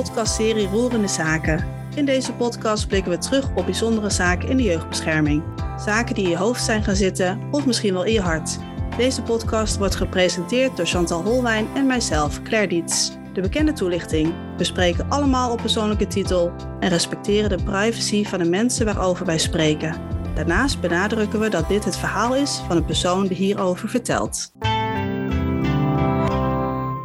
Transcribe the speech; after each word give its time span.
podcastserie 0.00 0.68
Roerende 0.68 1.08
Zaken. 1.08 1.66
In 1.94 2.04
deze 2.04 2.32
podcast 2.32 2.88
blikken 2.88 3.12
we 3.12 3.18
terug 3.18 3.48
op 3.54 3.64
bijzondere 3.64 4.10
zaken 4.10 4.48
in 4.48 4.56
de 4.56 4.62
jeugdbescherming. 4.62 5.42
Zaken 5.78 6.14
die 6.14 6.24
in 6.24 6.30
je 6.30 6.36
hoofd 6.36 6.64
zijn 6.64 6.84
gaan 6.84 6.96
zitten 6.96 7.40
of 7.50 7.66
misschien 7.66 7.92
wel 7.92 8.04
in 8.04 8.12
je 8.12 8.20
hart. 8.20 8.58
Deze 8.96 9.22
podcast 9.22 9.78
wordt 9.78 9.94
gepresenteerd 9.94 10.76
door 10.76 10.86
Chantal 10.86 11.22
Holwijn 11.22 11.66
en 11.74 11.86
mijzelf, 11.86 12.42
Claire 12.42 12.68
Diets. 12.68 13.12
De 13.32 13.40
bekende 13.40 13.72
toelichting. 13.72 14.34
We 14.56 14.64
spreken 14.64 15.08
allemaal 15.08 15.52
op 15.52 15.60
persoonlijke 15.60 16.06
titel 16.06 16.52
en 16.78 16.88
respecteren 16.88 17.58
de 17.58 17.64
privacy 17.64 18.24
van 18.24 18.38
de 18.38 18.48
mensen 18.48 18.84
waarover 18.84 19.26
wij 19.26 19.38
spreken. 19.38 20.00
Daarnaast 20.34 20.80
benadrukken 20.80 21.40
we 21.40 21.48
dat 21.48 21.68
dit 21.68 21.84
het 21.84 21.96
verhaal 21.96 22.34
is 22.34 22.62
van 22.66 22.76
de 22.76 22.84
persoon 22.84 23.26
die 23.26 23.36
hierover 23.36 23.88
vertelt. 23.88 24.52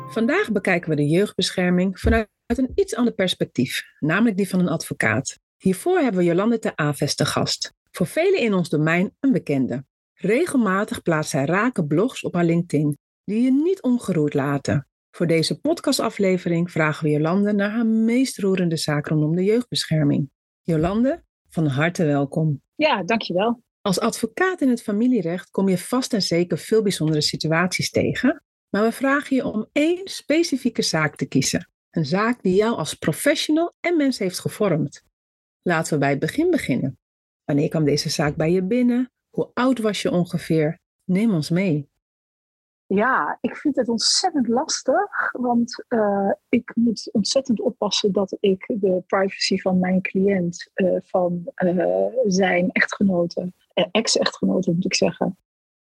Vandaag 0.07 0.52
bekijken 0.52 0.89
we 0.89 0.95
de 0.95 1.07
jeugdbescherming 1.07 1.99
vanuit 1.99 2.34
een 2.45 2.72
iets 2.76 2.95
ander 2.95 3.13
perspectief, 3.13 3.84
namelijk 3.99 4.38
die 4.38 4.49
van 4.49 4.59
een 4.59 4.67
advocaat. 4.67 5.40
Hiervoor 5.58 5.98
hebben 5.98 6.22
we 6.22 6.27
Jolande 6.27 6.59
te 6.59 6.76
Aves 6.76 7.16
te 7.16 7.26
gast. 7.26 7.73
Voor 7.91 8.08
velen 8.08 8.40
in 8.40 8.53
ons 8.53 8.70
domein 8.70 9.16
een 9.20 9.31
bekende. 9.31 9.86
Regelmatig 10.13 11.02
plaatst 11.02 11.31
zij 11.31 11.45
rake 11.45 11.86
blogs 11.86 12.23
op 12.23 12.34
haar 12.34 12.45
LinkedIn, 12.45 12.98
die 13.23 13.41
je 13.44 13.52
niet 13.52 13.81
ongeroerd 13.81 14.34
laten. 14.34 14.88
Voor 15.12 15.27
deze 15.27 15.59
podcastaflevering 15.59 16.72
vragen 16.72 17.03
we 17.03 17.12
Jolande 17.12 17.53
naar 17.53 17.70
haar 17.70 17.86
meest 17.86 18.38
roerende 18.38 18.77
zaak 18.77 19.08
rondom 19.08 19.36
de 19.36 19.44
jeugdbescherming. 19.44 20.30
Jolande, 20.62 21.23
van 21.50 21.67
harte 21.67 22.05
welkom. 22.05 22.62
Ja, 22.75 23.03
dankjewel. 23.03 23.64
Als 23.81 24.00
advocaat 24.00 24.62
in 24.62 24.69
het 24.69 24.81
familierecht 24.81 25.50
kom 25.50 25.69
je 25.69 25.78
vast 25.78 26.14
en 26.14 26.22
zeker 26.22 26.58
veel 26.58 26.81
bijzondere 26.81 27.22
situaties 27.22 27.89
tegen, 27.89 28.44
maar 28.69 28.84
we 28.84 28.91
vragen 28.91 29.36
je 29.36 29.45
om 29.45 29.69
één 29.72 30.08
specifieke 30.08 30.81
zaak 30.81 31.16
te 31.16 31.25
kiezen. 31.25 31.69
Een 31.95 32.05
zaak 32.05 32.41
die 32.41 32.55
jou 32.55 32.75
als 32.75 32.93
professional 32.93 33.73
en 33.79 33.97
mens 33.97 34.19
heeft 34.19 34.39
gevormd. 34.39 35.03
Laten 35.61 35.93
we 35.93 35.99
bij 35.99 36.09
het 36.09 36.19
begin 36.19 36.51
beginnen. 36.51 36.99
Wanneer 37.43 37.69
kwam 37.69 37.83
deze 37.83 38.09
zaak 38.09 38.35
bij 38.35 38.51
je 38.51 38.63
binnen? 38.63 39.11
Hoe 39.29 39.49
oud 39.53 39.79
was 39.79 40.01
je 40.01 40.11
ongeveer? 40.11 40.79
Neem 41.03 41.33
ons 41.33 41.49
mee. 41.49 41.89
Ja, 42.85 43.38
ik 43.41 43.55
vind 43.55 43.75
het 43.75 43.89
ontzettend 43.89 44.47
lastig, 44.47 45.31
want 45.31 45.85
uh, 45.89 46.31
ik 46.49 46.71
moet 46.75 47.09
ontzettend 47.11 47.61
oppassen 47.61 48.11
dat 48.11 48.38
ik 48.39 48.66
de 48.67 49.03
privacy 49.07 49.57
van 49.57 49.79
mijn 49.79 50.01
cliënt, 50.01 50.71
uh, 50.75 50.97
van 51.03 51.51
uh, 51.55 52.05
zijn 52.25 52.71
echtgenoten, 52.71 53.53
ex-echtgenoten 53.91 54.73
moet 54.73 54.85
ik 54.85 54.95
zeggen, 54.95 55.38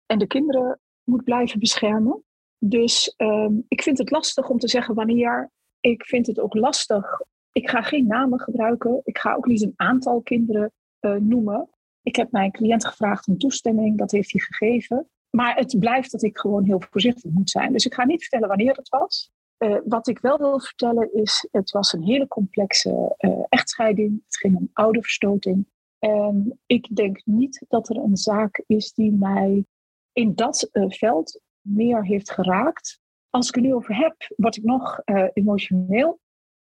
en 0.06 0.18
de 0.18 0.26
kinderen 0.26 0.80
moet 1.04 1.24
blijven 1.24 1.58
beschermen. 1.58 2.24
Dus 2.58 3.14
um, 3.16 3.64
ik 3.68 3.82
vind 3.82 3.98
het 3.98 4.10
lastig 4.10 4.48
om 4.48 4.58
te 4.58 4.68
zeggen 4.68 4.94
wanneer. 4.94 5.52
Ik 5.84 6.04
vind 6.04 6.26
het 6.26 6.40
ook 6.40 6.54
lastig. 6.54 7.20
Ik 7.52 7.70
ga 7.70 7.82
geen 7.82 8.06
namen 8.06 8.40
gebruiken. 8.40 9.00
Ik 9.04 9.18
ga 9.18 9.34
ook 9.34 9.46
niet 9.46 9.62
een 9.62 9.72
aantal 9.76 10.20
kinderen 10.20 10.72
noemen. 11.18 11.68
Ik 12.02 12.16
heb 12.16 12.32
mijn 12.32 12.52
cliënt 12.52 12.86
gevraagd 12.86 13.28
om 13.28 13.38
toestemming, 13.38 13.98
dat 13.98 14.10
heeft 14.10 14.32
hij 14.32 14.40
gegeven. 14.40 15.08
Maar 15.30 15.56
het 15.56 15.78
blijft 15.78 16.12
dat 16.12 16.22
ik 16.22 16.38
gewoon 16.38 16.64
heel 16.64 16.82
voorzichtig 16.90 17.30
moet 17.30 17.50
zijn. 17.50 17.72
Dus 17.72 17.86
ik 17.86 17.94
ga 17.94 18.04
niet 18.04 18.20
vertellen 18.20 18.48
wanneer 18.48 18.76
het 18.76 18.88
was. 18.88 19.32
Uh, 19.58 19.76
wat 19.84 20.08
ik 20.08 20.18
wel 20.18 20.38
wil 20.38 20.60
vertellen 20.60 21.14
is, 21.14 21.48
het 21.50 21.70
was 21.70 21.92
een 21.92 22.02
hele 22.02 22.28
complexe 22.28 23.14
uh, 23.18 23.44
echtscheiding. 23.48 24.22
Het 24.24 24.36
ging 24.36 24.56
om 24.56 24.70
ouderverstoting. 24.72 25.66
En 25.98 26.60
ik 26.66 26.96
denk 26.96 27.20
niet 27.24 27.64
dat 27.68 27.88
er 27.88 27.96
een 27.96 28.16
zaak 28.16 28.62
is 28.66 28.92
die 28.92 29.12
mij 29.12 29.64
in 30.12 30.34
dat 30.34 30.68
veld 30.72 31.40
meer 31.60 32.04
heeft 32.04 32.30
geraakt. 32.30 33.00
Als 33.34 33.48
ik 33.48 33.56
er 33.56 33.62
nu 33.62 33.74
over 33.74 33.96
heb, 33.96 34.14
word 34.36 34.56
ik 34.56 34.64
nog 34.64 35.00
emotioneel. 35.32 36.20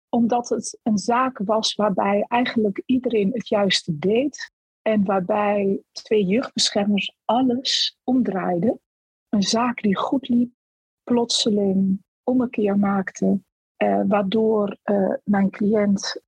Omdat 0.09 0.49
het 0.49 0.79
een 0.83 0.97
zaak 0.97 1.37
was 1.37 1.75
waarbij 1.75 2.25
eigenlijk 2.27 2.83
iedereen 2.85 3.33
het 3.33 3.47
juiste 3.47 3.97
deed. 3.97 4.51
En 4.81 5.05
waarbij 5.05 5.81
twee 5.91 6.25
jeugdbeschermers 6.25 7.15
alles 7.25 7.97
omdraaiden. 8.03 8.79
Een 9.29 9.41
zaak 9.41 9.81
die 9.81 9.97
goed 9.97 10.29
liep, 10.29 10.51
plotseling 11.03 12.03
ommekeer 12.23 12.79
maakte. 12.79 13.39
Eh, 13.75 14.01
waardoor 14.07 14.77
uh, 14.83 15.13
mijn 15.23 15.49
cliënt, 15.49 16.21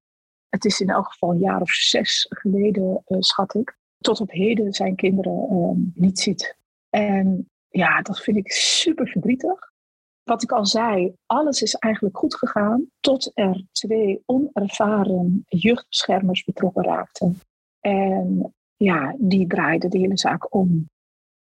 het 0.50 0.66
is 0.66 0.80
in 0.80 0.90
elk 0.90 1.08
geval 1.12 1.32
een 1.32 1.40
jaar 1.40 1.62
of 1.62 1.72
zes 1.72 2.26
geleden, 2.30 3.04
schat 3.06 3.56
ik, 3.56 3.78
tot 3.98 4.22
op 4.22 4.32
heden 4.32 4.74
zijn 4.74 4.96
kinderen 4.96 5.92
niet 5.96 6.20
ziet. 6.20 6.58
En 6.90 7.50
ja, 7.70 8.02
dat 8.02 8.20
vind 8.20 8.38
ik 8.38 8.52
super 8.52 9.08
verdrietig. 9.08 9.68
Wat 10.29 10.44
ik 10.44 10.51
al 10.51 10.66
zei, 10.66 11.13
alles 11.25 11.62
is 11.62 11.73
eigenlijk 11.73 12.17
goed 12.17 12.35
gegaan 12.35 12.85
tot 13.00 13.31
er 13.34 13.66
twee 13.72 14.23
onervaren 14.25 15.44
jeugdbeschermers 15.47 16.44
betrokken 16.44 16.84
raakten. 16.84 17.40
En 17.79 18.53
ja, 18.75 19.16
die 19.17 19.47
draaide 19.47 19.88
de 19.88 19.97
hele 19.97 20.17
zaak 20.17 20.53
om. 20.53 20.90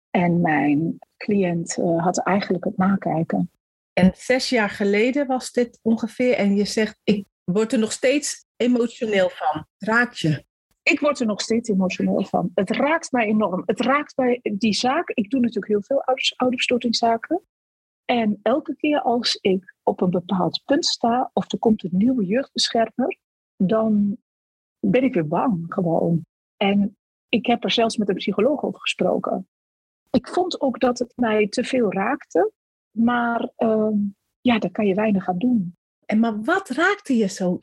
En 0.09 0.41
mijn 0.41 0.97
cliënt 1.17 1.77
uh, 1.77 2.03
had 2.03 2.17
eigenlijk 2.17 2.63
het 2.63 2.77
nakijken. 2.77 3.51
En 3.93 4.11
zes 4.15 4.49
jaar 4.49 4.69
geleden 4.69 5.27
was 5.27 5.51
dit 5.51 5.79
ongeveer. 5.81 6.33
En 6.33 6.55
je 6.55 6.65
zegt, 6.65 6.99
ik 7.03 7.25
word 7.43 7.73
er 7.73 7.79
nog 7.79 7.91
steeds 7.91 8.45
emotioneel 8.55 9.29
van. 9.29 9.65
Raakt 9.77 10.19
je? 10.19 10.45
Ik 10.83 10.99
word 10.99 11.19
er 11.19 11.25
nog 11.25 11.41
steeds 11.41 11.69
emotioneel 11.69 12.25
van. 12.25 12.51
Het 12.53 12.69
raakt 12.69 13.11
mij 13.11 13.25
enorm. 13.25 13.63
Het 13.65 13.79
raakt 13.79 14.17
mij 14.17 14.39
die 14.43 14.73
zaak. 14.73 15.09
Ik 15.09 15.29
doe 15.29 15.39
natuurlijk 15.39 15.67
heel 15.67 15.83
veel 15.83 16.03
ouderverstotingszaken. 16.35 17.41
En 18.09 18.39
elke 18.41 18.75
keer 18.75 19.01
als 19.01 19.35
ik 19.41 19.75
op 19.83 20.01
een 20.01 20.09
bepaald 20.09 20.61
punt 20.65 20.85
sta, 20.85 21.29
of 21.33 21.51
er 21.51 21.59
komt 21.59 21.83
een 21.83 21.97
nieuwe 21.97 22.25
jeugdbeschermer, 22.25 23.17
dan 23.55 24.17
ben 24.79 25.03
ik 25.03 25.13
weer 25.13 25.27
bang 25.27 25.65
gewoon. 25.67 26.25
En 26.57 26.97
ik 27.29 27.45
heb 27.45 27.63
er 27.63 27.71
zelfs 27.71 27.97
met 27.97 28.09
een 28.09 28.15
psycholoog 28.15 28.63
over 28.63 28.79
gesproken. 28.79 29.47
Ik 30.09 30.27
vond 30.27 30.61
ook 30.61 30.79
dat 30.79 30.99
het 30.99 31.13
mij 31.15 31.47
te 31.47 31.63
veel 31.63 31.93
raakte, 31.93 32.51
maar 32.91 33.51
uh, 33.57 33.91
ja, 34.41 34.59
daar 34.59 34.71
kan 34.71 34.85
je 34.85 34.93
weinig 34.93 35.27
aan 35.27 35.37
doen. 35.37 35.75
En 36.05 36.19
maar 36.19 36.41
wat 36.41 36.69
raakte 36.69 37.15
je 37.15 37.27
zo? 37.27 37.61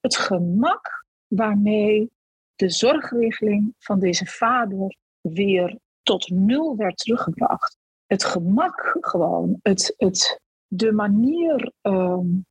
Het 0.00 0.16
gemak 0.16 1.04
waarmee 1.26 2.10
de 2.54 2.70
zorgregeling 2.70 3.74
van 3.78 4.00
deze 4.00 4.26
vader 4.26 4.96
weer 5.20 5.78
tot 6.02 6.30
nul 6.30 6.76
werd 6.76 6.96
teruggebracht. 6.96 7.75
Het 8.06 8.24
gemak 8.24 8.96
gewoon, 9.00 9.58
het, 9.62 9.94
het, 9.96 10.40
de 10.66 10.92
manier 10.92 11.72
um, 11.82 12.46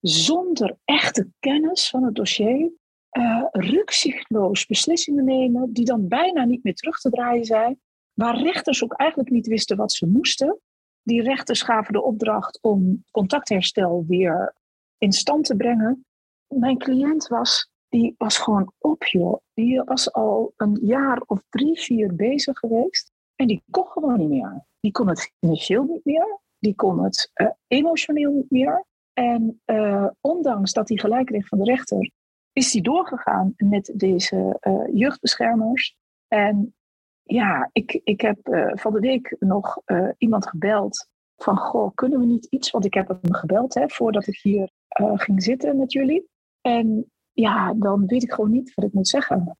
zonder 0.00 0.76
echte 0.84 1.28
kennis 1.38 1.90
van 1.90 2.04
het 2.04 2.14
dossier 2.14 2.72
uh, 3.12 3.44
rukzichtloos 3.50 4.66
beslissingen 4.66 5.24
nemen 5.24 5.72
die 5.72 5.84
dan 5.84 6.08
bijna 6.08 6.44
niet 6.44 6.64
meer 6.64 6.74
terug 6.74 6.98
te 6.98 7.10
draaien 7.10 7.44
zijn, 7.44 7.80
waar 8.12 8.42
rechters 8.42 8.84
ook 8.84 8.92
eigenlijk 8.92 9.30
niet 9.30 9.46
wisten 9.46 9.76
wat 9.76 9.92
ze 9.92 10.06
moesten. 10.06 10.60
Die 11.02 11.22
rechters 11.22 11.62
gaven 11.62 11.92
de 11.92 12.02
opdracht 12.02 12.58
om 12.62 13.04
contactherstel 13.10 14.04
weer 14.08 14.54
in 14.98 15.12
stand 15.12 15.44
te 15.44 15.56
brengen. 15.56 16.04
Mijn 16.46 16.78
cliënt 16.78 17.28
was, 17.28 17.70
die 17.88 18.14
was 18.18 18.38
gewoon 18.38 18.72
op, 18.78 19.04
joh. 19.04 19.40
Die 19.54 19.82
was 19.82 20.12
al 20.12 20.52
een 20.56 20.78
jaar 20.82 21.22
of 21.26 21.42
drie, 21.48 21.80
vier 21.80 22.14
bezig 22.14 22.58
geweest. 22.58 23.10
En 23.36 23.46
die 23.46 23.62
kon 23.70 23.86
gewoon 23.86 24.18
niet 24.18 24.28
meer. 24.28 24.66
Die 24.82 24.92
kon 24.92 25.08
het 25.08 25.32
financieel 25.40 25.84
niet 25.84 26.04
meer. 26.04 26.40
Die 26.58 26.74
kon 26.74 27.04
het 27.04 27.30
uh, 27.34 27.48
emotioneel 27.66 28.32
niet 28.32 28.50
meer. 28.50 28.84
En 29.12 29.60
uh, 29.66 30.08
ondanks 30.20 30.72
dat 30.72 30.88
hij 30.88 30.98
gelijk 30.98 31.26
kreeg 31.26 31.46
van 31.46 31.58
de 31.58 31.64
rechter, 31.64 32.10
is 32.52 32.70
die 32.70 32.82
doorgegaan 32.82 33.54
met 33.56 33.92
deze 33.94 34.58
uh, 34.60 34.84
jeugdbeschermers. 34.92 35.96
En 36.28 36.74
ja, 37.22 37.70
ik, 37.72 38.00
ik 38.04 38.20
heb 38.20 38.38
van 38.74 38.92
de 38.92 39.00
week 39.00 39.36
nog 39.38 39.78
iemand 40.18 40.46
gebeld 40.46 41.08
van, 41.36 41.56
goh, 41.56 41.90
kunnen 41.94 42.18
we 42.18 42.24
niet 42.24 42.44
iets, 42.44 42.70
want 42.70 42.84
ik 42.84 42.94
heb 42.94 43.08
hem 43.08 43.34
gebeld 43.34 43.74
hè, 43.74 43.88
voordat 43.88 44.26
ik 44.26 44.38
hier 44.42 44.70
ging 45.14 45.42
zitten 45.42 45.76
met 45.76 45.92
jullie. 45.92 46.28
En 46.60 47.12
ja, 47.32 47.74
dan 47.74 48.06
weet 48.06 48.22
ik 48.22 48.32
gewoon 48.32 48.50
niet 48.50 48.74
wat 48.74 48.84
ik 48.84 48.92
moet 48.92 49.08
zeggen. 49.08 49.58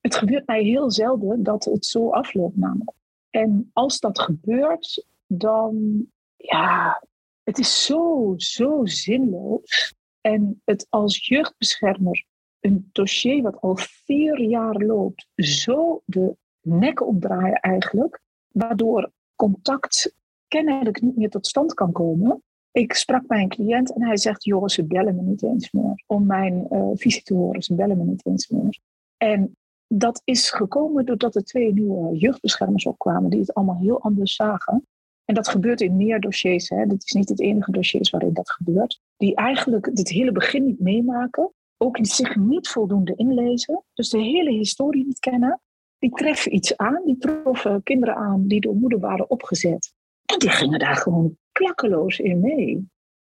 Het 0.00 0.14
gebeurt 0.14 0.46
mij 0.46 0.62
heel 0.62 0.90
zelden 0.90 1.42
dat 1.42 1.64
het 1.64 1.86
zo 1.86 2.10
afloopt 2.10 2.56
namelijk. 2.56 2.96
En 3.36 3.70
als 3.72 3.98
dat 3.98 4.20
gebeurt, 4.20 5.06
dan, 5.26 6.06
ja, 6.36 7.02
het 7.42 7.58
is 7.58 7.84
zo, 7.84 8.34
zo 8.36 8.80
zinloos. 8.86 9.94
En 10.20 10.62
het 10.64 10.86
als 10.88 11.26
jeugdbeschermer 11.26 12.24
een 12.60 12.88
dossier 12.92 13.42
wat 13.42 13.60
al 13.60 13.76
vier 13.76 14.40
jaar 14.40 14.74
loopt, 14.74 15.26
zo 15.34 16.02
de 16.04 16.36
nek 16.60 17.06
opdraaien 17.06 17.60
eigenlijk, 17.60 18.20
waardoor 18.48 19.10
contact 19.34 20.14
kennelijk 20.48 21.00
niet 21.00 21.16
meer 21.16 21.30
tot 21.30 21.46
stand 21.46 21.74
kan 21.74 21.92
komen. 21.92 22.42
Ik 22.70 22.92
sprak 22.92 23.26
bij 23.26 23.42
een 23.42 23.48
cliënt 23.48 23.94
en 23.94 24.02
hij 24.02 24.16
zegt, 24.16 24.44
joh, 24.44 24.66
ze 24.66 24.84
bellen 24.84 25.16
me 25.16 25.22
niet 25.22 25.42
eens 25.42 25.70
meer. 25.70 26.02
Om 26.06 26.26
mijn 26.26 26.66
uh, 26.70 26.90
visie 26.94 27.22
te 27.22 27.34
horen, 27.34 27.62
ze 27.62 27.74
bellen 27.74 27.96
me 27.96 28.04
niet 28.04 28.26
eens 28.26 28.48
meer. 28.48 28.78
En 29.16 29.56
dat 29.88 30.22
is 30.24 30.50
gekomen 30.50 31.04
doordat 31.04 31.34
er 31.34 31.44
twee 31.44 31.72
nieuwe 31.72 32.16
jeugdbeschermers 32.16 32.86
opkwamen 32.86 33.30
die 33.30 33.40
het 33.40 33.54
allemaal 33.54 33.78
heel 33.78 34.00
anders 34.00 34.34
zagen. 34.34 34.86
en 35.24 35.34
dat 35.34 35.48
gebeurt 35.48 35.80
in 35.80 35.96
meer 35.96 36.20
dossiers, 36.20 36.68
hè, 36.68 36.86
dit 36.86 37.04
is 37.04 37.12
niet 37.12 37.28
het 37.28 37.40
enige 37.40 37.70
dossier 37.70 38.08
waarin 38.10 38.32
dat 38.32 38.50
gebeurt, 38.50 39.00
die 39.16 39.34
eigenlijk 39.34 39.86
het 39.86 40.08
hele 40.08 40.32
begin 40.32 40.64
niet 40.64 40.80
meemaken, 40.80 41.52
ook 41.76 41.98
zich 42.00 42.36
niet 42.36 42.68
voldoende 42.68 43.14
inlezen, 43.16 43.82
dus 43.94 44.08
de 44.08 44.18
hele 44.18 44.50
historie 44.50 45.06
niet 45.06 45.18
kennen, 45.18 45.60
die 45.98 46.10
treffen 46.10 46.54
iets 46.54 46.76
aan, 46.76 47.02
die 47.04 47.18
troffen 47.18 47.82
kinderen 47.82 48.16
aan 48.16 48.46
die 48.46 48.60
door 48.60 48.74
moeder 48.74 48.98
waren 48.98 49.30
opgezet. 49.30 49.92
En 50.24 50.38
die 50.38 50.50
gingen 50.50 50.78
daar 50.78 50.96
gewoon 50.96 51.36
klakkeloos 51.52 52.18
in 52.18 52.40
mee. 52.40 52.88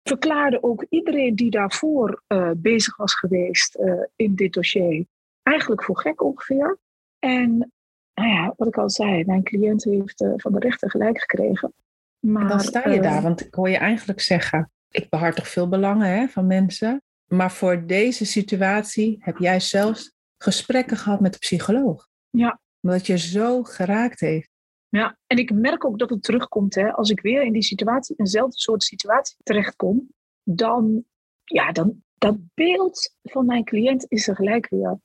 Verklaarde 0.02 0.62
ook 0.62 0.87
iedereen 0.88 1.35
die 1.35 1.50
daarvoor 1.50 2.23
uh, 2.29 2.50
bezig 2.56 2.97
was 2.97 3.14
geweest 3.14 3.79
uh, 3.79 4.02
in 4.17 4.35
dit 4.35 4.52
dossier 4.52 5.06
eigenlijk 5.42 5.84
voor 5.84 5.98
gek 5.98 6.22
ongeveer. 6.22 6.78
En 7.19 7.72
nou 8.14 8.28
ja, 8.28 8.54
wat 8.56 8.69
ik 8.69 8.78
al 8.78 8.90
zei, 8.90 9.25
mijn 9.25 9.42
cliënt 9.42 9.84
heeft 9.84 10.20
uh, 10.20 10.32
van 10.37 10.52
de 10.52 10.58
rechter 10.58 10.90
gelijk 10.90 11.20
gekregen. 11.20 11.72
Maar, 12.20 12.42
en 12.42 12.48
dan 12.48 12.60
sta 12.60 12.88
je 12.88 13.00
daar, 13.00 13.22
want 13.22 13.46
ik 13.46 13.54
hoor 13.54 13.69
je 13.69 13.76
eigenlijk 13.76 14.20
zeggen, 14.20 14.70
ik 14.90 15.08
behartig 15.08 15.48
veel 15.48 15.69
belangen 15.69 16.08
hè, 16.08 16.28
van 16.28 16.46
mensen. 16.46 17.02
Maar 17.26 17.52
voor 17.52 17.87
deze 17.87 18.25
situatie 18.25 19.16
heb 19.20 19.38
jij 19.38 19.60
zelfs 19.60 20.14
gesprekken 20.38 20.96
gehad 20.96 21.20
met 21.20 21.32
de 21.32 21.38
psycholoog. 21.38 22.08
Ja. 22.31 22.60
Omdat 22.81 23.06
je 23.06 23.19
zo 23.19 23.62
geraakt 23.62 24.20
heeft. 24.20 24.50
Ja, 24.88 25.19
en 25.26 25.37
ik 25.37 25.52
merk 25.52 25.84
ook 25.84 25.98
dat 25.98 26.10
het 26.10 26.22
terugkomt. 26.22 26.75
Hè. 26.75 26.92
Als 26.92 27.10
ik 27.10 27.20
weer 27.20 27.42
in 27.42 27.52
die 27.52 27.62
situatie, 27.62 28.16
eenzelfde 28.16 28.58
soort 28.58 28.82
situatie 28.82 29.37
terechtkom, 29.42 30.08
dan, 30.42 31.04
ja, 31.44 31.72
dan, 31.72 32.02
dat 32.19 32.37
beeld 32.54 33.14
van 33.22 33.46
mijn 33.46 33.64
cliënt 33.64 34.04
is 34.08 34.28
er 34.28 34.34
gelijk 34.34 34.69
weer. 34.69 34.98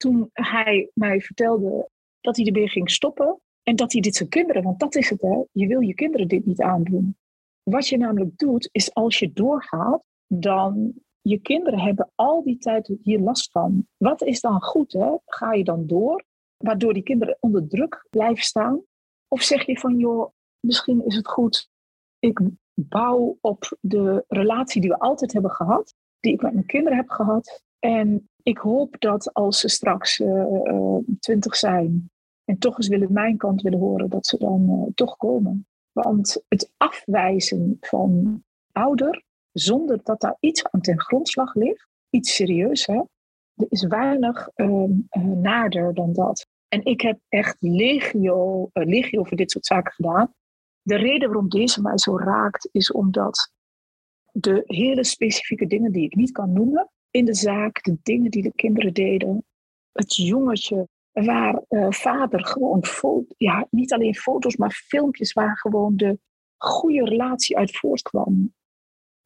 Toen 0.00 0.30
hij 0.32 0.90
mij 0.94 1.20
vertelde 1.20 1.90
dat 2.20 2.36
hij 2.36 2.46
ermee 2.46 2.68
ging 2.68 2.90
stoppen 2.90 3.40
en 3.62 3.76
dat 3.76 3.92
hij 3.92 4.00
dit 4.00 4.14
zijn 4.14 4.28
kinderen, 4.28 4.62
want 4.62 4.80
dat 4.80 4.94
is 4.94 5.10
het 5.10 5.20
hè, 5.20 5.42
je 5.52 5.66
wil 5.66 5.80
je 5.80 5.94
kinderen 5.94 6.28
dit 6.28 6.46
niet 6.46 6.60
aandoen. 6.60 7.16
Wat 7.62 7.88
je 7.88 7.96
namelijk 7.96 8.38
doet, 8.38 8.68
is 8.72 8.94
als 8.94 9.18
je 9.18 9.32
doorgaat, 9.32 10.02
dan 10.26 10.92
je 11.20 11.38
kinderen 11.38 11.78
hebben 11.78 12.10
al 12.14 12.42
die 12.42 12.58
tijd 12.58 12.92
hier 13.02 13.18
last 13.18 13.50
van. 13.50 13.86
Wat 13.96 14.22
is 14.22 14.40
dan 14.40 14.62
goed? 14.62 14.92
Hè? 14.92 15.16
Ga 15.24 15.52
je 15.52 15.64
dan 15.64 15.86
door, 15.86 16.24
waardoor 16.56 16.92
die 16.92 17.02
kinderen 17.02 17.36
onder 17.40 17.68
druk 17.68 18.06
blijven 18.10 18.44
staan? 18.44 18.82
Of 19.28 19.42
zeg 19.42 19.66
je 19.66 19.78
van, 19.78 19.98
joh, 19.98 20.30
misschien 20.60 21.04
is 21.06 21.16
het 21.16 21.28
goed, 21.28 21.70
ik 22.18 22.40
bouw 22.74 23.38
op 23.40 23.76
de 23.80 24.24
relatie 24.28 24.80
die 24.80 24.90
we 24.90 24.98
altijd 24.98 25.32
hebben 25.32 25.50
gehad, 25.50 25.94
die 26.20 26.32
ik 26.32 26.42
met 26.42 26.52
mijn 26.52 26.66
kinderen 26.66 26.98
heb 26.98 27.08
gehad. 27.08 27.62
En 27.78 28.29
ik 28.42 28.58
hoop 28.58 28.96
dat 28.98 29.34
als 29.34 29.60
ze 29.60 29.68
straks 29.68 30.18
uh, 30.18 30.96
twintig 31.18 31.56
zijn 31.56 32.10
en 32.44 32.58
toch 32.58 32.76
eens 32.76 32.88
willen 32.88 33.12
mijn 33.12 33.36
kant 33.36 33.62
willen 33.62 33.78
horen, 33.78 34.10
dat 34.10 34.26
ze 34.26 34.38
dan 34.38 34.66
uh, 34.70 34.92
toch 34.94 35.16
komen. 35.16 35.66
Want 35.92 36.44
het 36.48 36.72
afwijzen 36.76 37.76
van 37.80 38.42
ouder, 38.72 39.24
zonder 39.52 40.00
dat 40.02 40.20
daar 40.20 40.36
iets 40.40 40.64
aan 40.70 40.80
ten 40.80 41.00
grondslag 41.00 41.54
ligt, 41.54 41.86
iets 42.10 42.34
serieus, 42.34 42.86
hè, 42.86 43.02
is 43.68 43.86
weinig 43.86 44.48
uh, 44.56 44.84
nader 45.34 45.94
dan 45.94 46.12
dat. 46.12 46.46
En 46.68 46.84
ik 46.84 47.00
heb 47.00 47.18
echt 47.28 47.56
legio, 47.60 48.68
legio 48.72 49.24
voor 49.24 49.36
dit 49.36 49.50
soort 49.50 49.66
zaken 49.66 49.92
gedaan. 49.92 50.34
De 50.82 50.96
reden 50.96 51.28
waarom 51.28 51.48
deze 51.48 51.82
mij 51.82 51.98
zo 51.98 52.18
raakt, 52.18 52.68
is 52.72 52.92
omdat 52.92 53.52
de 54.32 54.62
hele 54.64 55.04
specifieke 55.04 55.66
dingen 55.66 55.92
die 55.92 56.04
ik 56.04 56.14
niet 56.14 56.32
kan 56.32 56.52
noemen 56.52 56.90
in 57.10 57.24
de 57.24 57.34
zaak, 57.34 57.82
de 57.82 57.98
dingen 58.02 58.30
die 58.30 58.42
de 58.42 58.52
kinderen 58.54 58.94
deden, 58.94 59.44
het 59.92 60.16
jongetje 60.16 60.88
waar 61.12 61.62
uh, 61.68 61.90
vader 61.90 62.44
gewoon, 62.44 63.26
ja, 63.36 63.66
niet 63.70 63.92
alleen 63.92 64.14
foto's, 64.14 64.56
maar 64.56 64.70
filmpjes 64.70 65.32
waar 65.32 65.58
gewoon 65.58 65.96
de 65.96 66.18
goede 66.56 67.04
relatie 67.04 67.56
uit 67.56 67.76
voortkwam. 67.76 68.54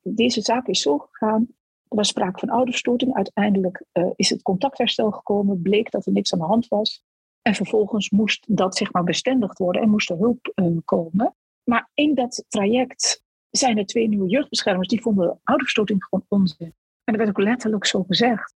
Deze 0.00 0.40
zaak 0.40 0.66
is 0.66 0.82
zo 0.82 0.98
gegaan. 0.98 1.46
Er 1.88 1.96
was 1.96 2.08
sprake 2.08 2.38
van 2.38 2.48
ouderstoting. 2.48 3.14
Uiteindelijk 3.14 3.84
uh, 3.92 4.10
is 4.16 4.31
het 4.31 4.42
contactherstel 4.42 5.10
gekomen. 5.10 5.62
Bleek 5.62 5.90
dat 5.90 6.06
er 6.06 6.12
niks 6.12 6.32
aan 6.32 6.38
de 6.38 6.44
hand 6.44 6.69
was. 6.69 7.04
En 7.42 7.54
vervolgens 7.54 8.10
moest 8.10 8.56
dat 8.56 8.76
zeg 8.76 8.92
maar 8.92 9.04
bestendigd 9.04 9.58
worden 9.58 9.82
en 9.82 9.90
moest 9.90 10.10
er 10.10 10.16
hulp 10.16 10.52
uh, 10.54 10.76
komen. 10.84 11.34
Maar 11.64 11.90
in 11.94 12.14
dat 12.14 12.44
traject 12.48 13.22
zijn 13.50 13.78
er 13.78 13.86
twee 13.86 14.08
nieuwe 14.08 14.28
jeugdbeschermers 14.28 14.88
die 14.88 15.02
vonden 15.02 15.40
ouderstoting 15.42 16.04
gewoon 16.04 16.25
onzin. 16.28 16.75
En 17.05 17.15
dat 17.15 17.17
werd 17.17 17.29
ook 17.29 17.45
letterlijk 17.45 17.87
zo 17.87 18.03
gezegd. 18.03 18.55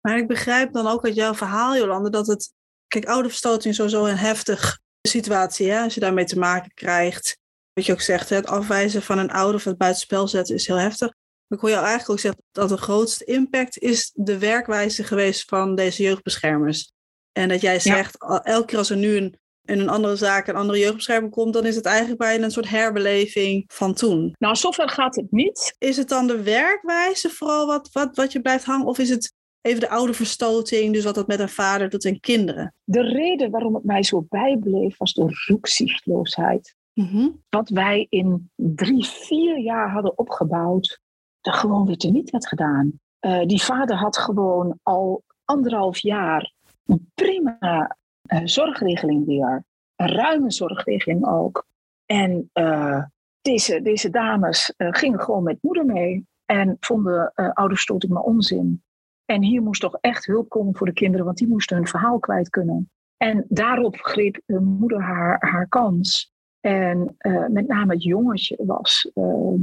Maar 0.00 0.18
ik 0.18 0.26
begrijp 0.26 0.72
dan 0.72 0.86
ook 0.86 1.04
uit 1.04 1.14
jouw 1.14 1.34
verhaal, 1.34 1.76
Jolande, 1.76 2.10
dat 2.10 2.26
het. 2.26 2.52
Kijk, 2.86 3.06
ouderverstoting 3.06 3.64
is 3.64 3.76
sowieso 3.76 4.04
een 4.04 4.16
heftig 4.16 4.80
situatie, 5.02 5.70
hè, 5.70 5.82
als 5.82 5.94
je 5.94 6.00
daarmee 6.00 6.24
te 6.24 6.38
maken 6.38 6.74
krijgt. 6.74 7.38
Wat 7.72 7.86
je 7.86 7.92
ook 7.92 8.00
zegt, 8.00 8.28
het 8.28 8.46
afwijzen 8.46 9.02
van 9.02 9.18
een 9.18 9.30
ouder 9.30 9.54
of 9.54 9.64
het 9.64 9.76
buitenspel 9.76 10.28
zetten 10.28 10.54
is 10.54 10.66
heel 10.66 10.78
heftig. 10.78 11.12
Ik 11.48 11.60
hoor 11.60 11.70
jou 11.70 11.82
eigenlijk 11.82 12.10
ook 12.10 12.18
zeggen 12.18 12.42
dat 12.52 12.68
de 12.68 12.76
grootste 12.76 13.24
impact 13.24 13.78
is 13.78 14.12
de 14.14 14.38
werkwijze 14.38 15.04
geweest 15.04 15.48
van 15.48 15.74
deze 15.74 16.02
jeugdbeschermers. 16.02 16.92
En 17.32 17.48
dat 17.48 17.60
jij 17.60 17.80
zegt, 17.80 18.16
elke 18.42 18.64
keer 18.66 18.78
als 18.78 18.90
er 18.90 18.96
nu 18.96 19.16
een, 19.16 19.38
in 19.68 19.80
een 19.80 19.88
andere 19.88 20.16
zaak 20.16 20.46
een 20.46 20.56
andere 20.56 20.78
jeugdbescherming 20.78 21.32
komt, 21.32 21.52
dan 21.52 21.66
is 21.66 21.76
het 21.76 21.84
eigenlijk 21.84 22.18
bijna 22.18 22.44
een 22.44 22.50
soort 22.50 22.68
herbeleving 22.68 23.64
van 23.66 23.94
toen. 23.94 24.34
Nou, 24.38 24.56
zover 24.56 24.88
gaat 24.88 25.16
het 25.16 25.30
niet. 25.30 25.74
Is 25.78 25.96
het 25.96 26.08
dan 26.08 26.26
de 26.26 26.42
werkwijze 26.42 27.30
vooral 27.30 27.66
wat, 27.66 27.88
wat, 27.92 28.16
wat 28.16 28.32
je 28.32 28.40
blijft 28.40 28.64
hangen? 28.64 28.86
Of 28.86 28.98
is 28.98 29.10
het 29.10 29.32
even 29.60 29.80
de 29.80 29.88
oude 29.88 30.12
verstoting, 30.12 30.92
dus 30.92 31.04
wat 31.04 31.14
dat 31.14 31.26
met 31.26 31.40
een 31.40 31.48
vader 31.48 31.88
doet 31.88 32.04
en 32.04 32.20
kinderen? 32.20 32.74
De 32.84 33.02
reden 33.02 33.50
waarom 33.50 33.74
het 33.74 33.84
mij 33.84 34.02
zo 34.02 34.26
bijbleef 34.28 34.96
was 34.96 35.12
de 35.12 35.44
roekzichtloosheid. 35.46 36.76
Mm 36.94 37.42
Wat 37.48 37.68
wij 37.68 38.06
in 38.08 38.50
drie, 38.54 39.04
vier 39.04 39.58
jaar 39.58 39.90
hadden 39.90 40.18
opgebouwd, 40.18 41.00
dat 41.40 41.54
gewoon 41.54 41.86
weer 41.86 42.10
niet 42.10 42.30
werd 42.30 42.48
gedaan. 42.48 43.00
Uh, 43.20 43.44
die 43.46 43.62
vader 43.62 43.96
had 43.96 44.18
gewoon 44.18 44.78
al 44.82 45.22
anderhalf 45.44 45.98
jaar 45.98 46.52
een 46.86 47.10
prima 47.14 47.96
uh, 48.28 48.40
zorgregeling 48.44 49.26
weer. 49.26 49.64
Een 49.96 50.08
ruime 50.08 50.50
zorgregeling 50.50 51.26
ook. 51.26 51.66
En 52.06 52.50
uh, 52.54 53.04
deze, 53.40 53.82
deze 53.82 54.10
dames 54.10 54.74
uh, 54.76 54.88
gingen 54.90 55.20
gewoon 55.20 55.42
met 55.42 55.62
moeder 55.62 55.84
mee 55.84 56.26
en 56.44 56.76
vonden 56.80 57.32
uh, 57.34 57.50
ouderstoting 57.52 58.12
maar 58.12 58.22
onzin. 58.22 58.82
En 59.24 59.42
hier 59.42 59.62
moest 59.62 59.80
toch 59.80 59.98
echt 60.00 60.26
hulp 60.26 60.48
komen 60.48 60.76
voor 60.76 60.86
de 60.86 60.92
kinderen, 60.92 61.26
want 61.26 61.38
die 61.38 61.48
moesten 61.48 61.76
hun 61.76 61.86
verhaal 61.86 62.18
kwijt 62.18 62.48
kunnen. 62.48 62.90
En 63.16 63.44
daarop 63.48 63.96
greep 63.96 64.40
de 64.46 64.60
moeder 64.60 65.02
haar, 65.02 65.36
haar 65.50 65.68
kans. 65.68 66.32
En 66.60 67.16
met 67.48 67.66
name 67.66 67.92
het 67.92 68.02
jongetje 68.02 68.56
was 68.66 69.10
ehm, 69.14 69.60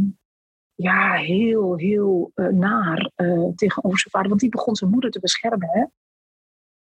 ja, 0.76 1.14
heel, 1.14 1.76
heel 1.76 2.32
naar 2.36 3.12
tegenover 3.56 4.00
zijn 4.00 4.12
vader, 4.12 4.28
want 4.28 4.40
die 4.40 4.50
begon 4.50 4.76
zijn 4.76 4.92
moeder 4.92 5.12
te 5.12 5.20
beschermen. 5.20 5.70
Hè? 5.72 5.86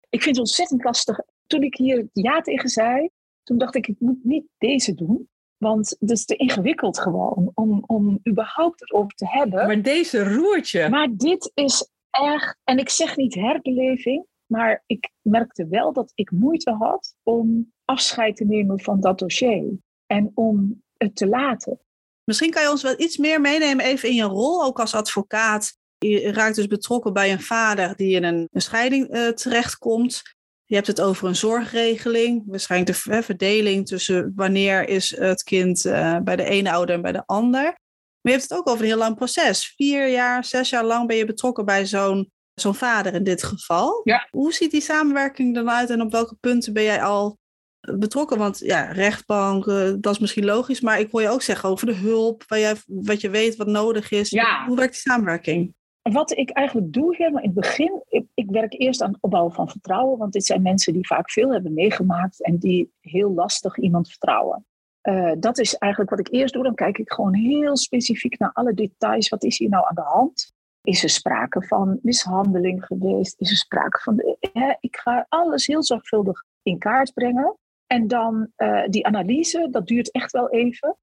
ik 0.10 0.24
vind 0.24 0.36
het 0.36 0.46
ontzettend 0.46 0.84
lastig. 0.84 1.20
Toen 1.48 1.64
ik 1.64 1.76
hier 1.76 2.08
ja 2.14 2.42
tegen 2.42 2.70
zei, 2.70 3.10
toen 3.44 3.58
dacht 3.58 3.76
ik, 3.76 3.88
ik 3.88 4.00
moet 4.00 4.24
niet 4.24 4.46
deze 4.58 4.94
doen. 4.94 5.30
Want 5.58 5.96
het 6.00 6.12
is 6.12 6.26
te 6.26 6.36
ingewikkeld 6.36 7.00
gewoon 7.00 7.52
om, 7.54 7.84
om 7.86 8.20
überhaupt 8.30 8.82
erover 8.82 9.16
te 9.16 9.28
hebben. 9.28 9.68
Maar 9.68 9.82
deze 9.82 10.34
roertje. 10.34 10.90
Maar 10.90 11.08
dit 11.12 11.52
is 11.54 11.90
echt, 12.10 12.58
en 12.64 12.78
ik 12.78 12.90
zeg 12.90 13.16
niet 13.16 13.36
herbeleving, 13.36 14.26
maar 14.46 14.84
ik 14.86 15.12
merkte 15.22 15.68
wel 15.68 15.94
dat 15.94 16.12
ik 16.16 16.32
moeite 16.32 16.72
had 16.72 17.16
om 17.24 17.74
afscheid 17.86 18.36
te 18.36 18.46
nemen 18.46 18.80
van 18.80 19.00
dat 19.00 19.20
dossier. 19.20 19.78
En 20.06 20.32
om 20.34 20.84
het 20.98 21.16
te 21.16 21.28
laten. 21.28 21.80
Misschien 22.24 22.52
kan 22.52 22.62
je 22.64 22.70
ons 22.70 22.82
wel 22.82 23.00
iets 23.00 23.18
meer 23.18 23.42
meenemen, 23.42 23.86
even 23.86 24.10
in 24.10 24.16
je 24.16 24.24
rol, 24.24 24.64
ook 24.64 24.80
als 24.80 24.94
advocaat. 24.94 25.78
Je 25.98 26.32
raakt 26.32 26.56
dus 26.56 26.68
betrokken 26.68 27.14
bij 27.14 27.32
een 27.32 27.42
vader 27.42 27.96
die 27.96 28.16
in 28.16 28.24
een, 28.24 28.48
een 28.52 28.62
scheiding 28.62 29.16
uh, 29.16 29.28
terechtkomt. 29.28 30.22
Je 30.68 30.76
hebt 30.76 30.88
het 30.88 31.02
over 31.02 31.28
een 31.28 31.36
zorgregeling, 31.36 32.44
waarschijnlijk 32.46 33.00
de 33.00 33.22
verdeling 33.24 33.88
tussen 33.88 34.32
wanneer 34.36 34.88
is 34.88 35.18
het 35.18 35.44
kind 35.44 35.86
uh, 35.86 36.18
bij 36.24 36.36
de 36.36 36.44
ene 36.44 36.72
ouder 36.72 36.96
en 36.96 37.02
bij 37.02 37.12
de 37.12 37.26
ander. 37.26 37.62
Maar 37.62 38.34
je 38.34 38.40
hebt 38.40 38.50
het 38.50 38.54
ook 38.60 38.68
over 38.68 38.82
een 38.82 38.90
heel 38.90 38.98
lang 38.98 39.16
proces. 39.16 39.74
Vier 39.76 40.08
jaar, 40.08 40.46
zes 40.46 40.70
jaar 40.70 40.86
lang 40.86 41.08
ben 41.08 41.18
je 41.18 41.26
betrokken 41.26 41.66
bij 41.66 41.86
zo'n 41.86 42.32
zo'n 42.54 42.76
vader 42.76 43.14
in 43.14 43.24
dit 43.24 43.44
geval. 43.44 44.02
Ja. 44.04 44.28
Hoe 44.32 44.54
ziet 44.54 44.72
die 44.72 44.82
samenwerking 44.82 45.56
dan 45.56 45.70
uit 45.70 45.90
en 45.90 46.02
op 46.02 46.12
welke 46.12 46.36
punten 46.40 46.74
ben 46.74 46.84
jij 46.84 47.04
al 47.04 47.38
betrokken? 47.80 48.38
Want 48.38 48.60
ja, 48.60 48.92
rechtbank, 48.92 49.66
uh, 49.66 49.94
dat 50.00 50.14
is 50.14 50.20
misschien 50.20 50.46
logisch, 50.46 50.82
maar 50.82 51.00
ik 51.00 51.12
hoor 51.12 51.22
je 51.22 51.30
ook 51.30 51.42
zeggen 51.42 51.70
over 51.70 51.88
de 51.88 51.94
hulp, 51.96 52.44
jij, 52.48 52.76
wat 52.86 53.22
je 53.22 53.30
weet 53.30 53.56
wat 53.56 53.68
nodig 53.68 54.12
is. 54.12 54.30
Ja. 54.30 54.66
Hoe 54.66 54.76
werkt 54.76 54.94
die 54.94 55.02
samenwerking? 55.02 55.76
Wat 56.12 56.38
ik 56.38 56.50
eigenlijk 56.50 56.94
doe 56.94 57.16
helemaal 57.16 57.42
in 57.42 57.50
het 57.50 57.60
begin, 57.60 58.04
ik, 58.08 58.26
ik, 58.34 58.50
werk 58.50 58.74
eerst 58.80 59.02
aan 59.02 59.12
het 59.12 59.22
opbouwen 59.22 59.54
van 59.54 59.70
vertrouwen, 59.70 60.18
want 60.18 60.34
dit 60.34 60.46
zijn 60.46 60.62
mensen 60.62 60.94
die 60.94 61.08
vaak 61.08 61.32
veel 61.32 61.54
hebben 61.54 61.74
meegemaakt 61.74 62.44
en 62.44 62.58
die 62.58 62.92
heel 63.00 63.34
lastig 63.34 63.78
iemand 63.78 64.10
vertrouwen. 64.10 64.66
Uh, 65.02 65.32
dat 65.40 65.58
is 65.58 65.76
eigenlijk 65.76 66.12
wat 66.12 66.20
ik 66.20 66.32
eerst 66.32 66.54
doe. 66.54 66.64
Dan 66.64 66.76
kijk 66.76 66.98
ik 66.98 67.12
gewoon 67.12 67.34
heel 67.34 67.78
specifiek 67.78 68.38
naar 68.38 68.52
alle 68.54 68.74
details. 68.74 69.30
Wat 69.30 69.44
is 69.44 69.58
hier 69.58 69.70
nou 69.70 69.86
aan 69.88 69.96
de 69.96 70.02
hand? 70.02 70.54
Is 70.82 71.04
er 71.04 71.10
sprake 71.10 71.62
van 71.62 72.00
mishandeling 72.02 72.86
geweest? 72.86 73.42
Is 73.42 73.50
er 73.50 73.58
sprake 73.58 74.00
van. 74.00 74.38
Hè, 74.40 74.74
ik 74.80 74.98
ga 74.98 75.26
alles 75.30 75.68
heel 75.68 75.84
zorgvuldig 75.84 76.44
in 76.64 76.78
kaart 76.78 77.14
brengen. 77.14 77.58
En 77.88 78.08
dan 78.08 78.52
uh, 78.58 78.86
die 78.88 79.06
analyse, 79.06 79.68
dat 79.72 79.88
duurt 79.88 80.12
echt 80.12 80.32
wel 80.32 80.50
even. 80.50 80.98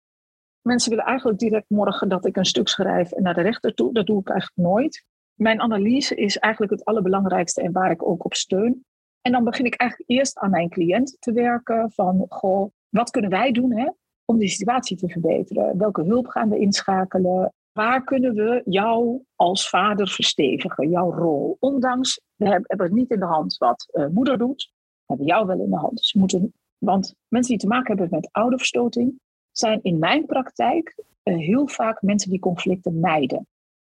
Mensen 0.66 0.90
willen 0.90 1.04
eigenlijk 1.04 1.38
direct 1.38 1.68
morgen 1.68 2.08
dat 2.08 2.26
ik 2.26 2.36
een 2.36 2.44
stuk 2.44 2.68
schrijf 2.68 3.12
en 3.12 3.22
naar 3.22 3.34
de 3.34 3.40
rechter 3.40 3.74
toe. 3.74 3.92
Dat 3.92 4.06
doe 4.06 4.20
ik 4.20 4.28
eigenlijk 4.28 4.68
nooit. 4.68 5.04
Mijn 5.34 5.60
analyse 5.60 6.14
is 6.14 6.38
eigenlijk 6.38 6.72
het 6.72 6.84
allerbelangrijkste 6.84 7.62
en 7.62 7.72
waar 7.72 7.90
ik 7.90 8.08
ook 8.08 8.24
op 8.24 8.34
steun. 8.34 8.84
En 9.20 9.32
dan 9.32 9.44
begin 9.44 9.64
ik 9.64 9.74
eigenlijk 9.74 10.10
eerst 10.10 10.38
aan 10.38 10.50
mijn 10.50 10.68
cliënt 10.68 11.16
te 11.18 11.32
werken. 11.32 11.90
Van, 11.92 12.26
goh, 12.28 12.70
wat 12.88 13.10
kunnen 13.10 13.30
wij 13.30 13.52
doen 13.52 13.72
hè, 13.72 13.88
om 14.24 14.38
die 14.38 14.48
situatie 14.48 14.96
te 14.96 15.08
verbeteren? 15.08 15.78
Welke 15.78 16.02
hulp 16.02 16.26
gaan 16.26 16.48
we 16.48 16.58
inschakelen? 16.58 17.52
Waar 17.72 18.04
kunnen 18.04 18.34
we 18.34 18.62
jou 18.64 19.22
als 19.34 19.68
vader 19.68 20.08
verstevigen, 20.08 20.90
jouw 20.90 21.12
rol? 21.12 21.56
Ondanks, 21.60 22.20
we 22.34 22.48
hebben 22.48 22.86
het 22.86 22.92
niet 22.92 23.10
in 23.10 23.18
de 23.18 23.26
hand 23.26 23.56
wat 23.56 23.88
uh, 23.92 24.06
moeder 24.06 24.38
doet, 24.38 24.72
hebben 25.06 25.26
jou 25.26 25.46
wel 25.46 25.60
in 25.60 25.70
de 25.70 25.76
hand. 25.76 25.96
Dus 25.96 26.12
moeten, 26.12 26.52
want 26.78 27.14
mensen 27.28 27.50
die 27.50 27.60
te 27.60 27.66
maken 27.66 27.98
hebben 27.98 28.20
met 28.20 28.28
ouderverstoting, 28.32 29.20
zijn 29.58 29.78
in 29.82 29.98
mijn 29.98 30.26
praktijk 30.26 30.94
uh, 31.24 31.36
heel 31.36 31.68
vaak 31.68 32.02
mensen 32.02 32.30
die 32.30 32.38
conflicten 32.38 33.00
mijden. 33.00 33.46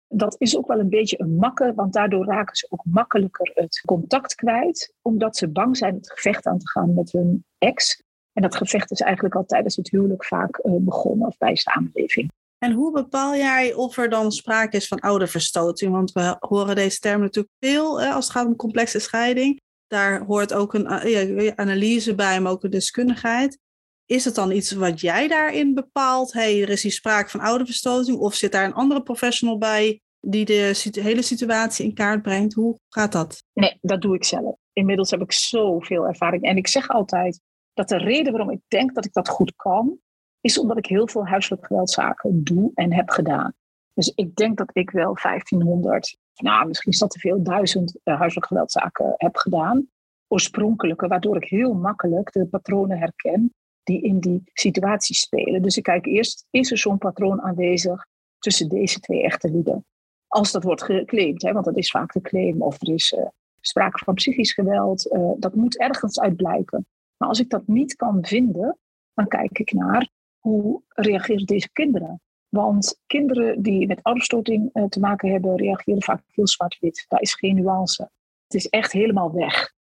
Dat 0.09 0.37
is 0.39 0.57
ook 0.57 0.67
wel 0.67 0.79
een 0.79 0.89
beetje 0.89 1.21
een 1.21 1.37
makke, 1.37 1.73
want 1.75 1.93
daardoor 1.93 2.25
raken 2.25 2.57
ze 2.57 2.67
ook 2.71 2.85
makkelijker 2.85 3.51
het 3.55 3.81
contact 3.87 4.35
kwijt, 4.35 4.95
omdat 5.03 5.37
ze 5.37 5.49
bang 5.49 5.77
zijn 5.77 5.95
het 5.95 6.13
gevecht 6.13 6.47
aan 6.47 6.59
te 6.59 6.69
gaan 6.69 6.95
met 6.95 7.13
hun 7.13 7.45
ex. 7.59 8.03
En 8.33 8.43
dat 8.43 8.57
gevecht 8.57 8.91
is 8.91 9.01
eigenlijk 9.01 9.35
al 9.35 9.45
tijdens 9.45 9.77
het 9.77 9.91
huwelijk 9.91 10.25
vaak 10.25 10.61
uh, 10.63 10.73
begonnen 10.79 11.27
of 11.27 11.39
bij 11.39 11.55
samenleving. 11.55 12.31
En 12.59 12.73
hoe 12.73 12.93
bepaal 12.93 13.35
jij 13.37 13.75
of 13.75 13.97
er 13.97 14.09
dan 14.09 14.33
sprake 14.33 14.77
is 14.77 14.89
van 14.89 15.01
ouderverstoting? 15.01 15.93
Want 15.93 16.13
we 16.13 16.37
horen 16.39 16.75
deze 16.75 16.99
term 16.99 17.21
natuurlijk 17.21 17.55
veel 17.61 18.03
als 18.03 18.25
het 18.25 18.35
gaat 18.35 18.47
om 18.47 18.57
complexe 18.57 18.99
scheiding. 18.99 19.61
Daar 19.87 20.25
hoort 20.25 20.53
ook 20.53 20.75
een 20.75 21.09
ja, 21.09 21.53
analyse 21.55 22.15
bij, 22.15 22.41
maar 22.41 22.53
ook 22.53 22.65
een 22.65 22.71
deskundigheid. 22.71 23.59
Is 24.07 24.25
het 24.25 24.35
dan 24.35 24.51
iets 24.51 24.73
wat 24.73 25.01
jij 25.01 25.29
daarin 25.29 25.75
bepaalt? 25.75 26.33
hey, 26.33 26.63
er 26.63 26.69
is 26.69 26.83
hier 26.83 26.93
sprake 26.93 27.31
van 27.31 27.41
ouderverstoting. 27.41 28.19
Of 28.19 28.35
zit 28.35 28.53
daar 28.53 28.65
een 28.65 28.75
andere 28.75 29.03
professional 29.03 29.59
bij 29.59 30.01
die 30.21 30.45
de 30.45 30.91
hele 30.93 31.23
situatie 31.23 31.85
in 31.85 31.95
kaart 31.95 32.23
brengt? 32.23 32.55
Hoe 32.55 32.79
gaat 32.89 33.13
dat? 33.13 33.43
Nee, 33.53 33.79
dat 33.81 34.03
doe 34.03 34.15
ik 34.15 34.25
zelf. 34.25 34.57
Inmiddels 34.73 35.11
heb 35.11 35.21
ik 35.21 35.33
zoveel 35.33 36.07
ervaring. 36.07 36.43
En 36.43 36.57
ik 36.57 36.69
zeg 36.69 36.89
altijd 36.89 37.41
dat 37.75 37.89
de 37.89 37.97
reden 37.97 38.33
waarom 38.33 38.51
ik 38.51 38.61
denk 38.69 38.95
dat 38.95 39.05
ik 39.05 39.13
dat 39.13 39.29
goed 39.29 39.53
kan, 39.57 39.99
is 40.41 40.59
omdat 40.59 40.79
ik 40.79 40.87
heel 40.87 41.09
veel 41.09 41.27
huiselijk 41.27 41.67
geweldzaken 41.67 42.45
doe 42.45 42.71
en 42.75 42.93
heb 42.93 43.11
gedaan. 43.11 43.55
Dus 43.95 44.13
ik 44.15 44.35
denk 44.35 44.59
dat 44.59 44.71
ik 44.73 44.91
wel 44.91 45.19
1500, 45.23 46.17
nou 46.35 46.67
misschien 46.67 46.93
is 46.93 46.99
dat 46.99 47.11
te 47.11 47.19
veel, 47.19 47.43
duizend 47.43 47.99
uh, 48.05 48.19
huiselijk 48.19 48.47
geweldzaken 48.47 49.15
heb 49.17 49.37
gedaan. 49.37 49.89
Oorspronkelijke, 50.29 51.09
waardoor 51.09 51.37
ik 51.37 51.49
heel 51.49 51.75
makkelijk 51.75 52.33
de 52.33 52.47
patronen 52.47 52.99
herken 52.99 53.55
die 53.85 54.03
in 54.03 54.21
die 54.21 54.43
situatie 54.53 55.15
spelen. 55.15 55.63
Dus 55.63 55.77
ik 55.77 55.83
kijk 55.83 56.07
eerst, 56.07 56.47
is 56.51 56.71
er 56.71 56.79
zo'n 56.79 56.99
patroon 56.99 57.43
aanwezig 57.43 58.07
tussen 58.39 58.69
deze 58.69 59.01
twee 59.01 59.23
echte 59.23 59.51
lieden? 59.51 59.85
Als 60.27 60.53
dat 60.53 60.63
wordt 60.63 60.83
geclaimd, 60.83 61.43
hè, 61.43 61.53
want 61.53 61.65
dat 61.65 61.77
is 61.77 61.91
vaak 61.91 62.13
de 62.13 62.21
claim, 62.21 62.63
of 62.63 62.83
er 62.83 62.95
is 62.95 63.13
uh, 63.13 63.27
sprake 63.61 64.05
van 64.05 64.15
psychisch 64.15 64.53
geweld, 64.53 65.13
uh, 65.13 65.33
dat 65.37 65.55
moet 65.55 65.79
ergens 65.79 66.21
uit 66.21 66.37
blijken. 66.37 66.87
Maar 67.17 67.29
als 67.29 67.41
ik 67.41 67.51
dat 67.51 67.67
niet 67.67 67.97
kan 67.97 68.25
vinden, 68.25 68.79
dan 69.15 69.29
kijk 69.29 69.59
ik 69.59 69.73
naar 69.73 70.09
hoe 70.39 70.83
reageren 70.89 71.47
deze 71.47 71.73
kinderen? 71.73 72.21
Want 72.49 73.01
kinderen 73.07 73.63
die 73.63 73.87
met 73.87 74.03
ouderstoting 74.03 74.71
uh, 74.73 74.85
te 74.85 75.01
maken 75.01 75.31
hebben, 75.31 75.57
reageren 75.57 76.03
vaak 76.03 76.23
heel 76.27 76.49
zwart-wit. 76.49 77.05
Daar 77.09 77.21
is 77.21 77.35
geen 77.35 77.55
nuance. 77.55 78.11
Het 78.47 78.55
is 78.55 78.69
echt 78.69 78.93
helemaal 78.93 79.33
weg. 79.33 79.73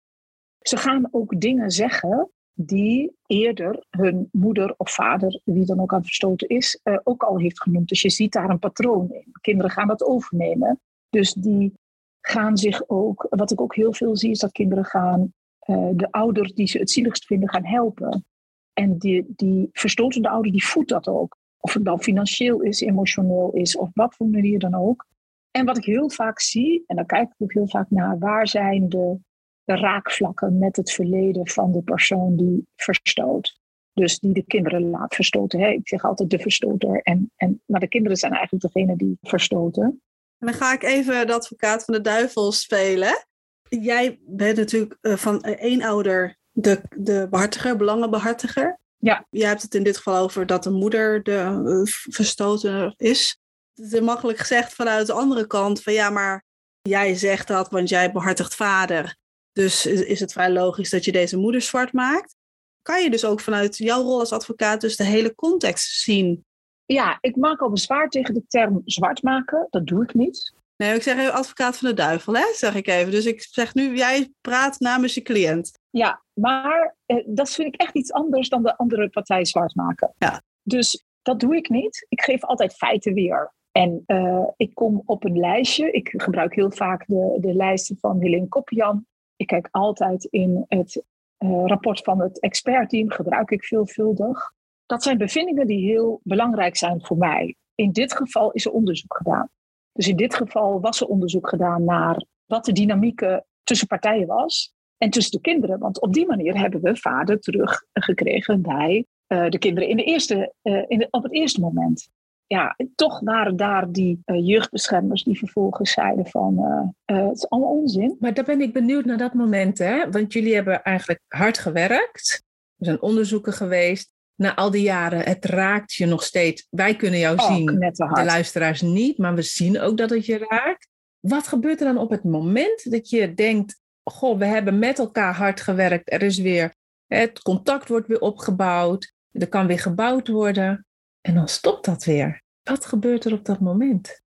Ze 0.58 0.76
gaan 0.76 1.08
ook 1.10 1.40
dingen 1.40 1.70
zeggen 1.70 2.30
die 2.54 3.16
eerder 3.26 3.84
hun 3.90 4.28
moeder 4.32 4.74
of 4.76 4.94
vader, 4.94 5.40
wie 5.44 5.64
dan 5.64 5.80
ook 5.80 5.94
aan 5.94 6.04
verstoten 6.04 6.48
is, 6.48 6.80
uh, 6.84 6.98
ook 7.02 7.22
al 7.22 7.38
heeft 7.38 7.62
genoemd. 7.62 7.88
Dus 7.88 8.02
je 8.02 8.10
ziet 8.10 8.32
daar 8.32 8.50
een 8.50 8.58
patroon 8.58 9.12
in. 9.12 9.32
Kinderen 9.40 9.70
gaan 9.70 9.88
dat 9.88 10.04
overnemen. 10.04 10.80
Dus 11.10 11.32
die 11.32 11.72
gaan 12.20 12.56
zich 12.56 12.88
ook, 12.88 13.26
wat 13.30 13.50
ik 13.50 13.60
ook 13.60 13.74
heel 13.74 13.92
veel 13.92 14.16
zie, 14.16 14.30
is 14.30 14.38
dat 14.38 14.52
kinderen 14.52 14.84
gaan 14.84 15.32
uh, 15.66 15.88
de 15.92 16.08
ouder 16.10 16.54
die 16.54 16.66
ze 16.66 16.78
het 16.78 16.90
zieligst 16.90 17.26
vinden 17.26 17.48
gaan 17.48 17.64
helpen. 17.64 18.24
En 18.72 18.98
die, 18.98 19.24
die 19.28 19.68
verstotende 19.72 20.28
ouder 20.28 20.52
die 20.52 20.64
voedt 20.64 20.88
dat 20.88 21.08
ook. 21.08 21.36
Of 21.60 21.74
het 21.74 21.84
dan 21.84 22.02
financieel 22.02 22.60
is, 22.60 22.80
emotioneel 22.80 23.50
is, 23.52 23.76
of 23.76 23.90
wat 23.92 24.14
voor 24.14 24.26
manier 24.26 24.58
dan 24.58 24.74
ook. 24.74 25.06
En 25.50 25.66
wat 25.66 25.78
ik 25.78 25.84
heel 25.84 26.10
vaak 26.10 26.40
zie, 26.40 26.84
en 26.86 26.96
daar 26.96 27.06
kijk 27.06 27.28
ik 27.28 27.34
ook 27.38 27.52
heel 27.52 27.68
vaak 27.68 27.90
naar, 27.90 28.18
waar 28.18 28.48
zijn 28.48 28.88
de, 28.88 29.18
de 29.64 29.76
raakvlakken 29.76 30.58
met 30.58 30.76
het 30.76 30.92
verleden 30.92 31.48
van 31.48 31.72
de 31.72 31.82
persoon 31.82 32.36
die 32.36 32.66
verstoot. 32.76 33.58
Dus 33.92 34.18
die 34.18 34.32
de 34.32 34.44
kinderen 34.44 34.90
laat 34.90 35.14
verstoten. 35.14 35.60
Hè? 35.60 35.68
Ik 35.68 35.88
zeg 35.88 36.04
altijd 36.04 36.30
de 36.30 36.38
verstoter. 36.38 37.00
En, 37.02 37.32
en, 37.36 37.62
maar 37.66 37.80
de 37.80 37.88
kinderen 37.88 38.16
zijn 38.16 38.32
eigenlijk 38.32 38.72
degene 38.72 38.96
die 38.96 39.18
verstoten. 39.20 40.02
En 40.38 40.46
dan 40.46 40.54
ga 40.54 40.72
ik 40.72 40.82
even 40.82 41.26
de 41.26 41.34
advocaat 41.34 41.84
van 41.84 41.94
de 41.94 42.00
duivel 42.00 42.52
spelen. 42.52 43.26
Jij 43.68 44.18
bent 44.26 44.56
natuurlijk 44.56 44.98
eh, 45.00 45.16
van 45.16 45.42
één 45.42 45.82
ouder 45.82 46.36
de, 46.50 46.80
de 46.96 47.26
behartiger, 47.30 47.76
belangenbehartiger. 47.76 48.78
Ja. 48.96 49.26
Je 49.30 49.46
hebt 49.46 49.62
het 49.62 49.74
in 49.74 49.82
dit 49.82 49.96
geval 49.96 50.22
over 50.22 50.46
dat 50.46 50.62
de 50.62 50.70
moeder 50.70 51.22
de 51.22 51.62
uh, 51.64 51.92
verstoten 52.14 52.94
is. 52.96 53.38
Het 53.74 53.92
is 53.92 54.00
makkelijk 54.00 54.38
gezegd 54.38 54.74
vanuit 54.74 55.06
de 55.06 55.12
andere 55.12 55.46
kant 55.46 55.82
van 55.82 55.92
ja, 55.92 56.10
maar 56.10 56.44
jij 56.82 57.14
zegt 57.14 57.48
dat, 57.48 57.70
want 57.70 57.88
jij 57.88 58.12
behartigt 58.12 58.54
vader. 58.54 59.16
Dus 59.54 59.86
is, 59.86 60.20
het 60.20 60.32
vrij 60.32 60.50
logisch 60.50 60.90
dat 60.90 61.04
je 61.04 61.12
deze 61.12 61.36
moeder 61.36 61.60
zwart 61.60 61.92
maakt. 61.92 62.36
Kan 62.82 63.02
je 63.02 63.10
dus 63.10 63.24
ook 63.24 63.40
vanuit 63.40 63.76
jouw 63.76 64.02
rol 64.02 64.18
als 64.18 64.32
advocaat 64.32 64.80
dus 64.80 64.96
de 64.96 65.04
hele 65.04 65.34
context 65.34 66.00
zien? 66.00 66.44
Ja, 66.84 67.18
ik 67.20 67.36
maak 67.36 67.60
al 67.60 67.70
bezwaar 67.70 68.08
tegen 68.08 68.34
de 68.34 68.44
term 68.48 68.82
zwart 68.84 69.22
maken. 69.22 69.66
Dat 69.70 69.86
doe 69.86 70.02
ik 70.02 70.14
niet. 70.14 70.54
Nee, 70.76 70.94
ik 70.94 71.02
zeg 71.02 71.18
even 71.18 71.32
advocaat 71.32 71.76
van 71.76 71.88
de 71.88 71.94
duivel, 71.94 72.34
hè? 72.34 72.44
zeg 72.54 72.74
ik 72.74 72.86
even. 72.88 73.10
Dus 73.10 73.26
ik 73.26 73.42
zeg 73.42 73.74
nu, 73.74 73.96
jij 73.96 74.32
praat 74.40 74.80
namens 74.80 75.14
je 75.14 75.22
cliënt. 75.22 75.78
Ja, 75.90 76.22
maar 76.32 76.96
eh, 77.06 77.24
dat 77.26 77.50
vind 77.50 77.74
ik 77.74 77.80
echt 77.80 77.94
iets 77.94 78.12
anders 78.12 78.48
dan 78.48 78.62
de 78.62 78.76
andere 78.76 79.08
partij 79.08 79.44
zwart 79.44 79.74
maken. 79.74 80.14
Ja. 80.18 80.42
Dus 80.62 81.04
dat 81.22 81.40
doe 81.40 81.56
ik 81.56 81.68
niet. 81.68 82.06
Ik 82.08 82.22
geef 82.22 82.44
altijd 82.44 82.74
feiten 82.74 83.14
weer. 83.14 83.54
En 83.72 84.02
uh, 84.06 84.46
ik 84.56 84.74
kom 84.74 85.02
op 85.06 85.24
een 85.24 85.38
lijstje. 85.38 85.90
Ik 85.90 86.14
gebruik 86.16 86.54
heel 86.54 86.70
vaak 86.70 87.06
de, 87.06 87.36
de 87.40 87.54
lijsten 87.54 87.96
van 88.00 88.20
Helene 88.20 88.48
Koppian. 88.48 89.06
Ik 89.36 89.46
kijk 89.46 89.68
altijd 89.70 90.24
in 90.24 90.64
het 90.68 91.04
uh, 91.38 91.66
rapport 91.66 92.00
van 92.00 92.20
het 92.20 92.40
expertteam, 92.40 93.10
gebruik 93.10 93.50
ik 93.50 93.64
veelvuldig. 93.64 94.52
Dat 94.86 95.02
zijn 95.02 95.18
bevindingen 95.18 95.66
die 95.66 95.90
heel 95.90 96.20
belangrijk 96.22 96.76
zijn 96.76 97.04
voor 97.04 97.16
mij. 97.16 97.56
In 97.74 97.92
dit 97.92 98.16
geval 98.16 98.52
is 98.52 98.64
er 98.64 98.72
onderzoek 98.72 99.16
gedaan. 99.16 99.48
Dus 99.92 100.08
in 100.08 100.16
dit 100.16 100.34
geval 100.34 100.80
was 100.80 101.00
er 101.00 101.06
onderzoek 101.06 101.48
gedaan 101.48 101.84
naar 101.84 102.24
wat 102.44 102.64
de 102.64 102.72
dynamieken 102.72 103.44
tussen 103.62 103.86
partijen 103.86 104.26
was 104.26 104.74
en 104.96 105.10
tussen 105.10 105.32
de 105.32 105.40
kinderen. 105.40 105.78
Want 105.78 106.00
op 106.00 106.12
die 106.12 106.26
manier 106.26 106.58
hebben 106.58 106.80
we 106.80 106.96
vader 106.96 107.40
teruggekregen 107.40 108.62
bij 108.62 109.06
uh, 109.28 109.48
de 109.48 109.58
kinderen 109.58 109.88
in 109.88 109.96
de 109.96 110.04
eerste, 110.04 110.54
in 110.62 110.98
de, 110.98 111.08
op 111.10 111.22
het 111.22 111.32
eerste 111.32 111.60
moment. 111.60 112.08
Ja, 112.46 112.76
toch 112.94 113.20
waren 113.20 113.56
daar 113.56 113.90
die 113.90 114.22
uh, 114.26 114.46
jeugdbeschermers 114.46 115.22
die 115.22 115.38
vervolgens 115.38 115.92
zeiden 115.92 116.26
van 116.26 116.58
het 117.04 117.36
is 117.36 117.48
allemaal 117.48 117.70
onzin. 117.70 118.16
Maar 118.20 118.34
daar 118.34 118.44
ben 118.44 118.60
ik 118.60 118.72
benieuwd 118.72 119.04
naar 119.04 119.18
dat 119.18 119.34
moment, 119.34 119.78
hè? 119.78 120.10
Want 120.10 120.32
jullie 120.32 120.54
hebben 120.54 120.82
eigenlijk 120.82 121.20
hard 121.28 121.58
gewerkt. 121.58 122.44
Er 122.76 122.84
zijn 122.84 123.02
onderzoeken 123.02 123.52
geweest. 123.52 124.12
Na 124.36 124.54
al 124.54 124.70
die 124.70 124.82
jaren, 124.82 125.20
het 125.20 125.44
raakt 125.44 125.94
je 125.94 126.06
nog 126.06 126.22
steeds. 126.22 126.66
Wij 126.70 126.96
kunnen 126.96 127.18
jou 127.18 127.38
oh, 127.38 127.54
zien, 127.54 127.66
de 127.66 128.22
luisteraars 128.24 128.80
niet, 128.80 129.18
maar 129.18 129.34
we 129.34 129.42
zien 129.42 129.80
ook 129.80 129.96
dat 129.96 130.10
het 130.10 130.26
je 130.26 130.46
raakt. 130.48 130.88
Wat 131.20 131.48
gebeurt 131.48 131.80
er 131.80 131.86
dan 131.86 131.98
op 131.98 132.10
het 132.10 132.24
moment 132.24 132.90
dat 132.90 133.08
je 133.08 133.34
denkt, 133.34 133.80
goh, 134.02 134.38
we 134.38 134.44
hebben 134.44 134.78
met 134.78 134.98
elkaar 134.98 135.34
hard 135.34 135.60
gewerkt. 135.60 136.12
Er 136.12 136.22
is 136.22 136.38
weer, 136.38 136.74
het 137.06 137.42
contact 137.42 137.88
wordt 137.88 138.06
weer 138.06 138.20
opgebouwd. 138.20 139.12
Er 139.30 139.48
kan 139.48 139.66
weer 139.66 139.78
gebouwd 139.78 140.28
worden. 140.28 140.86
En 141.26 141.34
dan 141.34 141.48
stopt 141.48 141.84
dat 141.84 142.04
weer. 142.04 142.42
Wat 142.62 142.86
gebeurt 142.86 143.24
er 143.24 143.32
op 143.32 143.44
dat 143.44 143.60
moment? 143.60 144.22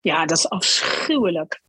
Ja, 0.00 0.26
dat 0.26 0.38
is 0.38 0.48
afschuwelijk. 0.48 1.62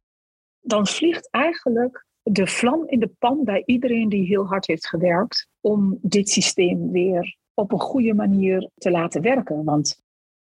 Dan 0.59 0.87
vliegt 0.87 1.29
eigenlijk 1.29 2.05
de 2.21 2.47
vlam 2.47 2.87
in 2.87 2.99
de 2.99 3.11
pan 3.19 3.43
bij 3.43 3.63
iedereen 3.65 4.09
die 4.09 4.25
heel 4.25 4.45
hard 4.45 4.67
heeft 4.67 4.87
gewerkt 4.87 5.47
om 5.59 5.97
dit 6.01 6.29
systeem 6.29 6.91
weer 6.91 7.37
op 7.53 7.71
een 7.71 7.79
goede 7.79 8.13
manier 8.13 8.69
te 8.75 8.91
laten 8.91 9.21
werken. 9.21 9.63
Want 9.63 10.01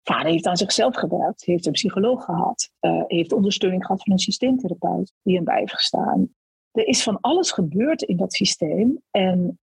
vader 0.03 0.31
heeft 0.31 0.45
aan 0.45 0.57
zichzelf 0.57 0.95
gewerkt, 0.95 1.45
heeft 1.45 1.65
een 1.65 1.71
psycholoog 1.71 2.25
gehad, 2.25 2.71
uh, 2.81 3.03
heeft 3.07 3.31
ondersteuning 3.31 3.85
gehad 3.85 4.03
van 4.03 4.11
een 4.11 4.19
systeemtherapeut 4.19 5.13
die 5.21 5.35
hem 5.35 5.43
bij 5.43 5.59
heeft 5.59 5.73
gestaan. 5.73 6.33
Er 6.71 6.87
is 6.87 7.03
van 7.03 7.17
alles 7.21 7.51
gebeurd 7.51 8.01
in 8.01 8.17
dat 8.17 8.33
systeem 8.33 9.01
en 9.11 9.59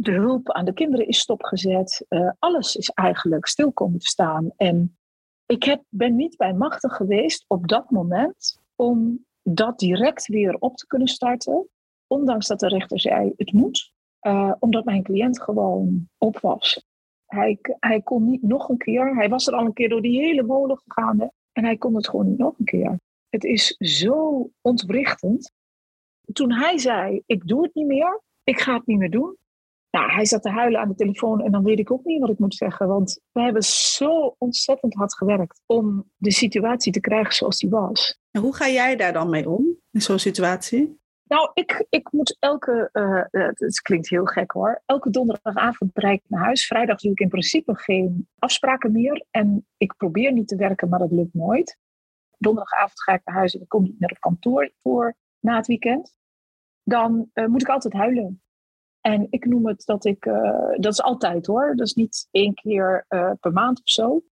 de 0.00 0.12
hulp 0.12 0.50
aan 0.50 0.64
de 0.64 0.72
kinderen 0.72 1.06
is 1.06 1.18
stopgezet. 1.18 2.04
Uh, 2.08 2.30
alles 2.38 2.76
is 2.76 2.88
eigenlijk 2.90 3.46
stil 3.46 3.72
komen 3.72 3.98
te 3.98 4.06
staan. 4.06 4.50
En 4.56 4.98
ik 5.46 5.62
heb, 5.62 5.82
ben 5.88 6.16
niet 6.16 6.36
bij 6.36 6.52
machtig 6.52 6.96
geweest 6.96 7.44
op 7.48 7.68
dat 7.68 7.90
moment 7.90 8.60
om 8.74 9.24
dat 9.42 9.78
direct 9.78 10.26
weer 10.26 10.54
op 10.54 10.76
te 10.76 10.86
kunnen 10.86 11.08
starten. 11.08 11.68
Ondanks 12.06 12.46
dat 12.46 12.60
de 12.60 12.68
rechter 12.68 13.00
zei, 13.00 13.32
het 13.36 13.52
moet. 13.52 13.92
eh, 14.20 14.52
omdat 14.58 14.84
mijn 14.84 15.02
cliënt 15.02 15.42
gewoon 15.42 16.08
op 16.18 16.38
was. 16.40 16.86
Hij, 17.26 17.58
hij 17.62 18.02
kon 18.02 18.24
niet 18.30 18.42
nog 18.42 18.68
een 18.68 18.78
keer. 18.78 19.14
Hij 19.16 19.28
was 19.28 19.46
er 19.46 19.54
al 19.54 19.64
een 19.64 19.72
keer 19.72 19.88
door 19.88 20.02
die 20.02 20.20
hele 20.20 20.42
molen 20.42 20.80
gegaan. 20.86 21.30
En 21.52 21.64
hij 21.64 21.76
kon 21.76 21.94
het 21.94 22.08
gewoon 22.08 22.28
niet 22.28 22.38
nog 22.38 22.58
een 22.58 22.64
keer. 22.64 23.00
Het 23.28 23.44
is 23.44 23.76
zo 23.78 24.50
ontwrichtend. 24.60 25.52
Toen 26.32 26.52
hij 26.52 26.78
zei: 26.78 27.22
Ik 27.26 27.46
doe 27.48 27.62
het 27.62 27.74
niet 27.74 27.86
meer, 27.86 28.22
ik 28.44 28.60
ga 28.60 28.74
het 28.74 28.86
niet 28.86 28.98
meer 28.98 29.10
doen. 29.10 29.36
Nou, 29.90 30.10
hij 30.10 30.24
zat 30.24 30.42
te 30.42 30.50
huilen 30.50 30.80
aan 30.80 30.88
de 30.88 30.94
telefoon 30.94 31.40
en 31.40 31.52
dan 31.52 31.64
weet 31.64 31.78
ik 31.78 31.90
ook 31.90 32.04
niet 32.04 32.20
wat 32.20 32.30
ik 32.30 32.38
moet 32.38 32.54
zeggen. 32.54 32.88
Want 32.88 33.20
we 33.32 33.40
hebben 33.40 33.62
zo 33.62 34.34
ontzettend 34.38 34.94
hard 34.94 35.14
gewerkt 35.14 35.62
om 35.66 36.10
de 36.16 36.32
situatie 36.32 36.92
te 36.92 37.00
krijgen 37.00 37.34
zoals 37.34 37.58
die 37.58 37.70
was. 37.70 38.20
En 38.30 38.40
hoe 38.40 38.54
ga 38.54 38.68
jij 38.68 38.96
daar 38.96 39.12
dan 39.12 39.30
mee 39.30 39.50
om, 39.50 39.76
in 39.92 40.00
zo'n 40.02 40.18
situatie? 40.18 40.98
Nou, 41.28 41.50
ik, 41.54 41.86
ik 41.88 42.12
moet 42.12 42.36
elke, 42.38 42.88
uh, 42.92 43.50
het 43.52 43.80
klinkt 43.80 44.08
heel 44.08 44.24
gek 44.24 44.50
hoor, 44.50 44.82
elke 44.84 45.10
donderdagavond 45.10 45.92
bereik 45.92 46.22
ik 46.24 46.30
naar 46.30 46.44
huis. 46.44 46.66
Vrijdag 46.66 47.00
doe 47.00 47.12
ik 47.12 47.20
in 47.20 47.28
principe 47.28 47.74
geen 47.76 48.28
afspraken 48.38 48.92
meer. 48.92 49.24
En 49.30 49.66
ik 49.76 49.96
probeer 49.96 50.32
niet 50.32 50.48
te 50.48 50.56
werken, 50.56 50.88
maar 50.88 50.98
dat 50.98 51.10
lukt 51.10 51.34
nooit. 51.34 51.78
Donderdagavond 52.38 53.02
ga 53.02 53.12
ik 53.12 53.20
naar 53.24 53.34
huis 53.34 53.54
en 53.54 53.60
ik 53.60 53.68
kom 53.68 53.82
niet 53.82 54.00
meer 54.00 54.10
op 54.10 54.20
kantoor 54.20 54.72
voor 54.82 55.14
na 55.40 55.56
het 55.56 55.66
weekend. 55.66 56.16
Dan 56.82 57.30
uh, 57.34 57.46
moet 57.46 57.62
ik 57.62 57.68
altijd 57.68 57.94
huilen. 57.94 58.42
En 59.06 59.26
ik 59.30 59.44
noem 59.44 59.66
het 59.66 59.82
dat 59.84 60.04
ik, 60.04 60.26
uh, 60.26 60.68
dat 60.76 60.92
is 60.92 61.02
altijd 61.02 61.46
hoor, 61.46 61.76
dat 61.76 61.86
is 61.86 61.94
niet 61.94 62.28
één 62.30 62.54
keer 62.54 63.06
per 63.40 63.52
maand 63.52 63.78
of 63.78 63.90
zo. 63.90 64.22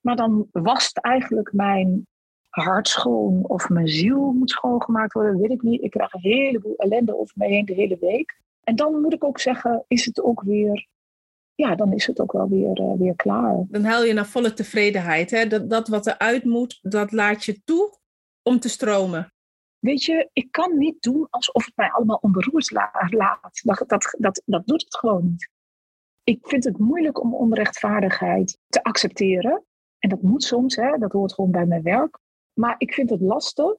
Maar 0.00 0.16
dan 0.16 0.48
wast 0.50 0.98
eigenlijk 0.98 1.52
mijn 1.52 2.06
hart 2.48 2.88
schoon 2.88 3.44
of 3.46 3.68
mijn 3.68 3.88
ziel 3.88 4.32
moet 4.32 4.50
schoongemaakt 4.50 5.12
worden, 5.12 5.38
weet 5.38 5.50
ik 5.50 5.62
niet. 5.62 5.82
Ik 5.82 5.90
krijg 5.90 6.12
een 6.12 6.20
heleboel 6.20 6.76
ellende 6.76 7.18
over 7.18 7.34
mij 7.36 7.48
heen 7.48 7.64
de 7.64 7.74
hele 7.74 7.96
week. 8.00 8.40
En 8.62 8.76
dan 8.76 9.00
moet 9.00 9.12
ik 9.12 9.24
ook 9.24 9.38
zeggen, 9.38 9.84
is 9.88 10.04
het 10.04 10.22
ook 10.22 10.42
weer, 10.42 10.86
ja, 11.54 11.74
dan 11.74 11.92
is 11.92 12.06
het 12.06 12.20
ook 12.20 12.32
wel 12.32 12.48
weer, 12.48 12.80
uh, 12.80 12.92
weer 12.98 13.16
klaar. 13.16 13.64
Dan 13.68 13.84
haal 13.84 14.04
je 14.04 14.12
naar 14.12 14.26
volle 14.26 14.52
tevredenheid. 14.52 15.30
Hè? 15.30 15.46
Dat, 15.46 15.70
dat 15.70 15.88
wat 15.88 16.06
eruit 16.06 16.44
moet, 16.44 16.78
dat 16.82 17.12
laat 17.12 17.44
je 17.44 17.62
toe 17.64 17.98
om 18.42 18.60
te 18.60 18.68
stromen. 18.68 19.32
Weet 19.80 20.04
je, 20.04 20.28
ik 20.32 20.50
kan 20.50 20.78
niet 20.78 21.02
doen 21.02 21.26
alsof 21.30 21.64
het 21.64 21.76
mij 21.76 21.90
allemaal 21.90 22.18
onberoerd 22.20 22.70
laat. 22.70 23.60
Dat, 23.64 23.84
dat, 23.86 24.16
dat, 24.18 24.42
dat 24.44 24.66
doet 24.66 24.82
het 24.82 24.96
gewoon 24.96 25.24
niet. 25.24 25.50
Ik 26.24 26.48
vind 26.48 26.64
het 26.64 26.78
moeilijk 26.78 27.20
om 27.20 27.34
onrechtvaardigheid 27.34 28.58
te 28.68 28.82
accepteren. 28.82 29.64
En 29.98 30.08
dat 30.08 30.22
moet 30.22 30.42
soms, 30.42 30.76
hè, 30.76 30.98
dat 30.98 31.12
hoort 31.12 31.32
gewoon 31.32 31.50
bij 31.50 31.66
mijn 31.66 31.82
werk. 31.82 32.18
Maar 32.52 32.74
ik 32.78 32.94
vind 32.94 33.10
het 33.10 33.20
lastig. 33.20 33.78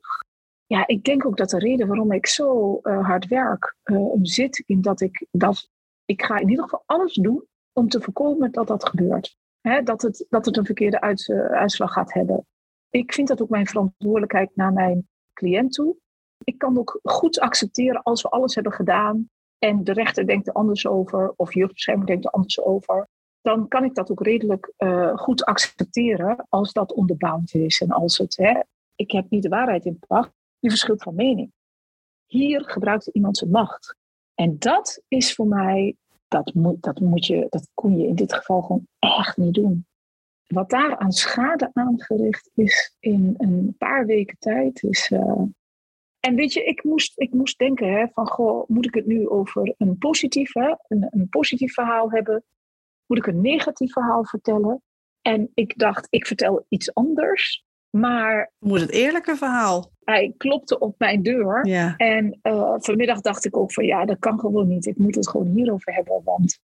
Ja, 0.65 0.87
ik 0.87 1.03
denk 1.03 1.25
ook 1.25 1.37
dat 1.37 1.49
de 1.49 1.59
reden 1.59 1.87
waarom 1.87 2.11
ik 2.11 2.27
zo 2.27 2.79
uh, 2.83 3.05
hard 3.05 3.27
werk 3.27 3.75
uh, 3.83 4.09
zit 4.21 4.63
in 4.65 4.81
dat 4.81 5.01
ik 5.01 5.27
dat 5.31 5.69
ik 6.05 6.23
ga 6.23 6.39
in 6.39 6.49
ieder 6.49 6.63
geval 6.63 6.83
alles 6.85 7.13
doen 7.13 7.45
om 7.73 7.87
te 7.87 8.01
voorkomen 8.01 8.51
dat 8.51 8.67
dat 8.67 8.89
gebeurt. 8.89 9.37
Hè, 9.61 9.83
dat, 9.83 10.01
het, 10.01 10.25
dat 10.29 10.45
het 10.45 10.57
een 10.57 10.65
verkeerde 10.65 10.97
uh, 11.27 11.45
uitslag 11.45 11.93
gaat 11.93 12.13
hebben. 12.13 12.45
Ik 12.89 13.13
vind 13.13 13.27
dat 13.27 13.41
ook 13.41 13.49
mijn 13.49 13.67
verantwoordelijkheid 13.67 14.55
naar 14.55 14.73
mijn 14.73 15.09
cliënt 15.33 15.73
toe. 15.73 15.95
Ik 16.43 16.57
kan 16.57 16.77
ook 16.77 16.99
goed 17.03 17.39
accepteren 17.39 18.03
als 18.03 18.21
we 18.21 18.29
alles 18.29 18.55
hebben 18.55 18.73
gedaan 18.73 19.29
en 19.57 19.83
de 19.83 19.93
rechter 19.93 20.27
denkt 20.27 20.47
er 20.47 20.53
anders 20.53 20.87
over 20.87 21.33
of 21.35 21.53
jeugdbescherming 21.53 22.07
denkt 22.07 22.25
er 22.25 22.31
anders 22.31 22.61
over 22.61 23.07
dan 23.41 23.67
kan 23.67 23.83
ik 23.83 23.95
dat 23.95 24.11
ook 24.11 24.21
redelijk 24.21 24.73
uh, 24.77 25.17
goed 25.17 25.45
accepteren 25.45 26.45
als 26.49 26.73
dat 26.73 26.93
onderbouwd 26.93 27.53
is. 27.53 27.81
En 27.81 27.91
als 27.91 28.17
het, 28.17 28.37
hè, 28.37 28.59
ik 28.95 29.11
heb 29.11 29.29
niet 29.29 29.43
de 29.43 29.49
waarheid 29.49 29.85
in 29.85 29.99
pacht, 30.07 30.31
die 30.59 30.69
verschilt 30.69 31.03
van 31.03 31.15
mening. 31.15 31.51
Hier 32.25 32.69
gebruikt 32.69 33.07
iemand 33.07 33.37
zijn 33.37 33.51
macht. 33.51 33.95
En 34.33 34.59
dat 34.59 35.01
is 35.07 35.33
voor 35.33 35.47
mij, 35.47 35.95
dat, 36.27 36.53
moet, 36.53 36.81
dat, 36.81 36.99
moet 36.99 37.25
je, 37.25 37.45
dat 37.49 37.67
kon 37.73 37.97
je 37.97 38.07
in 38.07 38.15
dit 38.15 38.33
geval 38.33 38.61
gewoon 38.61 38.87
echt 38.99 39.37
niet 39.37 39.53
doen. 39.53 39.85
Wat 40.53 40.69
daar 40.69 40.97
aan 40.97 41.11
schade 41.11 41.69
aangericht 41.73 42.49
is 42.55 42.95
in 42.99 43.33
een 43.37 43.75
paar 43.77 44.05
weken 44.05 44.37
tijd, 44.39 44.83
is. 44.83 45.09
Uh, 45.09 45.41
en 46.19 46.35
weet 46.35 46.53
je, 46.53 46.63
ik 46.63 46.83
moest, 46.83 47.19
ik 47.19 47.33
moest 47.33 47.57
denken 47.57 47.93
hè, 47.93 48.05
van, 48.13 48.27
goh, 48.27 48.69
moet 48.69 48.85
ik 48.85 48.93
het 48.93 49.05
nu 49.05 49.29
over 49.29 49.73
een 49.77 49.97
positief, 49.97 50.53
hè, 50.53 50.73
een, 50.87 51.07
een 51.09 51.29
positief 51.29 51.73
verhaal 51.73 52.11
hebben? 52.11 52.43
moet 53.11 53.19
ik 53.19 53.27
een 53.27 53.41
negatief 53.41 53.91
verhaal 53.91 54.25
vertellen? 54.25 54.81
En 55.21 55.51
ik 55.53 55.77
dacht, 55.77 56.07
ik 56.09 56.27
vertel 56.27 56.65
iets 56.69 56.93
anders. 56.93 57.65
Maar. 57.89 58.51
Moet 58.59 58.79
het 58.79 58.91
eerlijke 58.91 59.35
verhaal? 59.35 59.91
Hij 60.03 60.33
klopte 60.37 60.79
op 60.79 60.95
mijn 60.97 61.23
deur. 61.23 61.67
Ja. 61.67 61.95
En 61.97 62.39
uh, 62.43 62.73
vanmiddag 62.77 63.21
dacht 63.21 63.45
ik 63.45 63.57
ook 63.57 63.73
van 63.73 63.85
ja, 63.85 64.05
dat 64.05 64.19
kan 64.19 64.39
gewoon 64.39 64.67
niet. 64.67 64.85
Ik 64.85 64.97
moet 64.97 65.15
het 65.15 65.29
gewoon 65.29 65.47
hierover 65.47 65.93
hebben. 65.93 66.21
Want 66.23 66.59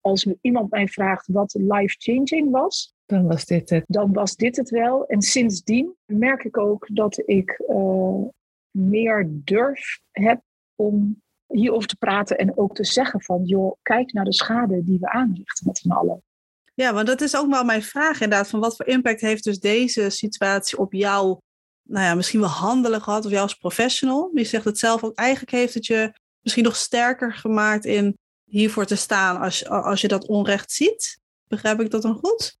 als 0.00 0.26
iemand 0.40 0.70
mij 0.70 0.88
vraagt 0.88 1.26
wat 1.26 1.54
life-changing 1.58 2.50
was. 2.50 2.94
Dan 3.06 3.26
was 3.26 3.44
dit 3.44 3.70
het. 3.70 3.84
Dan 3.86 4.12
was 4.12 4.36
dit 4.36 4.56
het 4.56 4.70
wel. 4.70 5.06
En 5.06 5.22
sindsdien 5.22 5.96
merk 6.04 6.44
ik 6.44 6.58
ook 6.58 6.88
dat 6.92 7.22
ik 7.28 7.62
uh, 7.68 8.28
meer 8.70 9.26
durf 9.30 10.00
heb 10.10 10.40
om 10.76 11.22
hierover 11.46 11.88
te 11.88 11.96
praten 11.96 12.38
en 12.38 12.58
ook 12.58 12.74
te 12.74 12.84
zeggen 12.84 13.22
van, 13.22 13.44
joh, 13.44 13.76
kijk 13.82 14.12
naar 14.12 14.24
de 14.24 14.32
schade 14.32 14.84
die 14.84 14.98
we 14.98 15.10
aanrichten 15.10 15.66
met 15.66 15.78
z'n 15.78 15.90
allen. 15.90 16.22
Ja, 16.74 16.92
want 16.94 17.06
dat 17.06 17.20
is 17.20 17.36
ook 17.36 17.50
wel 17.50 17.64
mijn 17.64 17.82
vraag 17.82 18.20
inderdaad, 18.20 18.48
van 18.48 18.60
wat 18.60 18.76
voor 18.76 18.86
impact 18.86 19.20
heeft 19.20 19.44
dus 19.44 19.60
deze 19.60 20.10
situatie 20.10 20.78
op 20.78 20.92
jou, 20.92 21.38
nou 21.82 22.04
ja, 22.04 22.14
misschien 22.14 22.40
wel 22.40 22.48
handelen 22.48 23.02
gehad 23.02 23.24
of 23.24 23.30
jou 23.30 23.42
als 23.42 23.54
professional? 23.54 24.30
Je 24.34 24.44
zegt 24.44 24.64
het 24.64 24.78
zelf 24.78 25.04
ook, 25.04 25.14
eigenlijk 25.14 25.50
heeft 25.50 25.74
het 25.74 25.86
je 25.86 26.12
misschien 26.40 26.64
nog 26.64 26.76
sterker 26.76 27.32
gemaakt 27.32 27.84
in 27.84 28.18
hiervoor 28.44 28.86
te 28.86 28.96
staan 28.96 29.40
als, 29.40 29.68
als 29.68 30.00
je 30.00 30.08
dat 30.08 30.26
onrecht 30.26 30.70
ziet. 30.70 31.20
Begrijp 31.48 31.80
ik 31.80 31.90
dat 31.90 32.02
dan 32.02 32.14
goed? 32.14 32.60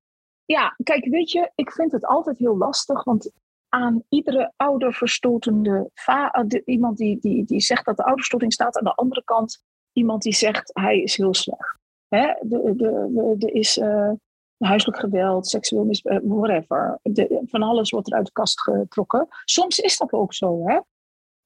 Ja, 0.52 0.76
kijk, 0.82 1.04
weet 1.04 1.30
je, 1.30 1.50
ik 1.54 1.72
vind 1.72 1.92
het 1.92 2.06
altijd 2.06 2.38
heel 2.38 2.56
lastig, 2.56 3.04
want 3.04 3.30
aan 3.68 4.02
iedere 4.08 4.52
ouderverstotende 4.56 5.90
vader, 5.94 6.62
iemand 6.64 6.96
die, 6.96 7.18
die, 7.20 7.44
die 7.44 7.60
zegt 7.60 7.84
dat 7.84 7.96
de 7.96 8.04
ouderstoting 8.04 8.52
staat, 8.52 8.78
aan 8.78 8.84
de 8.84 8.94
andere 8.94 9.24
kant 9.24 9.64
iemand 9.92 10.22
die 10.22 10.32
zegt 10.32 10.70
hij 10.72 11.00
is 11.00 11.16
heel 11.16 11.34
slecht. 11.34 11.78
Hè? 12.08 12.18
Er 12.18 12.48
de, 12.48 12.74
de, 12.76 13.34
de, 13.38 13.50
is 13.50 13.78
uh, 13.78 14.10
huiselijk 14.56 14.98
geweld, 14.98 15.46
seksueel 15.46 15.84
misbruik, 15.84 16.22
whatever. 16.24 16.98
De, 17.02 17.42
van 17.44 17.62
alles 17.62 17.90
wordt 17.90 18.10
er 18.10 18.16
uit 18.16 18.26
de 18.26 18.32
kast 18.32 18.60
getrokken. 18.60 19.28
Soms 19.44 19.78
is 19.78 19.96
dat 19.98 20.12
ook 20.12 20.34
zo. 20.34 20.68
Hè? 20.68 20.80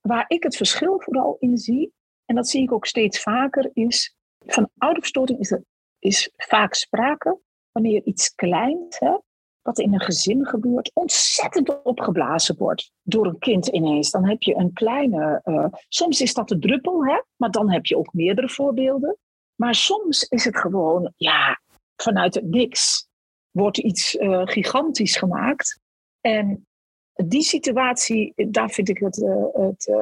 Waar 0.00 0.24
ik 0.28 0.42
het 0.42 0.56
verschil 0.56 1.00
vooral 1.00 1.36
in 1.38 1.58
zie, 1.58 1.92
en 2.24 2.34
dat 2.34 2.48
zie 2.48 2.62
ik 2.62 2.72
ook 2.72 2.86
steeds 2.86 3.22
vaker, 3.22 3.70
is 3.72 4.16
van 4.38 4.70
ouderverstoting 4.76 5.38
is 5.38 5.50
er 5.50 5.64
is 5.98 6.32
vaak 6.36 6.74
sprake 6.74 7.38
wanneer 7.76 8.02
iets 8.04 8.34
kleins, 8.34 8.98
hè, 8.98 9.16
wat 9.62 9.78
in 9.78 9.94
een 9.94 10.00
gezin 10.00 10.46
gebeurt, 10.46 10.90
ontzettend 10.94 11.82
opgeblazen 11.82 12.56
wordt 12.56 12.92
door 13.02 13.26
een 13.26 13.38
kind 13.38 13.66
ineens. 13.66 14.10
Dan 14.10 14.28
heb 14.28 14.42
je 14.42 14.54
een 14.54 14.72
kleine, 14.72 15.40
uh, 15.44 15.66
soms 15.88 16.20
is 16.20 16.34
dat 16.34 16.48
de 16.48 16.58
druppel, 16.58 17.04
hè? 17.04 17.22
maar 17.36 17.50
dan 17.50 17.70
heb 17.70 17.86
je 17.86 17.96
ook 17.96 18.12
meerdere 18.12 18.48
voorbeelden. 18.48 19.16
Maar 19.54 19.74
soms 19.74 20.22
is 20.22 20.44
het 20.44 20.58
gewoon, 20.58 21.12
ja, 21.16 21.60
vanuit 21.96 22.34
het 22.34 22.44
niks 22.44 23.08
wordt 23.50 23.78
iets 23.78 24.14
uh, 24.14 24.42
gigantisch 24.44 25.16
gemaakt. 25.16 25.80
En 26.20 26.66
die 27.12 27.42
situatie, 27.42 28.32
daar 28.36 28.70
vind 28.70 28.88
ik 28.88 28.98
het, 28.98 29.16
uh, 29.16 29.44
het 29.52 29.94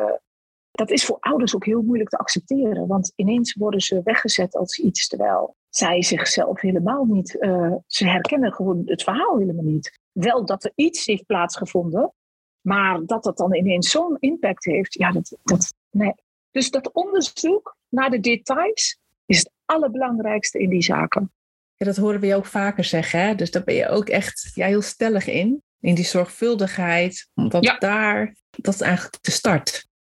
dat 0.74 0.90
is 0.90 1.04
voor 1.04 1.16
ouders 1.20 1.54
ook 1.54 1.64
heel 1.64 1.82
moeilijk 1.82 2.10
te 2.10 2.16
accepteren. 2.16 2.87
Want 2.87 3.12
ineens 3.16 3.54
worden 3.54 3.80
ze 3.80 4.00
weggezet 4.04 4.54
als 4.54 4.78
iets, 4.78 5.08
terwijl 5.08 5.56
zij 5.68 6.02
zichzelf 6.02 6.60
helemaal 6.60 7.04
niet. 7.04 7.37
Uh, 7.40 7.74
ze 7.87 8.08
herkennen 8.08 8.52
gewoon 8.52 8.82
het 8.84 9.02
verhaal 9.02 9.38
helemaal 9.38 9.64
niet. 9.64 10.00
Wel 10.12 10.44
dat 10.44 10.64
er 10.64 10.72
iets 10.74 11.06
heeft 11.06 11.26
plaatsgevonden, 11.26 12.12
maar 12.60 13.06
dat 13.06 13.22
dat 13.22 13.37
dan 13.37 13.54
ineens 13.54 13.90
zo'n 13.90 14.16
impact 14.20 14.64
heeft, 14.64 14.94
ja, 14.94 15.12
dat, 15.12 15.37
dat 15.42 15.74
nee. 15.90 16.14
Dus 16.50 16.70
dat 16.70 16.92
onderzoek 16.92 17.76
naar 17.88 18.10
de 18.10 18.20
details 18.20 18.98
is 19.26 19.38
het 19.38 19.50
allerbelangrijkste 19.64 20.58
in 20.58 20.68
die 20.68 20.82
zaken. 20.82 21.32
Ja, 21.76 21.87
dat 21.87 21.96
horen 21.96 22.20
we 22.20 22.26
je 22.26 22.34
ook 22.34 22.46
vaker 22.46 22.84
zeggen, 22.84 23.20
hè? 23.20 23.34
dus 23.34 23.50
daar 23.50 23.64
ben 23.64 23.74
je 23.74 23.88
ook 23.88 24.08
echt 24.08 24.50
ja, 24.54 24.66
heel 24.66 24.82
stellig 24.82 25.26
in, 25.26 25.62
in 25.80 25.94
die 25.94 26.04
zorgvuldigheid, 26.04 27.28
ja. 27.60 27.78
daar, 27.78 28.34
dat 28.50 28.74
is 28.74 28.80
eigenlijk 28.80 29.22
de 29.22 29.30
start. 29.30 29.92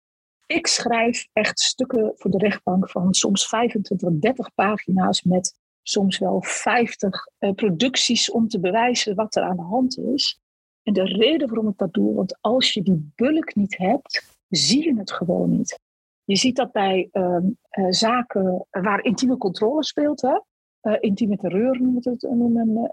Ik 0.52 0.66
schrijf 0.66 1.28
echt 1.32 1.60
stukken 1.60 2.12
voor 2.16 2.30
de 2.30 2.38
rechtbank 2.38 2.90
van 2.90 3.14
soms 3.14 3.48
25, 3.48 4.10
30 4.12 4.54
pagina's 4.54 5.22
met 5.22 5.58
soms 5.82 6.18
wel 6.18 6.42
50 6.42 7.26
uh, 7.38 7.52
producties 7.52 8.30
om 8.30 8.48
te 8.48 8.60
bewijzen 8.60 9.14
wat 9.14 9.36
er 9.36 9.42
aan 9.42 9.56
de 9.56 9.62
hand 9.62 9.98
is. 9.98 10.40
En 10.82 10.92
de 10.92 11.04
reden 11.04 11.48
waarom 11.48 11.68
ik 11.68 11.78
dat 11.78 11.92
doe, 11.92 12.14
want 12.14 12.38
als 12.40 12.72
je 12.72 12.82
die 12.82 13.12
bulk 13.14 13.54
niet 13.54 13.76
hebt, 13.78 14.36
zie 14.48 14.84
je 14.84 14.98
het 14.98 15.12
gewoon 15.12 15.50
niet. 15.50 15.80
Je 16.24 16.36
ziet 16.36 16.56
dat 16.56 16.72
bij 16.72 17.08
uh, 17.12 17.36
uh, 17.70 17.86
zaken 17.88 18.66
waar 18.70 19.04
intieme 19.04 19.36
controle 19.36 19.84
speelt, 19.84 20.20
hè? 20.20 20.38
intieme 21.00 21.36
terreur 21.36 21.72
het, 22.00 22.22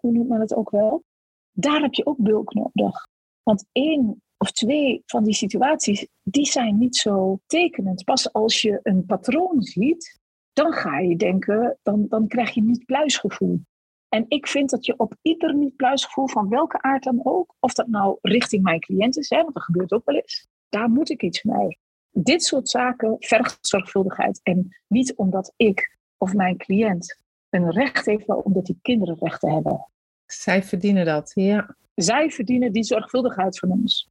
noemt 0.02 0.30
men 0.30 0.40
het 0.40 0.56
ook 0.56 0.70
wel. 0.70 1.04
Daar 1.52 1.82
heb 1.82 1.94
je 1.94 2.06
ook 2.06 2.18
bulk 2.18 2.54
nodig. 2.54 3.08
Want 3.44 3.66
één 3.72 4.22
of 4.42 4.52
twee 4.52 5.04
van 5.06 5.24
die 5.24 5.34
situaties, 5.34 6.08
die 6.24 6.46
zijn 6.46 6.78
niet 6.78 6.96
zo 6.96 7.40
tekenend. 7.46 8.04
Pas 8.04 8.34
als 8.34 8.62
je 8.62 8.80
een 8.84 9.06
patroon 9.06 9.62
ziet, 9.64 10.20
dan 10.54 10.74
ga 10.74 11.00
je 11.00 11.16
denken, 11.16 11.78
dan, 11.84 12.06
dan 12.08 12.28
krijg 12.28 12.54
je 12.54 12.62
niet 12.62 12.86
pluisgevoel. 12.86 13.62
En 14.10 14.26
ik 14.28 14.48
vind 14.48 14.70
dat 14.70 14.86
je 14.86 14.98
op 14.98 15.16
ieder 15.22 15.56
niet 15.56 15.76
pluisgevoel 15.76 16.28
van 16.28 16.50
welke 16.50 16.82
aard 16.82 17.04
dan 17.04 17.20
ook, 17.24 17.56
of 17.60 17.74
dat 17.74 17.88
nou 17.88 18.18
richting 18.22 18.64
mijn 18.64 18.80
cliënt 18.80 19.18
is, 19.18 19.30
hè, 19.30 19.42
want 19.42 19.54
dat 19.54 19.64
gebeurt 19.64 19.92
ook 19.92 20.06
wel 20.06 20.16
eens, 20.16 20.48
daar 20.70 20.90
moet 20.90 21.10
ik 21.10 21.24
iets 21.24 21.44
mee. 21.44 21.80
Dit 22.12 22.44
soort 22.44 22.70
zaken 22.70 23.16
vergt 23.20 23.58
zorgvuldigheid. 23.62 24.40
En 24.44 24.76
niet 24.88 25.16
omdat 25.16 25.54
ik 25.56 25.98
of 26.18 26.34
mijn 26.34 26.58
cliënt 26.58 27.18
een 27.50 27.72
recht 27.72 28.06
heeft, 28.06 28.28
maar 28.28 28.38
omdat 28.38 28.66
die 28.66 28.80
kinderen 28.82 29.18
rechten 29.20 29.54
hebben. 29.54 29.88
Zij 30.26 30.64
verdienen 30.64 31.06
dat, 31.06 31.32
ja. 31.36 31.76
Zij 31.96 32.30
verdienen 32.32 32.74
die 32.74 32.84
zorgvuldigheid 32.84 33.60
van 33.60 33.72
ons. 33.72 34.10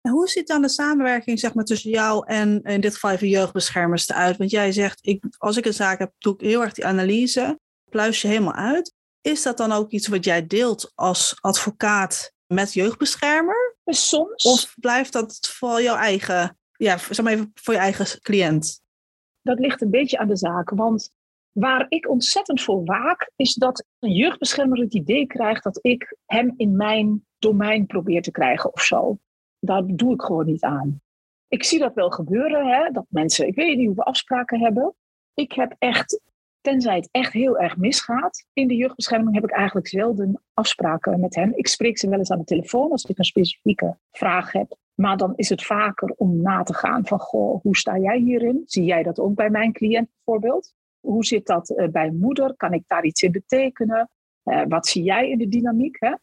En 0.00 0.10
hoe 0.10 0.28
ziet 0.28 0.46
dan 0.46 0.62
de 0.62 0.68
samenwerking 0.68 1.38
zeg 1.38 1.54
maar, 1.54 1.64
tussen 1.64 1.90
jou 1.90 2.26
en 2.26 2.62
in 2.62 2.80
dit 2.80 2.94
geval 2.94 3.10
even 3.10 3.28
jeugdbeschermers 3.28 4.08
eruit? 4.08 4.36
Want 4.36 4.50
jij 4.50 4.72
zegt, 4.72 4.98
ik, 5.06 5.24
als 5.38 5.56
ik 5.56 5.66
een 5.66 5.74
zaak 5.74 5.98
heb, 5.98 6.12
doe 6.18 6.34
ik 6.34 6.40
heel 6.40 6.62
erg 6.62 6.72
die 6.72 6.86
analyse, 6.86 7.58
pluis 7.90 8.22
je 8.22 8.28
helemaal 8.28 8.54
uit. 8.54 8.94
Is 9.20 9.42
dat 9.42 9.56
dan 9.56 9.72
ook 9.72 9.90
iets 9.90 10.08
wat 10.08 10.24
jij 10.24 10.46
deelt 10.46 10.92
als 10.94 11.36
advocaat 11.40 12.32
met 12.46 12.72
jeugdbeschermer? 12.72 13.76
Soms. 13.84 14.44
Of 14.44 14.74
blijft 14.80 15.12
dat 15.12 15.38
voor 15.52 15.82
jouw 15.82 15.96
eigen, 15.96 16.58
ja, 16.76 16.98
zeg 16.98 17.22
maar 17.22 17.32
even 17.32 17.50
voor 17.54 17.74
je 17.74 17.80
eigen 17.80 18.20
cliënt? 18.20 18.82
Dat 19.42 19.58
ligt 19.58 19.82
een 19.82 19.90
beetje 19.90 20.18
aan 20.18 20.28
de 20.28 20.36
zaak. 20.36 20.70
Want 20.70 21.10
waar 21.52 21.86
ik 21.88 22.08
ontzettend 22.08 22.62
voor 22.62 22.84
waak, 22.84 23.30
is 23.36 23.54
dat 23.54 23.84
een 23.98 24.12
jeugdbeschermer 24.12 24.78
het 24.78 24.94
idee 24.94 25.26
krijgt 25.26 25.62
dat 25.62 25.78
ik 25.82 26.16
hem 26.26 26.54
in 26.56 26.76
mijn 26.76 27.26
domein 27.38 27.86
probeer 27.86 28.22
te 28.22 28.30
krijgen 28.30 28.72
of 28.72 28.82
zo. 28.82 29.18
Daar 29.60 29.82
doe 29.86 30.14
ik 30.14 30.22
gewoon 30.22 30.46
niet 30.46 30.62
aan. 30.62 31.00
Ik 31.48 31.64
zie 31.64 31.78
dat 31.78 31.94
wel 31.94 32.10
gebeuren, 32.10 32.66
hè, 32.66 32.90
dat 32.90 33.06
mensen, 33.08 33.46
ik 33.46 33.54
weet 33.54 33.76
niet 33.76 33.86
hoeveel 33.86 34.04
afspraken 34.04 34.60
hebben. 34.60 34.94
Ik 35.34 35.52
heb 35.52 35.74
echt 35.78 36.20
Tenzij 36.60 36.96
het 36.96 37.08
echt 37.10 37.32
heel 37.32 37.58
erg 37.58 37.76
misgaat 37.76 38.46
in 38.52 38.68
de 38.68 38.76
jeugdbescherming, 38.76 39.34
heb 39.34 39.44
ik 39.44 39.50
eigenlijk 39.50 39.88
zelden 39.88 40.42
afspraken 40.54 41.20
met 41.20 41.34
hen. 41.34 41.58
Ik 41.58 41.66
spreek 41.66 41.98
ze 41.98 42.08
wel 42.08 42.18
eens 42.18 42.30
aan 42.30 42.38
de 42.38 42.44
telefoon 42.44 42.90
als 42.90 43.04
ik 43.04 43.18
een 43.18 43.24
specifieke 43.24 43.96
vraag 44.10 44.52
heb. 44.52 44.76
Maar 44.94 45.16
dan 45.16 45.32
is 45.36 45.48
het 45.48 45.62
vaker 45.64 46.14
om 46.16 46.42
na 46.42 46.62
te 46.62 46.74
gaan 46.74 47.06
van, 47.06 47.18
goh, 47.18 47.62
hoe 47.62 47.76
sta 47.76 47.98
jij 47.98 48.18
hierin? 48.18 48.62
Zie 48.64 48.84
jij 48.84 49.02
dat 49.02 49.18
ook 49.18 49.34
bij 49.34 49.50
mijn 49.50 49.72
cliënt 49.72 50.08
bijvoorbeeld? 50.14 50.74
Hoe 51.00 51.24
zit 51.24 51.46
dat 51.46 51.70
uh, 51.70 51.88
bij 51.88 52.10
moeder? 52.10 52.56
Kan 52.56 52.72
ik 52.72 52.82
daar 52.86 53.04
iets 53.04 53.22
in 53.22 53.32
betekenen? 53.32 54.10
Uh, 54.44 54.62
wat 54.68 54.86
zie 54.86 55.02
jij 55.02 55.30
in 55.30 55.38
de 55.38 55.48
dynamiek? 55.48 55.96
Hè? 55.98 56.14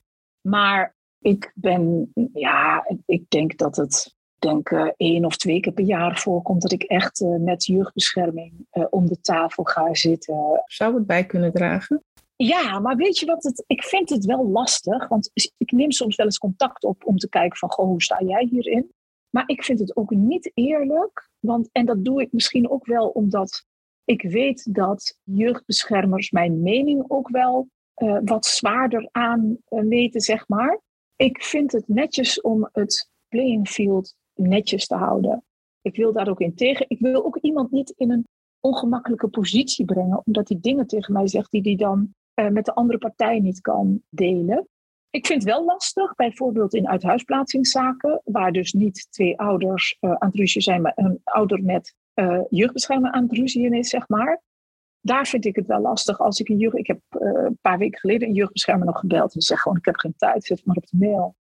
Maar 0.42 0.96
ik 1.20 1.52
ben, 1.56 2.12
ja, 2.34 2.86
ik 3.06 3.30
denk 3.30 3.58
dat 3.58 3.76
het 3.76 4.16
denk 4.40 4.70
uh, 4.70 4.90
één 4.98 5.26
of 5.26 5.38
twee 5.38 5.60
keer 5.60 5.74
per 5.74 5.86
jaar 5.86 6.20
voorkomt 6.20 6.62
dat 6.62 6.72
ik 6.72 6.84
echt 6.84 7.22
uh, 7.22 7.38
met 7.40 7.66
jeugdbescherming 7.66 8.54
uh, 8.74 8.86
om 8.90 9.08
de 9.08 9.22
tafel 9.22 9.64
ga 9.64 9.94
zitten. 9.94 10.64
Zou 10.66 10.96
het 10.96 11.06
bij 11.06 11.26
kunnen 11.26 11.54
dragen? 11.54 12.04
Ja, 12.36 12.80
maar 12.80 12.96
weet 12.96 13.18
je 13.18 13.26
wat? 13.26 13.44
Het, 13.44 13.64
ik 13.68 13.84
vind 13.84 14.10
het 14.10 14.26
wel 14.26 14.48
lastig, 14.48 15.08
want 15.08 15.32
ik 15.58 15.72
neem 15.72 15.92
soms 15.92 16.16
wel 16.16 16.26
eens 16.26 16.38
contact 16.38 16.84
op 16.84 17.06
om 17.06 17.18
te 17.18 17.30
kijken 17.30 17.58
van, 17.58 17.72
goh, 17.72 17.86
hoe 17.86 18.04
sta 18.04 18.22
jij 18.24 18.48
hierin? 18.50 18.92
Maar 19.30 19.44
ik 19.46 19.64
vind 19.64 19.80
het 19.80 19.96
ook 19.96 20.10
niet 20.10 20.52
eerlijk, 20.54 21.30
want, 21.40 21.70
en 21.72 21.86
dat 21.86 22.06
doe 22.06 22.22
ik 22.22 22.32
misschien 22.32 22.70
ook 22.70 22.86
wel 22.86 23.08
omdat 23.08 23.66
ik 24.06 24.22
weet 24.22 24.74
dat 24.74 25.18
jeugdbeschermers 25.24 26.32
mijn 26.32 26.62
mening 26.62 27.06
ook 27.08 27.30
wel 27.30 27.68
wat 28.24 28.46
zwaarder 28.46 29.10
aanmeten, 29.12 30.22
zeg 30.22 30.48
maar. 30.48 30.82
Ik 31.18 31.44
vind 31.44 31.72
het 31.72 31.88
netjes 31.88 32.42
om 32.42 32.70
het 32.72 33.10
playing 33.28 33.70
field 33.70 34.16
netjes 34.34 34.88
te 34.88 34.96
houden. 34.96 35.44
Ik 35.82 35.96
wil 35.96 36.14
daar 36.14 36.30
ook 36.30 36.42
in 36.42 36.56
tegen. 36.56 36.86
Ik 36.88 37.00
wil 37.00 37.26
ook 37.26 37.38
iemand 37.38 37.72
niet 37.72 37.94
in 37.98 38.12
een 38.12 38.28
ongemakkelijke 38.60 39.28
positie 39.28 39.86
brengen, 39.86 40.22
omdat 40.26 40.50
hij 40.50 40.58
dingen 40.62 40.88
tegen 40.88 41.14
mij 41.14 41.28
zegt 41.28 41.52
die 41.52 41.62
hij 41.62 41.76
dan 41.76 42.14
uh, 42.36 42.48
met 42.48 42.66
de 42.66 42.74
andere 42.74 42.98
partij 42.98 43.40
niet 43.40 43.62
kan 43.62 44.02
delen. 44.10 44.68
Ik 45.10 45.26
vind 45.26 45.44
het 45.44 45.52
wel 45.52 45.66
lastig, 45.66 46.16
bijvoorbeeld 46.16 46.74
in 46.74 46.88
uithuisplaatsingszaken, 46.88 48.22
waar 48.24 48.52
dus 48.52 48.74
niet 48.74 49.08
twee 49.10 49.40
ouders 49.40 49.98
uh, 50.00 50.12
aan 50.12 50.28
het 50.28 50.38
ruzie 50.38 50.62
zijn, 50.62 50.82
maar 50.82 50.94
een 50.96 51.22
ouder 51.24 51.64
met 51.64 51.96
uh, 52.16 52.42
jeugdbescherming 52.50 53.14
aan 53.14 53.24
het 53.24 53.32
ruzie 53.32 53.76
is, 53.78 53.90
zeg 53.90 54.08
maar. 54.08 54.42
Daar 55.08 55.28
vind 55.28 55.46
ik 55.46 55.56
het 55.56 55.66
wel 55.66 55.82
lastig 55.82 56.20
als 56.20 56.40
ik 56.40 56.50
een 56.50 56.58
jeugd. 56.58 56.78
Ik 56.78 56.88
heb 56.88 57.00
een 57.10 57.58
paar 57.62 57.78
weken 57.78 58.00
geleden 58.00 58.28
een 58.28 58.34
jeugdbeschermer 58.34 58.86
nog 58.86 59.00
gebeld 59.00 59.36
en 59.36 59.42
zeg 59.42 59.60
gewoon: 59.60 59.78
Ik 59.78 59.86
heb 59.86 59.98
geen 59.98 60.14
tijd, 60.18 60.44
zet 60.44 60.66
maar 60.66 60.76
op 60.76 60.86
de 60.86 60.98
mail. 60.98 61.36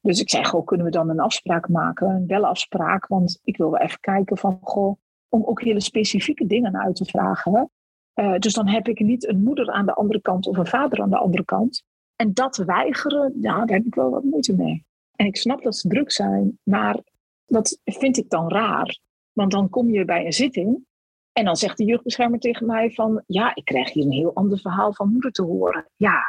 Dus 0.00 0.20
ik 0.20 0.30
zei, 0.30 0.44
goh, 0.44 0.66
kunnen 0.66 0.86
we 0.86 0.92
dan 0.92 1.08
een 1.08 1.20
afspraak 1.20 1.68
maken, 1.68 2.08
een 2.08 2.26
belafspraak? 2.26 3.06
Want 3.06 3.40
ik 3.44 3.56
wil 3.56 3.70
wel 3.70 3.80
even 3.80 4.00
kijken 4.00 4.36
van, 4.36 4.58
goh, 4.60 4.96
om 5.28 5.44
ook 5.44 5.62
hele 5.62 5.80
specifieke 5.80 6.46
dingen 6.46 6.76
uit 6.76 6.96
te 6.96 7.04
vragen. 7.04 7.70
Uh, 8.14 8.38
dus 8.38 8.52
dan 8.52 8.68
heb 8.68 8.88
ik 8.88 9.00
niet 9.00 9.28
een 9.28 9.42
moeder 9.42 9.70
aan 9.70 9.86
de 9.86 9.94
andere 9.94 10.20
kant 10.20 10.46
of 10.46 10.56
een 10.56 10.66
vader 10.66 11.00
aan 11.00 11.10
de 11.10 11.18
andere 11.18 11.44
kant. 11.44 11.82
En 12.16 12.34
dat 12.34 12.56
weigeren, 12.56 13.34
ja, 13.40 13.64
daar 13.64 13.76
heb 13.76 13.86
ik 13.86 13.94
wel 13.94 14.10
wat 14.10 14.22
moeite 14.22 14.56
mee. 14.56 14.84
En 15.16 15.26
ik 15.26 15.36
snap 15.36 15.62
dat 15.62 15.76
ze 15.76 15.88
druk 15.88 16.12
zijn, 16.12 16.58
maar 16.62 17.00
dat 17.46 17.80
vind 17.84 18.16
ik 18.16 18.30
dan 18.30 18.48
raar. 18.48 18.98
Want 19.32 19.50
dan 19.50 19.68
kom 19.68 19.90
je 19.90 20.04
bij 20.04 20.26
een 20.26 20.32
zitting 20.32 20.86
en 21.32 21.44
dan 21.44 21.56
zegt 21.56 21.76
de 21.76 21.84
jeugdbeschermer 21.84 22.38
tegen 22.38 22.66
mij 22.66 22.90
van... 22.90 23.22
ja, 23.26 23.54
ik 23.54 23.64
krijg 23.64 23.92
hier 23.92 24.04
een 24.04 24.12
heel 24.12 24.34
ander 24.34 24.58
verhaal 24.58 24.92
van 24.94 25.12
moeder 25.12 25.32
te 25.32 25.42
horen. 25.42 25.88
Ja, 25.96 26.22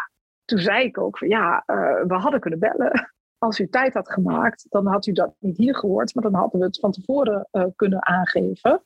toen 0.45 0.59
zei 0.59 0.85
ik 0.85 0.97
ook 0.97 1.17
van 1.17 1.27
ja, 1.27 1.63
uh, 1.67 2.03
we 2.07 2.13
hadden 2.13 2.39
kunnen 2.39 2.59
bellen 2.59 3.11
als 3.37 3.59
u 3.59 3.69
tijd 3.69 3.93
had 3.93 4.11
gemaakt, 4.11 4.65
dan 4.69 4.87
had 4.87 5.05
u 5.05 5.11
dat 5.11 5.33
niet 5.39 5.57
hier 5.57 5.75
gehoord, 5.75 6.15
maar 6.15 6.23
dan 6.23 6.33
hadden 6.33 6.59
we 6.59 6.65
het 6.65 6.79
van 6.79 6.91
tevoren 6.91 7.47
uh, 7.51 7.65
kunnen 7.75 8.07
aangeven. 8.07 8.83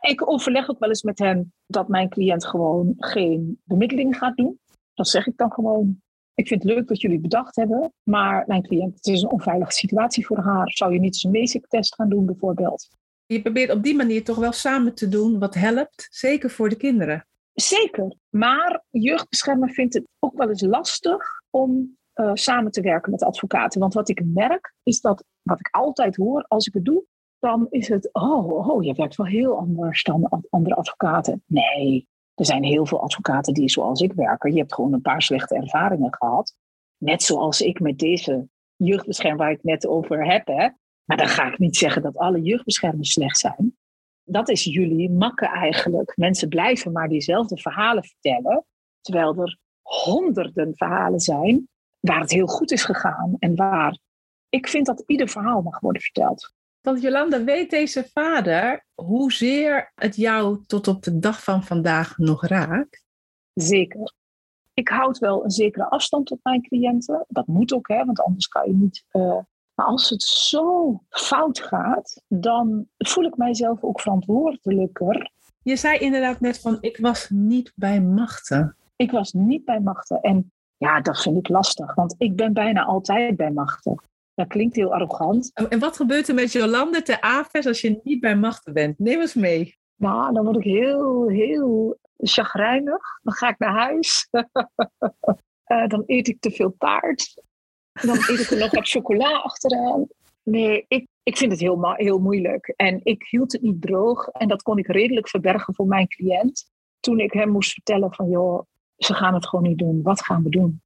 Ik 0.00 0.30
overleg 0.30 0.70
ook 0.70 0.78
wel 0.78 0.88
eens 0.88 1.02
met 1.02 1.18
hen 1.18 1.52
dat 1.66 1.88
mijn 1.88 2.08
cliënt 2.08 2.46
gewoon 2.46 2.94
geen 2.96 3.60
bemiddeling 3.64 4.16
gaat 4.16 4.36
doen. 4.36 4.58
Dat 4.94 5.08
zeg 5.08 5.26
ik 5.26 5.36
dan 5.36 5.52
gewoon. 5.52 6.02
Ik 6.34 6.48
vind 6.48 6.62
het 6.62 6.72
leuk 6.72 6.88
dat 6.88 7.00
jullie 7.00 7.20
bedacht 7.20 7.56
hebben, 7.56 7.92
maar 8.02 8.44
mijn 8.46 8.62
cliënt, 8.62 8.94
het 8.94 9.06
is 9.06 9.22
een 9.22 9.30
onveilige 9.30 9.72
situatie 9.72 10.26
voor 10.26 10.38
haar. 10.38 10.70
Zou 10.70 10.92
je 10.92 10.98
niet 10.98 11.12
eens 11.12 11.24
een 11.24 11.30
MESIC-test 11.30 11.94
gaan 11.94 12.08
doen 12.08 12.26
bijvoorbeeld? 12.26 12.88
Je 13.32 13.42
probeert 13.42 13.70
op 13.70 13.82
die 13.82 13.96
manier 13.96 14.24
toch 14.24 14.36
wel 14.36 14.52
samen 14.52 14.94
te 14.94 15.08
doen 15.08 15.38
wat 15.38 15.54
helpt, 15.54 16.06
zeker 16.10 16.50
voor 16.50 16.68
de 16.68 16.76
kinderen. 16.76 17.26
Zeker, 17.52 18.14
maar 18.28 18.84
jeugdbeschermer 18.90 19.70
vindt 19.70 19.94
het 19.94 20.04
ook 20.18 20.36
wel 20.36 20.48
eens 20.48 20.62
lastig 20.62 21.24
om 21.50 21.96
uh, 22.14 22.30
samen 22.34 22.72
te 22.72 22.80
werken 22.80 23.10
met 23.10 23.22
advocaten. 23.22 23.80
Want 23.80 23.94
wat 23.94 24.08
ik 24.08 24.22
merk 24.24 24.74
is 24.82 25.00
dat, 25.00 25.24
wat 25.42 25.60
ik 25.60 25.68
altijd 25.70 26.16
hoor 26.16 26.44
als 26.48 26.66
ik 26.66 26.74
het 26.74 26.84
doe, 26.84 27.04
dan 27.38 27.66
is 27.70 27.88
het, 27.88 28.08
oh, 28.12 28.68
oh 28.68 28.84
je 28.84 28.94
werkt 28.94 29.16
wel 29.16 29.26
heel 29.26 29.56
anders 29.56 30.02
dan 30.02 30.46
andere 30.50 30.74
advocaten. 30.74 31.42
Nee, 31.46 32.08
er 32.34 32.44
zijn 32.44 32.64
heel 32.64 32.86
veel 32.86 33.02
advocaten 33.02 33.54
die 33.54 33.70
zoals 33.70 34.00
ik 34.00 34.12
werken. 34.12 34.52
Je 34.52 34.58
hebt 34.58 34.74
gewoon 34.74 34.92
een 34.92 35.00
paar 35.00 35.22
slechte 35.22 35.54
ervaringen 35.54 36.14
gehad. 36.14 36.54
Net 36.96 37.22
zoals 37.22 37.60
ik 37.60 37.80
met 37.80 37.98
deze 37.98 38.48
jeugdbeschermer 38.76 39.38
waar 39.38 39.50
ik 39.50 39.62
net 39.62 39.86
over 39.86 40.26
heb. 40.26 40.46
Hè. 40.46 40.68
Maar 41.10 41.18
dan 41.18 41.28
ga 41.28 41.52
ik 41.52 41.58
niet 41.58 41.76
zeggen 41.76 42.02
dat 42.02 42.16
alle 42.16 42.40
jeugdbeschermers 42.40 43.12
slecht 43.12 43.38
zijn. 43.38 43.76
Dat 44.24 44.48
is 44.48 44.64
jullie 44.64 45.10
makken 45.10 45.48
eigenlijk. 45.48 46.12
Mensen 46.16 46.48
blijven 46.48 46.92
maar 46.92 47.08
diezelfde 47.08 47.58
verhalen 47.58 48.04
vertellen. 48.04 48.64
Terwijl 49.00 49.36
er 49.36 49.58
honderden 49.82 50.72
verhalen 50.76 51.20
zijn 51.20 51.68
waar 52.00 52.20
het 52.20 52.30
heel 52.30 52.46
goed 52.46 52.70
is 52.70 52.84
gegaan 52.84 53.36
en 53.38 53.56
waar 53.56 53.98
ik 54.48 54.68
vind 54.68 54.86
dat 54.86 55.02
ieder 55.06 55.28
verhaal 55.28 55.62
mag 55.62 55.80
worden 55.80 56.02
verteld. 56.02 56.52
Want 56.80 57.02
Jolanda, 57.02 57.44
weet 57.44 57.70
deze 57.70 58.08
vader 58.12 58.84
hoezeer 58.94 59.92
het 59.94 60.16
jou 60.16 60.64
tot 60.66 60.88
op 60.88 61.02
de 61.02 61.18
dag 61.18 61.42
van 61.42 61.62
vandaag 61.62 62.18
nog 62.18 62.46
raakt? 62.46 63.04
Zeker. 63.52 64.14
Ik 64.74 64.88
houd 64.88 65.18
wel 65.18 65.44
een 65.44 65.50
zekere 65.50 65.90
afstand 65.90 66.26
tot 66.26 66.38
mijn 66.42 66.62
cliënten. 66.62 67.24
Dat 67.28 67.46
moet 67.46 67.72
ook, 67.72 67.88
hè, 67.88 68.04
want 68.04 68.20
anders 68.20 68.46
kan 68.46 68.66
je 68.66 68.76
niet. 68.76 69.04
Uh... 69.12 69.38
maar 69.80 69.88
als 69.88 70.10
het 70.10 70.22
zo 70.22 71.00
fout 71.08 71.60
gaat, 71.60 72.22
dan 72.28 72.86
voel 72.98 73.24
ik 73.24 73.36
mijzelf 73.36 73.82
ook 73.82 74.00
verantwoordelijker. 74.00 75.30
Je 75.62 75.76
zei 75.76 75.98
inderdaad 75.98 76.40
net 76.40 76.60
van, 76.60 76.78
ik 76.80 76.96
was 76.96 77.28
niet 77.30 77.72
bij 77.74 78.00
machten. 78.00 78.76
Ik 78.96 79.10
was 79.10 79.32
niet 79.32 79.64
bij 79.64 79.80
machten. 79.80 80.20
En 80.20 80.52
ja, 80.76 81.00
dat 81.00 81.22
vind 81.22 81.36
ik 81.36 81.48
lastig, 81.48 81.94
want 81.94 82.14
ik 82.18 82.36
ben 82.36 82.52
bijna 82.52 82.84
altijd 82.84 83.36
bij 83.36 83.50
machten. 83.50 84.02
Dat 84.34 84.46
klinkt 84.46 84.76
heel 84.76 84.92
arrogant. 84.92 85.50
En 85.68 85.78
wat 85.78 85.96
gebeurt 85.96 86.28
er 86.28 86.34
met 86.34 86.52
Jolande 86.52 87.02
te 87.02 87.20
Aves 87.20 87.66
als 87.66 87.80
je 87.80 88.00
niet 88.02 88.20
bij 88.20 88.36
machten 88.36 88.72
bent? 88.72 88.98
Neem 88.98 89.20
eens 89.20 89.34
mee. 89.34 89.78
Nou, 89.96 90.34
dan 90.34 90.44
word 90.44 90.56
ik 90.56 90.64
heel, 90.64 91.28
heel 91.28 91.98
chagrijnig. 92.16 93.20
Dan 93.22 93.34
ga 93.34 93.48
ik 93.48 93.58
naar 93.58 93.74
huis. 93.74 94.28
uh, 94.30 95.86
dan 95.92 96.02
eet 96.06 96.28
ik 96.28 96.40
te 96.40 96.50
veel 96.50 96.74
taart. 96.78 97.42
Dan 98.02 98.16
ik 98.16 98.50
er 98.50 98.58
nog 98.58 98.70
wat 98.70 98.88
chocola 98.88 99.30
achteraan. 99.30 100.06
Nee, 100.42 100.84
ik, 100.88 101.06
ik 101.22 101.36
vind 101.36 101.52
het 101.52 101.60
heel, 101.60 101.94
heel 101.94 102.18
moeilijk. 102.18 102.72
En 102.76 103.00
ik 103.02 103.26
hield 103.30 103.52
het 103.52 103.62
niet 103.62 103.82
droog. 103.82 104.28
En 104.28 104.48
dat 104.48 104.62
kon 104.62 104.78
ik 104.78 104.86
redelijk 104.86 105.28
verbergen 105.28 105.74
voor 105.74 105.86
mijn 105.86 106.08
cliënt. 106.08 106.70
Toen 107.00 107.18
ik 107.18 107.32
hem 107.32 107.48
moest 107.48 107.72
vertellen 107.72 108.14
van, 108.14 108.28
joh, 108.28 108.62
ze 108.96 109.14
gaan 109.14 109.34
het 109.34 109.46
gewoon 109.48 109.68
niet 109.68 109.78
doen. 109.78 110.02
Wat 110.02 110.24
gaan 110.24 110.42
we 110.42 110.48
doen? 110.48 110.82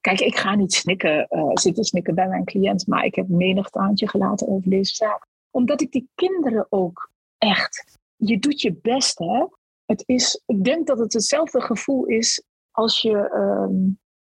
Kijk, 0.00 0.20
ik 0.20 0.36
ga 0.36 0.54
niet 0.54 0.72
snikken, 0.72 1.26
uh, 1.30 1.50
zitten 1.52 1.84
snikken 1.84 2.14
bij 2.14 2.28
mijn 2.28 2.44
cliënt, 2.44 2.86
maar 2.86 3.04
ik 3.04 3.14
heb 3.14 3.28
menig 3.28 3.70
taantje 3.70 4.08
gelaten 4.08 4.48
over 4.48 4.70
deze 4.70 4.94
zaak. 4.94 5.26
Omdat 5.50 5.80
ik 5.80 5.92
die 5.92 6.08
kinderen 6.14 6.66
ook 6.68 7.10
echt, 7.38 7.98
je 8.16 8.38
doet 8.38 8.60
je 8.60 8.78
best 8.82 9.18
hè. 9.18 9.44
Het 9.84 10.02
is, 10.06 10.42
ik 10.46 10.64
denk 10.64 10.86
dat 10.86 10.98
het 10.98 11.12
hetzelfde 11.12 11.60
gevoel 11.60 12.04
is 12.04 12.42
als 12.70 13.00
je, 13.00 13.10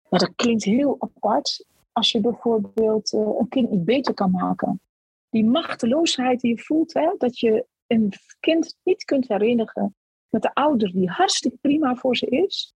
ja, 0.10 0.18
dat 0.18 0.36
klinkt 0.36 0.64
heel 0.64 0.96
apart, 1.00 1.66
als 1.94 2.12
je 2.12 2.20
bijvoorbeeld 2.20 3.14
uh, 3.14 3.30
een 3.40 3.48
kind 3.48 3.70
niet 3.70 3.86
beter 3.86 4.14
kan 4.14 4.32
maken. 4.32 4.82
Die 5.30 5.46
machteloosheid 5.46 6.40
die 6.40 6.56
je 6.56 6.64
voelt, 6.64 6.94
hè, 6.94 7.16
dat 7.18 7.40
je 7.40 7.66
een 7.88 8.14
kind 8.40 8.78
niet 8.84 9.04
kunt 9.04 9.28
herinneren 9.28 9.96
met 10.30 10.42
de 10.42 10.54
ouder 10.54 10.92
die 10.92 11.10
hartstikke 11.10 11.58
prima 11.62 11.96
voor 11.96 12.18
ze 12.18 12.26
is, 12.26 12.74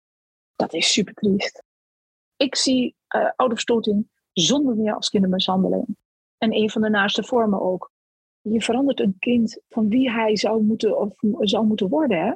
dat 0.56 0.74
is 0.74 0.94
super 0.94 1.14
triest. 1.14 1.64
Ik 2.36 2.56
zie 2.56 2.96
uh, 3.16 3.30
ouderverstoting 3.36 4.10
zonder 4.32 4.76
meer 4.76 4.96
als 4.96 5.10
kindermishandeling. 5.10 5.98
En 6.38 6.54
een 6.54 6.70
van 6.70 6.82
de 6.82 6.90
naaste 6.90 7.24
vormen 7.24 7.62
ook. 7.62 7.92
Je 8.42 8.62
verandert 8.62 9.00
een 9.00 9.16
kind 9.20 9.60
van 9.70 9.90
wie 9.90 10.12
hij 10.12 10.38
zou 10.38 10.64
moeten, 10.64 11.00
of 11.00 11.14
zou 11.40 11.66
moeten 11.66 11.90
worden. 11.90 12.26
Hè? 12.26 12.34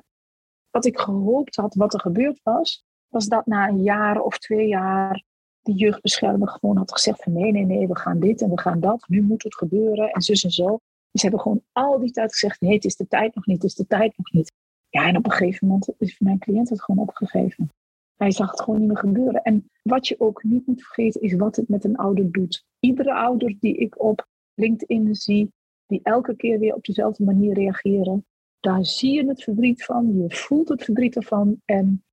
Wat 0.69 0.85
ik 0.85 0.99
gehoopt 0.99 1.55
had, 1.55 1.75
wat 1.75 1.93
er 1.93 1.99
gebeurd 1.99 2.39
was, 2.43 2.85
was 3.07 3.25
dat 3.27 3.45
na 3.45 3.67
een 3.67 3.81
jaar 3.81 4.21
of 4.21 4.37
twee 4.37 4.67
jaar 4.67 5.23
die 5.62 5.76
jeugdbeschermer 5.76 6.48
gewoon 6.48 6.78
had 6.78 6.91
gezegd 6.91 7.24
van 7.24 7.34
nee, 7.34 7.52
nee, 7.52 7.65
nee, 7.65 7.88
we 7.88 7.98
gaan 7.98 8.19
dit 8.19 8.41
en 8.41 8.50
we 8.50 8.60
gaan 8.60 8.80
dat. 8.80 9.06
Nu 9.08 9.22
moet 9.22 9.43
het 9.43 9.56
gebeuren 9.56 10.12
en 10.12 10.22
zus 10.22 10.43
en 10.43 10.52
zo. 10.52 10.80
Dus 11.12 11.22
ze 11.22 11.28
hebben 11.28 11.39
gewoon 11.39 11.62
al 11.72 12.00
die 12.00 12.12
tijd 12.12 12.32
gezegd, 12.32 12.62
nee, 12.62 12.74
het 12.74 12.86
is 12.86 12.95
de 12.95 13.08
tijd 13.08 13.36
nog 13.36 13.45
niet, 13.45 13.62
het 13.62 13.72
is 13.72 13.76
de 13.76 13.88
tijd 13.88 14.17
nog 14.17 14.32
niet. 14.32 14.52
Ja, 14.89 15.08
en 15.08 15.17
op 15.17 15.26
een 15.26 15.32
gegeven 15.32 15.67
moment 15.67 15.89
is 15.98 16.19
mijn 16.19 16.39
cliënt 16.39 16.69
het 16.69 16.82
gewoon 16.82 17.08
opgegeven. 17.08 17.72
Hij 18.15 18.32
zag 18.32 18.52
het 18.52 18.62
gewoon 18.62 18.80
niet 18.80 18.88
meer 18.88 18.98
gebeuren. 18.98 19.41
En 19.41 19.69
wat 19.84 20.08
je 20.08 20.19
ook 20.19 20.43
niet 20.43 20.67
moet 20.67 20.84
vergeten 20.84 21.22
is 21.22 21.34
wat 21.34 21.56
het 21.56 21.69
met 21.69 21.84
een 21.84 21.98
ouder 21.98 22.32
doet. 22.32 22.65
Iedere 22.80 23.13
ouder 23.13 23.56
die 23.60 23.78
ik 23.78 24.02
op 24.02 24.28
LinkedIn 24.54 25.15
zie, 25.15 25.52
die 25.86 26.00
elke 26.04 26.36
keer 26.36 26.60
weer 26.60 26.76
op 26.76 26.86
dezelfde 26.86 27.24
manier 27.24 27.54
reageren, 27.54 28.26
daar 28.60 28.86
zie 28.86 29.13
je 29.13 29.28
het 29.28 29.43
verdriet 29.43 29.86
van, 29.86 30.17
je 30.17 30.36
voelt 30.36 30.69
het 30.69 30.84
verdriet 30.84 31.15
ervan. 31.15 31.62
En 31.65 32.04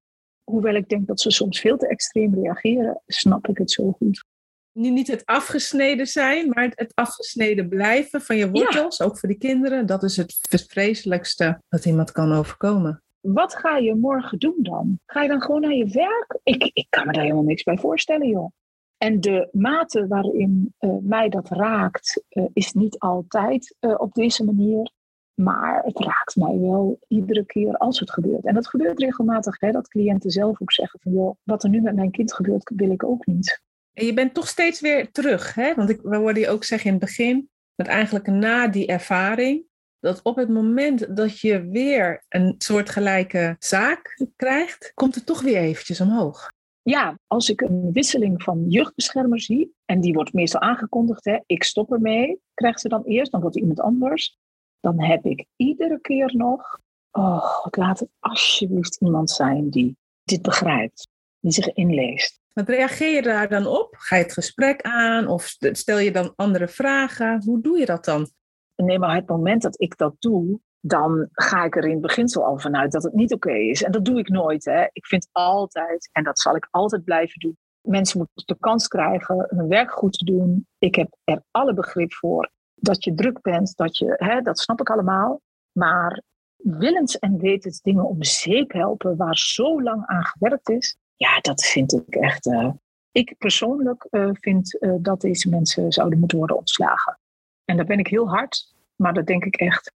hoewel 0.50 0.74
ik 0.74 0.88
denk 0.88 1.06
dat 1.06 1.20
ze 1.20 1.30
soms 1.30 1.60
veel 1.60 1.76
te 1.76 1.88
extreem 1.88 2.34
reageren, 2.34 3.02
snap 3.06 3.48
ik 3.48 3.58
het 3.58 3.70
zo 3.70 3.92
goed. 3.92 4.24
Niet 4.72 5.06
het 5.06 5.24
afgesneden 5.24 6.06
zijn, 6.06 6.48
maar 6.48 6.72
het 6.74 6.92
afgesneden 6.94 7.68
blijven 7.68 8.20
van 8.20 8.36
je 8.36 8.50
wortels, 8.50 9.00
ook 9.00 9.18
voor 9.18 9.28
die 9.28 9.38
kinderen, 9.38 9.86
dat 9.86 10.02
is 10.02 10.16
het 10.16 10.64
vreselijkste 10.68 11.62
dat 11.68 11.84
iemand 11.84 12.12
kan 12.12 12.32
overkomen 12.32 13.00
wat 13.32 13.56
ga 13.56 13.76
je 13.76 13.94
morgen 13.94 14.38
doen 14.38 14.56
dan? 14.58 14.98
Ga 15.06 15.22
je 15.22 15.28
dan 15.28 15.42
gewoon 15.42 15.60
naar 15.60 15.74
je 15.74 15.86
werk? 15.86 16.38
Ik, 16.42 16.70
ik 16.72 16.86
kan 16.90 17.06
me 17.06 17.12
daar 17.12 17.22
helemaal 17.22 17.44
niks 17.44 17.62
bij 17.62 17.78
voorstellen, 17.78 18.28
joh. 18.28 18.50
En 18.98 19.20
de 19.20 19.48
mate 19.52 20.06
waarin 20.06 20.74
uh, 20.80 20.90
mij 21.00 21.28
dat 21.28 21.48
raakt, 21.48 22.24
uh, 22.30 22.44
is 22.52 22.72
niet 22.72 22.98
altijd 22.98 23.76
uh, 23.80 23.94
op 23.96 24.12
deze 24.12 24.44
manier. 24.44 24.90
Maar 25.40 25.82
het 25.84 25.98
raakt 25.98 26.36
mij 26.36 26.58
wel 26.58 26.98
iedere 27.08 27.44
keer 27.44 27.76
als 27.76 28.00
het 28.00 28.10
gebeurt. 28.10 28.44
En 28.44 28.54
dat 28.54 28.68
gebeurt 28.68 28.98
regelmatig, 28.98 29.60
hè, 29.60 29.70
dat 29.70 29.88
cliënten 29.88 30.30
zelf 30.30 30.62
ook 30.62 30.72
zeggen 30.72 31.00
van... 31.02 31.12
joh, 31.12 31.36
wat 31.42 31.64
er 31.64 31.70
nu 31.70 31.80
met 31.80 31.94
mijn 31.94 32.10
kind 32.10 32.34
gebeurt, 32.34 32.72
wil 32.76 32.90
ik 32.90 33.04
ook 33.04 33.26
niet. 33.26 33.62
En 33.92 34.06
je 34.06 34.14
bent 34.14 34.34
toch 34.34 34.48
steeds 34.48 34.80
weer 34.80 35.10
terug, 35.10 35.54
hè? 35.54 35.74
Want 35.74 35.90
ik, 35.90 36.00
we 36.02 36.16
hoorden 36.16 36.42
je 36.42 36.48
ook 36.48 36.64
zeggen 36.64 36.86
in 36.86 36.96
het 36.96 37.04
begin... 37.04 37.48
dat 37.74 37.86
eigenlijk 37.86 38.26
na 38.26 38.68
die 38.68 38.86
ervaring 38.86 39.64
dat 40.00 40.22
op 40.22 40.36
het 40.36 40.48
moment 40.48 41.16
dat 41.16 41.40
je 41.40 41.68
weer 41.68 42.24
een 42.28 42.54
soortgelijke 42.58 43.56
zaak 43.58 44.26
krijgt, 44.36 44.92
komt 44.94 45.14
het 45.14 45.26
toch 45.26 45.42
weer 45.42 45.56
eventjes 45.56 46.00
omhoog. 46.00 46.52
Ja, 46.82 47.18
als 47.26 47.48
ik 47.48 47.60
een 47.60 47.92
wisseling 47.92 48.42
van 48.42 48.64
jeugdbeschermer 48.68 49.40
zie, 49.40 49.74
en 49.84 50.00
die 50.00 50.14
wordt 50.14 50.32
meestal 50.32 50.60
aangekondigd, 50.60 51.24
hè, 51.24 51.38
ik 51.46 51.62
stop 51.62 51.92
ermee, 51.92 52.40
krijgt 52.54 52.80
ze 52.80 52.88
dan 52.88 53.04
eerst, 53.04 53.32
dan 53.32 53.40
wordt 53.40 53.56
iemand 53.56 53.80
anders, 53.80 54.38
dan 54.80 55.00
heb 55.00 55.24
ik 55.24 55.46
iedere 55.56 56.00
keer 56.00 56.36
nog, 56.36 56.78
oh, 57.10 57.66
laat 57.70 58.00
het 58.00 58.08
alsjeblieft 58.18 59.00
iemand 59.00 59.30
zijn 59.30 59.70
die 59.70 59.96
dit 60.24 60.42
begrijpt, 60.42 61.08
die 61.40 61.52
zich 61.52 61.72
inleest. 61.72 62.40
Wat 62.52 62.68
reageer 62.68 63.14
je 63.14 63.22
daar 63.22 63.48
dan 63.48 63.66
op? 63.66 63.94
Ga 63.98 64.16
je 64.16 64.22
het 64.22 64.32
gesprek 64.32 64.82
aan 64.82 65.26
of 65.26 65.56
stel 65.58 65.98
je 65.98 66.12
dan 66.12 66.32
andere 66.36 66.68
vragen? 66.68 67.42
Hoe 67.44 67.60
doe 67.60 67.78
je 67.78 67.86
dat 67.86 68.04
dan? 68.04 68.30
nee, 68.76 68.98
maar 68.98 69.14
het 69.14 69.28
moment 69.28 69.62
dat 69.62 69.80
ik 69.80 69.96
dat 69.96 70.14
doe, 70.18 70.60
dan 70.80 71.28
ga 71.32 71.64
ik 71.64 71.76
er 71.76 71.84
in 71.84 71.90
het 71.90 72.00
beginsel 72.00 72.44
al 72.44 72.58
vanuit 72.58 72.92
dat 72.92 73.02
het 73.02 73.12
niet 73.12 73.32
oké 73.32 73.52
is. 73.52 73.82
En 73.82 73.92
dat 73.92 74.04
doe 74.04 74.18
ik 74.18 74.28
nooit. 74.28 74.64
Hè. 74.64 74.86
Ik 74.92 75.06
vind 75.06 75.28
altijd, 75.32 76.08
en 76.12 76.24
dat 76.24 76.38
zal 76.38 76.56
ik 76.56 76.68
altijd 76.70 77.04
blijven 77.04 77.40
doen, 77.40 77.58
mensen 77.80 78.18
moeten 78.18 78.46
de 78.46 78.56
kans 78.60 78.88
krijgen 78.88 79.46
hun 79.48 79.68
werk 79.68 79.90
goed 79.90 80.18
te 80.18 80.24
doen. 80.24 80.66
Ik 80.78 80.94
heb 80.94 81.16
er 81.24 81.42
alle 81.50 81.74
begrip 81.74 82.12
voor 82.12 82.50
dat 82.76 83.04
je 83.04 83.14
druk 83.14 83.40
bent, 83.40 83.76
dat, 83.76 83.98
je, 83.98 84.14
hè, 84.16 84.40
dat 84.40 84.58
snap 84.58 84.80
ik 84.80 84.90
allemaal. 84.90 85.40
Maar 85.72 86.22
willens 86.56 87.18
en 87.18 87.38
wetens 87.38 87.80
dingen 87.80 88.08
om 88.08 88.22
zeep 88.22 88.72
helpen 88.72 89.16
waar 89.16 89.36
zo 89.36 89.82
lang 89.82 90.06
aan 90.06 90.24
gewerkt 90.24 90.68
is, 90.68 90.96
ja, 91.16 91.40
dat 91.40 91.64
vind 91.64 91.92
ik 91.92 92.14
echt. 92.14 92.46
Uh, 92.46 92.70
ik 93.12 93.34
persoonlijk 93.38 94.06
uh, 94.10 94.30
vind 94.32 94.82
uh, 94.82 94.94
dat 94.98 95.20
deze 95.20 95.48
mensen 95.48 95.92
zouden 95.92 96.18
moeten 96.18 96.38
worden 96.38 96.56
ontslagen. 96.56 97.18
En 97.64 97.76
daar 97.76 97.86
ben 97.86 97.98
ik 97.98 98.06
heel 98.06 98.28
hard, 98.28 98.74
maar 98.96 99.14
dat 99.14 99.26
denk 99.26 99.44
ik 99.44 99.56
echt. 99.56 99.92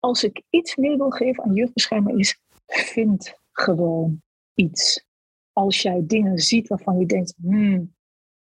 Als 0.00 0.24
ik 0.24 0.42
iets 0.50 0.76
mee 0.76 0.96
wil 0.96 1.10
geven 1.10 1.44
aan 1.44 1.54
jeugdbeschermer 1.54 2.18
is, 2.18 2.40
vind 2.66 3.38
gewoon 3.52 4.22
iets. 4.54 5.06
Als 5.52 5.82
jij 5.82 6.02
dingen 6.04 6.38
ziet 6.38 6.68
waarvan 6.68 6.98
je 6.98 7.06
denkt, 7.06 7.34
hmm, 7.42 7.94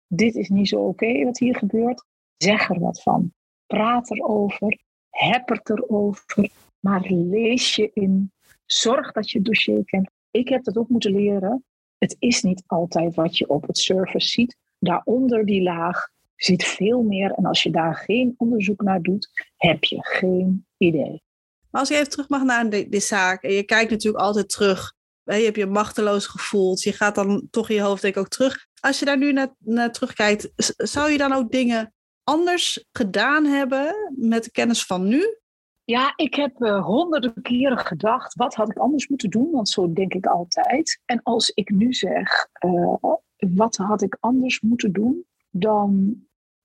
dit 0.07 0.35
is 0.35 0.49
niet 0.49 0.67
zo 0.67 0.79
oké 0.79 1.23
wat 1.23 1.37
hier 1.37 1.55
gebeurt, 1.55 2.05
zeg 2.37 2.69
er 2.69 2.79
wat 2.79 3.01
van. 3.01 3.33
Praat 3.71 4.11
erover, 4.11 4.77
heb 5.09 5.49
het 5.49 5.69
erover, 5.69 6.49
maar 6.79 7.01
lees 7.09 7.75
je 7.75 7.91
in. 7.93 8.31
Zorg 8.65 9.11
dat 9.11 9.31
je 9.31 9.41
dossier 9.41 9.85
kent. 9.85 10.09
Ik 10.31 10.49
heb 10.49 10.63
dat 10.63 10.77
ook 10.77 10.89
moeten 10.89 11.11
leren. 11.11 11.65
Het 11.97 12.15
is 12.19 12.41
niet 12.41 12.63
altijd 12.67 13.15
wat 13.15 13.37
je 13.37 13.49
op 13.49 13.67
het 13.67 13.77
service 13.77 14.27
ziet. 14.27 14.57
Daaronder 14.79 15.45
die 15.45 15.61
laag 15.61 16.09
ziet 16.35 16.63
veel 16.63 17.01
meer. 17.01 17.31
En 17.31 17.45
als 17.45 17.63
je 17.63 17.69
daar 17.69 17.95
geen 17.95 18.33
onderzoek 18.37 18.81
naar 18.81 19.01
doet, 19.01 19.29
heb 19.57 19.83
je 19.83 19.97
geen 19.99 20.65
idee. 20.77 21.21
Maar 21.69 21.81
als 21.81 21.89
je 21.89 21.95
even 21.95 22.09
terug 22.09 22.29
mag 22.29 22.43
naar 22.43 22.69
de, 22.69 22.99
zaak. 22.99 23.43
En 23.43 23.53
je 23.53 23.63
kijkt 23.63 23.91
natuurlijk 23.91 24.23
altijd 24.23 24.49
terug. 24.49 24.93
Je 25.23 25.33
hebt 25.33 25.57
je 25.57 25.65
machteloos 25.65 26.25
gevoeld. 26.25 26.81
Je 26.81 26.93
gaat 26.93 27.15
dan 27.15 27.47
toch 27.49 27.69
in 27.69 27.75
je 27.75 27.81
hoofd 27.81 28.01
denk 28.01 28.15
ik 28.15 28.21
ook 28.21 28.27
terug. 28.27 28.67
Als 28.79 28.99
je 28.99 29.05
daar 29.05 29.17
nu 29.17 29.47
naar 29.59 29.91
terugkijkt, 29.91 30.51
zou 30.77 31.11
je 31.11 31.17
dan 31.17 31.33
ook 31.33 31.51
dingen 31.51 31.93
anders 32.31 32.85
gedaan 32.91 33.45
hebben 33.45 34.13
met 34.15 34.43
de 34.43 34.51
kennis 34.51 34.85
van 34.85 35.07
nu? 35.07 35.37
Ja, 35.83 36.13
ik 36.15 36.35
heb 36.35 36.61
uh, 36.61 36.85
honderden 36.85 37.41
keren 37.41 37.77
gedacht, 37.77 38.35
wat 38.35 38.55
had 38.55 38.69
ik 38.69 38.77
anders 38.77 39.07
moeten 39.07 39.29
doen? 39.29 39.51
Want 39.51 39.69
zo 39.69 39.93
denk 39.93 40.13
ik 40.13 40.25
altijd. 40.25 41.01
En 41.05 41.23
als 41.23 41.49
ik 41.49 41.69
nu 41.69 41.93
zeg, 41.93 42.47
uh, 42.65 42.95
wat 43.37 43.75
had 43.75 44.01
ik 44.01 44.17
anders 44.19 44.61
moeten 44.61 44.91
doen? 44.91 45.25
Dan 45.49 46.15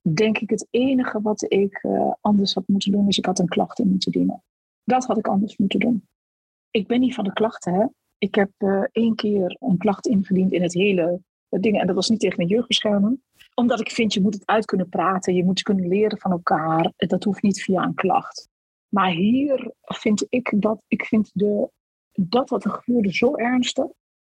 denk 0.01 0.39
ik 0.39 0.51
het 0.51 0.67
enige 0.71 1.21
wat 1.21 1.53
ik 1.53 1.83
uh, 1.83 2.13
anders 2.21 2.55
had 2.55 2.69
moeten 2.69 2.93
doen, 2.93 3.09
is 3.09 3.19
ik 3.19 3.27
had 3.27 3.39
een 3.39 3.49
klacht 3.49 3.79
in 3.79 3.89
moeten 3.89 4.13
dienen. 4.13 4.43
Dat 4.85 5.05
had 5.05 5.19
ik 5.19 5.29
anders 5.29 5.57
moeten 5.57 5.81
doen. 5.81 6.09
Ik 6.71 6.87
ben 6.87 7.01
niet 7.01 7.15
van 7.15 7.25
de 7.25 7.33
klachten, 7.33 7.75
hè. 7.75 7.87
Ik 8.19 8.35
heb 8.35 8.51
één 8.93 9.15
keer 9.15 9.57
een 9.61 9.79
klacht 9.79 10.07
ingediend 10.07 10.53
in 10.53 10.63
het 10.63 10.75
hele 10.75 11.21
ding. 11.49 11.81
En 11.81 11.87
dat 11.87 11.97
was 11.97 12.09
niet 12.09 12.21
tegen 12.21 12.41
een 12.41 12.49
jeugdbescherming. 12.49 13.21
Omdat 13.61 13.81
ik 13.81 13.91
vind, 13.91 14.15
je 14.15 14.21
moet 14.21 14.35
het 14.35 14.47
uit 14.47 14.65
kunnen 14.65 14.89
praten. 14.89 15.35
Je 15.35 15.45
moet 15.45 15.63
kunnen 15.63 15.89
leren 15.89 16.19
van 16.19 16.31
elkaar. 16.31 16.93
Dat 16.97 17.25
hoeft 17.25 17.43
niet 17.43 17.63
via 17.63 17.83
een 17.83 17.95
klacht. 17.95 18.49
Maar 18.89 19.11
hier 19.11 19.73
vind 19.83 20.27
ik 20.29 20.55
dat, 20.57 20.83
ik 20.89 21.05
vind 21.05 21.31
de, 21.35 21.71
dat 22.13 22.51
wat 22.51 22.65
er 22.65 22.71
gebeurde 22.71 23.15
zo 23.15 23.37
ernstig. 23.37 23.87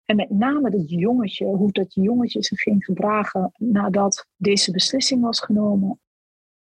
En 0.04 0.16
met 0.16 0.30
name 0.30 0.70
dat 0.70 0.90
jongetje, 0.90 1.46
hoe 1.46 1.72
dat 1.72 1.94
jongetje 1.94 2.42
zich 2.42 2.60
ging 2.60 2.84
gedragen 2.84 3.52
nadat 3.56 4.26
deze 4.36 4.70
beslissing 4.70 5.22
was 5.22 5.40
genomen. 5.40 6.00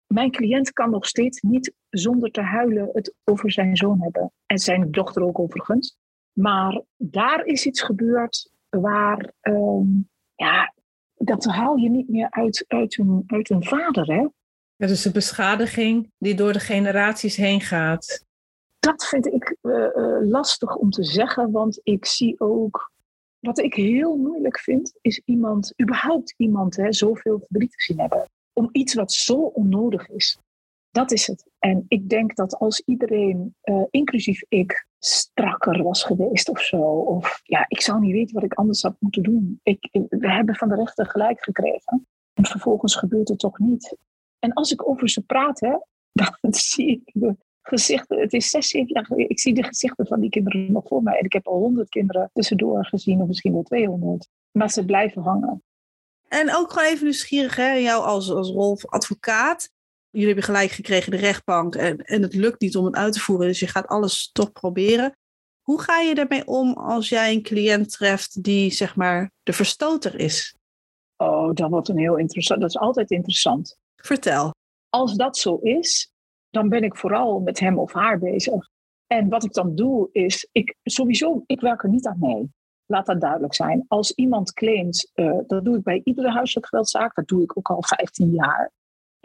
Mijn 0.08 0.32
cliënt 0.32 0.72
kan 0.72 0.90
nog 0.90 1.06
steeds 1.06 1.42
niet 1.42 1.74
zonder 1.90 2.32
te 2.32 2.42
huilen 2.42 2.90
het 2.94 3.16
over 3.24 3.52
zijn 3.52 3.76
zoon 3.76 4.02
hebben. 4.02 4.32
En 4.46 4.58
zijn 4.58 4.92
dochter 4.92 5.24
ook 5.24 5.40
overigens. 5.40 5.98
Maar 6.32 6.82
daar 6.98 7.46
is 7.46 7.66
iets 7.66 7.82
gebeurd 7.82 8.52
waar, 8.70 9.32
um, 9.42 10.10
ja, 10.36 10.74
dat 11.26 11.46
haal 11.46 11.76
je 11.76 11.90
niet 11.90 12.10
meer 12.10 12.28
uit, 12.30 12.66
uit, 12.68 12.98
een, 12.98 13.24
uit 13.28 13.50
een 13.50 13.64
vader. 13.64 14.06
Hè? 14.06 14.28
Ja, 14.76 14.88
dus 14.88 15.02
de 15.02 15.12
beschadiging 15.12 16.12
die 16.18 16.36
door 16.36 16.54
de 16.54 16.60
generaties 16.60 17.36
heen 17.36 17.62
gaat. 17.62 18.26
Dat 18.80 19.06
vind 19.06 19.26
ik 19.26 19.58
uh, 19.62 19.74
uh, 19.74 20.30
lastig 20.30 20.76
om 20.76 20.90
te 20.90 21.04
zeggen, 21.04 21.52
want 21.52 21.80
ik 21.84 22.06
zie 22.06 22.40
ook 22.40 22.94
wat 23.40 23.60
ik 23.60 23.74
heel 23.74 24.16
moeilijk 24.16 24.60
vind, 24.60 24.94
is 25.02 25.22
iemand, 25.26 25.74
überhaupt 25.82 26.34
iemand, 26.38 26.76
hè, 26.76 26.94
zoveel 26.94 27.40
verdriet 27.40 27.72
te 27.72 27.84
zien 27.84 28.00
hebben. 28.00 28.30
Om 28.54 28.70
iets 28.72 28.94
wat 28.94 29.12
zo 29.12 29.36
onnodig 29.36 30.10
is. 30.10 30.38
Dat 30.92 31.12
is 31.12 31.28
het. 31.28 31.46
En 31.60 31.86
ik 31.88 32.10
denk 32.10 32.36
dat 32.36 32.58
als 32.58 32.82
iedereen, 32.86 33.56
uh, 33.64 33.84
inclusief 33.90 34.44
ik, 34.50 34.88
strakker 35.06 35.84
was 35.84 36.04
geweest 36.04 36.50
of 36.50 36.62
zo. 36.62 36.82
Of 36.88 37.40
ja, 37.44 37.66
ik 37.68 37.82
zou 37.82 38.00
niet 38.00 38.12
weten 38.12 38.36
wat 38.36 38.44
ik 38.44 38.54
anders 38.54 38.82
had 38.82 38.96
moeten 39.00 39.24
doen. 39.24 39.60
Ik, 39.64 39.90
we 40.10 40.32
hebben 40.32 40.56
van 40.56 40.70
de 40.70 40.76
rechter 40.76 41.06
gelijk 41.06 41.44
gekregen. 41.44 42.08
En 42.34 42.46
vervolgens 42.46 42.96
gebeurt 42.96 43.28
het 43.28 43.40
toch 43.40 43.60
niet. 43.60 43.98
En 44.40 44.54
als 44.54 44.72
ik 44.72 44.90
over 44.90 45.10
ze 45.10 45.22
praat, 45.22 45.60
hè, 45.60 45.78
dan 46.42 46.54
zie 46.54 46.92
ik 46.92 47.12
de 47.14 47.36
gezichten. 47.62 48.20
Het 48.20 48.34
is 48.34 48.50
zes, 48.50 48.68
zeven 48.68 48.94
jaar. 48.94 49.18
Ik 49.18 49.40
zie 49.40 49.54
de 49.54 49.64
gezichten 49.64 50.08
van 50.08 50.20
die 50.20 50.30
kinderen 50.30 50.72
nog 50.72 50.88
voor 50.88 51.04
mij. 51.04 51.18
En 51.18 51.26
ik 51.26 51.34
heb 51.34 51.48
al 51.48 51.58
honderd 51.58 51.90
kinderen 51.90 52.30
tussendoor 52.34 52.86
gezien, 52.86 53.22
of 53.22 53.28
misschien 53.28 53.54
wel 53.54 53.64
200. 53.64 54.30
Maar 54.52 54.70
ze 54.70 54.86
blijven 54.86 55.22
hangen. 55.22 55.64
En 56.28 56.56
ook 56.56 56.72
gewoon 56.72 56.88
even 56.88 57.04
nieuwsgierig, 57.04 57.56
hè, 57.56 57.72
jou 57.72 58.04
als, 58.04 58.32
als 58.32 58.50
rol 58.50 58.78
advocaat. 58.86 59.70
Jullie 60.16 60.34
hebben 60.34 60.44
gelijk 60.44 60.72
gekregen 60.72 61.12
de 61.12 61.18
rechtbank 61.18 61.76
en, 61.76 61.98
en 61.98 62.22
het 62.22 62.34
lukt 62.34 62.62
niet 62.62 62.76
om 62.76 62.86
het 62.86 62.96
uit 62.96 63.14
te 63.14 63.20
voeren, 63.20 63.48
dus 63.48 63.60
je 63.60 63.68
gaat 63.68 63.88
alles 63.88 64.30
toch 64.32 64.52
proberen. 64.52 65.18
Hoe 65.62 65.82
ga 65.82 66.00
je 66.00 66.16
ermee 66.16 66.46
om 66.46 66.74
als 66.74 67.10
jij 67.10 67.34
een 67.34 67.42
cliënt 67.42 67.92
treft 67.92 68.44
die 68.44 68.72
zeg 68.72 68.96
maar 68.96 69.32
de 69.44 69.54
verstoter 69.54 70.20
is? 70.20 70.56
Oh, 71.18 71.54
dat 71.54 71.70
wordt 71.70 71.88
een 71.88 71.98
heel 71.98 72.18
interessant. 72.18 72.62
Dat 72.62 72.70
is 72.70 72.78
altijd 72.78 73.12
interessant. 73.12 73.78
Vertel. 73.96 74.54
Als 74.90 75.16
dat 75.16 75.38
zo 75.38 75.56
is, 75.56 76.12
dan 76.50 76.70
ben 76.70 76.84
ik 76.84 76.98
vooral 76.98 77.40
met 77.40 77.60
hem 77.60 77.80
of 77.80 77.94
haar 77.94 78.20
bezig. 78.20 78.70
En 79.08 79.30
wat 79.30 79.44
ik 79.44 79.54
dan 79.54 79.76
doe 79.76 80.10
is, 80.12 80.48
ik, 80.52 80.76
sowieso, 80.84 81.44
ik 81.46 81.62
werk 81.62 81.84
er 81.84 81.90
niet 81.90 82.08
aan 82.08 82.20
mee. 82.20 82.50
Laat 82.86 83.06
dat 83.06 83.22
duidelijk 83.22 83.54
zijn. 83.54 83.86
Als 83.88 84.12
iemand 84.12 84.54
claimt, 84.54 85.12
uh, 85.16 85.40
dat 85.48 85.66
doe 85.66 85.78
ik 85.78 85.84
bij 85.84 86.02
iedere 86.04 86.32
huiselijk 86.32 86.68
geweldzaak, 86.68 87.16
dat 87.16 87.28
doe 87.28 87.44
ik 87.44 87.58
ook 87.58 87.70
al 87.70 87.84
15 87.84 88.32
jaar. 88.32 88.72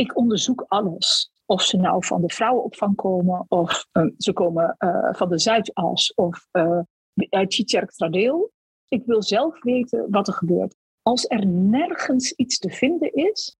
Ik 0.00 0.16
onderzoek 0.16 0.64
alles. 0.68 1.30
Of 1.46 1.62
ze 1.62 1.76
nou 1.76 2.04
van 2.04 2.20
de 2.20 2.28
vrouwenopvang 2.28 2.96
komen, 2.96 3.44
of 3.48 3.86
uh, 3.92 4.04
ze 4.16 4.32
komen 4.32 4.76
uh, 4.78 5.08
van 5.12 5.28
de 5.28 5.38
Zuidas 5.38 6.14
of 6.14 6.46
uit 7.28 7.54
Chitjerk 7.54 7.90
Tradeel. 7.90 8.50
Ik 8.88 9.04
wil 9.04 9.22
zelf 9.22 9.62
weten 9.62 10.10
wat 10.10 10.28
er 10.28 10.34
gebeurt. 10.34 10.76
Als 11.02 11.24
er 11.28 11.46
nergens 11.46 12.32
iets 12.32 12.58
te 12.58 12.70
vinden 12.70 13.12
is, 13.12 13.56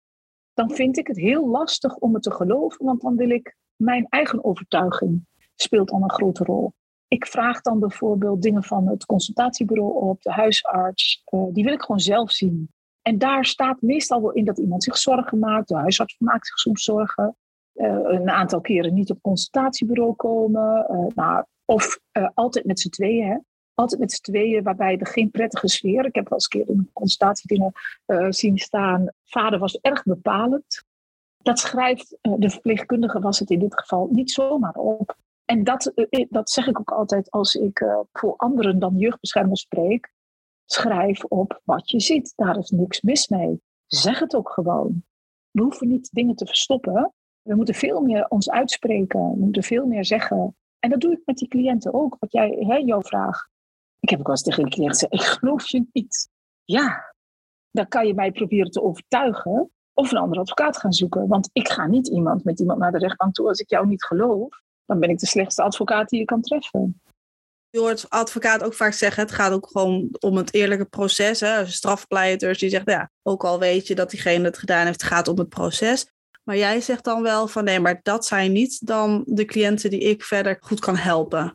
dan 0.54 0.70
vind 0.70 0.98
ik 0.98 1.06
het 1.06 1.16
heel 1.16 1.48
lastig 1.48 1.96
om 1.96 2.14
het 2.14 2.22
te 2.22 2.32
geloven, 2.32 2.84
want 2.84 3.00
dan 3.00 3.16
wil 3.16 3.30
ik 3.30 3.56
mijn 3.76 4.06
eigen 4.08 4.44
overtuiging 4.44 5.26
speelt 5.54 5.88
dan 5.88 6.02
een 6.02 6.10
grote 6.10 6.44
rol. 6.44 6.72
Ik 7.08 7.26
vraag 7.26 7.60
dan 7.60 7.78
bijvoorbeeld 7.78 8.42
dingen 8.42 8.64
van 8.64 8.86
het 8.86 9.06
consultatiebureau 9.06 10.08
op, 10.08 10.22
de 10.22 10.32
huisarts. 10.32 11.22
Uh, 11.34 11.52
die 11.52 11.64
wil 11.64 11.72
ik 11.72 11.82
gewoon 11.82 12.00
zelf 12.00 12.30
zien. 12.30 12.70
En 13.02 13.18
daar 13.18 13.44
staat 13.44 13.82
meestal 13.82 14.20
wel 14.20 14.32
in 14.32 14.44
dat 14.44 14.58
iemand 14.58 14.84
zich 14.84 14.96
zorgen 14.96 15.38
maakt. 15.38 15.68
De 15.68 15.74
huisarts 15.74 16.16
maakt 16.18 16.46
zich 16.46 16.58
soms 16.58 16.84
zorgen. 16.84 17.36
Uh, 17.74 17.86
een 18.02 18.30
aantal 18.30 18.60
keren 18.60 18.94
niet 18.94 19.10
op 19.10 19.22
consultatiebureau 19.22 20.14
komen. 20.14 20.86
Nou, 21.14 21.44
of 21.64 22.00
altijd 22.34 22.64
met 22.64 22.80
z'n 22.80 22.88
tweeën. 22.88 23.26
Hè. 23.26 23.36
Altijd 23.74 24.00
met 24.00 24.12
z'n 24.12 24.22
tweeën, 24.22 24.62
waarbij 24.62 24.98
er 24.98 25.06
geen 25.06 25.30
prettige 25.30 25.68
sfeer. 25.68 26.04
Ik 26.04 26.14
heb 26.14 26.28
wel 26.28 26.38
eens 26.38 26.48
een 26.50 26.64
keer 26.64 26.74
in 26.74 26.90
consultatiedingen 26.92 27.72
zien 28.28 28.58
staan. 28.58 29.08
Vader 29.24 29.58
was 29.58 29.78
erg 29.80 30.02
bepalend. 30.02 30.84
Dat 31.42 31.58
schrijft 31.58 32.16
de 32.20 32.50
verpleegkundige, 32.50 33.20
was 33.20 33.38
het 33.38 33.50
in 33.50 33.58
dit 33.58 33.78
geval, 33.78 34.08
niet 34.10 34.30
zomaar 34.30 34.74
op. 34.74 35.16
En 35.44 35.64
dat, 35.64 35.86
eh, 35.86 36.26
dat 36.30 36.50
zeg 36.50 36.66
ik 36.66 36.80
ook 36.80 36.90
altijd 36.90 37.30
als 37.30 37.54
ik 37.54 37.84
voor 38.12 38.34
anderen 38.36 38.78
dan 38.78 38.96
jeugdbeschermers 38.96 39.60
spreek. 39.60 40.12
Schrijf 40.72 41.24
op 41.24 41.60
wat 41.64 41.90
je 41.90 42.00
ziet. 42.00 42.32
Daar 42.36 42.58
is 42.58 42.70
niks 42.70 43.00
mis 43.00 43.28
mee. 43.28 43.60
Zeg 43.86 44.18
het 44.18 44.34
ook 44.34 44.50
gewoon. 44.50 45.04
We 45.50 45.62
hoeven 45.62 45.88
niet 45.88 46.08
dingen 46.12 46.34
te 46.34 46.46
verstoppen. 46.46 47.12
We 47.42 47.54
moeten 47.54 47.74
veel 47.74 48.00
meer 48.00 48.28
ons 48.28 48.50
uitspreken. 48.50 49.30
We 49.30 49.38
moeten 49.38 49.62
veel 49.62 49.86
meer 49.86 50.04
zeggen. 50.04 50.56
En 50.78 50.90
dat 50.90 51.00
doe 51.00 51.12
ik 51.12 51.22
met 51.24 51.36
die 51.36 51.48
cliënten 51.48 51.94
ook. 51.94 52.16
Wat 52.18 52.32
jij, 52.32 52.56
hè, 52.58 52.76
jouw 52.76 53.02
vraag. 53.02 53.48
Ik 54.00 54.10
heb 54.10 54.18
ook 54.18 54.26
wel 54.26 54.34
eens 54.34 54.44
tegen 54.44 54.64
een 54.64 54.70
cliënt 54.70 54.90
gezegd: 54.90 55.12
Ik 55.12 55.20
geloof 55.22 55.68
je 55.68 55.86
niet. 55.92 56.28
Ja, 56.64 57.14
dan 57.70 57.88
kan 57.88 58.06
je 58.06 58.14
mij 58.14 58.32
proberen 58.32 58.70
te 58.70 58.82
overtuigen. 58.82 59.70
Of 59.94 60.10
een 60.10 60.18
andere 60.18 60.40
advocaat 60.40 60.76
gaan 60.76 60.92
zoeken. 60.92 61.28
Want 61.28 61.50
ik 61.52 61.68
ga 61.68 61.86
niet 61.86 62.08
iemand 62.08 62.44
met 62.44 62.60
iemand 62.60 62.78
naar 62.78 62.92
de 62.92 62.98
rechtbank 62.98 63.34
toe 63.34 63.48
als 63.48 63.60
ik 63.60 63.70
jou 63.70 63.86
niet 63.86 64.04
geloof 64.04 64.62
dan 64.90 65.00
ben 65.00 65.10
ik 65.10 65.18
de 65.18 65.26
slechtste 65.26 65.62
advocaat 65.62 66.08
die 66.08 66.18
je 66.18 66.24
kan 66.24 66.40
treffen. 66.40 67.00
Je 67.70 67.78
hoort 67.78 68.10
advocaat 68.10 68.62
ook 68.62 68.74
vaak 68.74 68.92
zeggen, 68.92 69.22
het 69.22 69.32
gaat 69.32 69.52
ook 69.52 69.68
gewoon 69.72 70.08
om 70.18 70.36
het 70.36 70.54
eerlijke 70.54 70.84
proces. 70.84 71.40
Hè? 71.40 71.66
Strafpleiters 71.66 72.58
die 72.58 72.70
zeggen, 72.70 72.92
ja, 72.92 73.10
ook 73.22 73.44
al 73.44 73.58
weet 73.58 73.86
je 73.86 73.94
dat 73.94 74.10
diegene 74.10 74.44
het 74.44 74.58
gedaan 74.58 74.86
heeft, 74.86 75.00
het 75.00 75.10
gaat 75.10 75.28
om 75.28 75.38
het 75.38 75.48
proces. 75.48 76.06
Maar 76.44 76.56
jij 76.56 76.80
zegt 76.80 77.04
dan 77.04 77.22
wel 77.22 77.48
van 77.48 77.64
nee, 77.64 77.80
maar 77.80 78.00
dat 78.02 78.26
zijn 78.26 78.52
niet 78.52 78.86
dan 78.86 79.22
de 79.26 79.44
cliënten 79.44 79.90
die 79.90 80.00
ik 80.00 80.22
verder 80.22 80.56
goed 80.60 80.80
kan 80.80 80.96
helpen. 80.96 81.54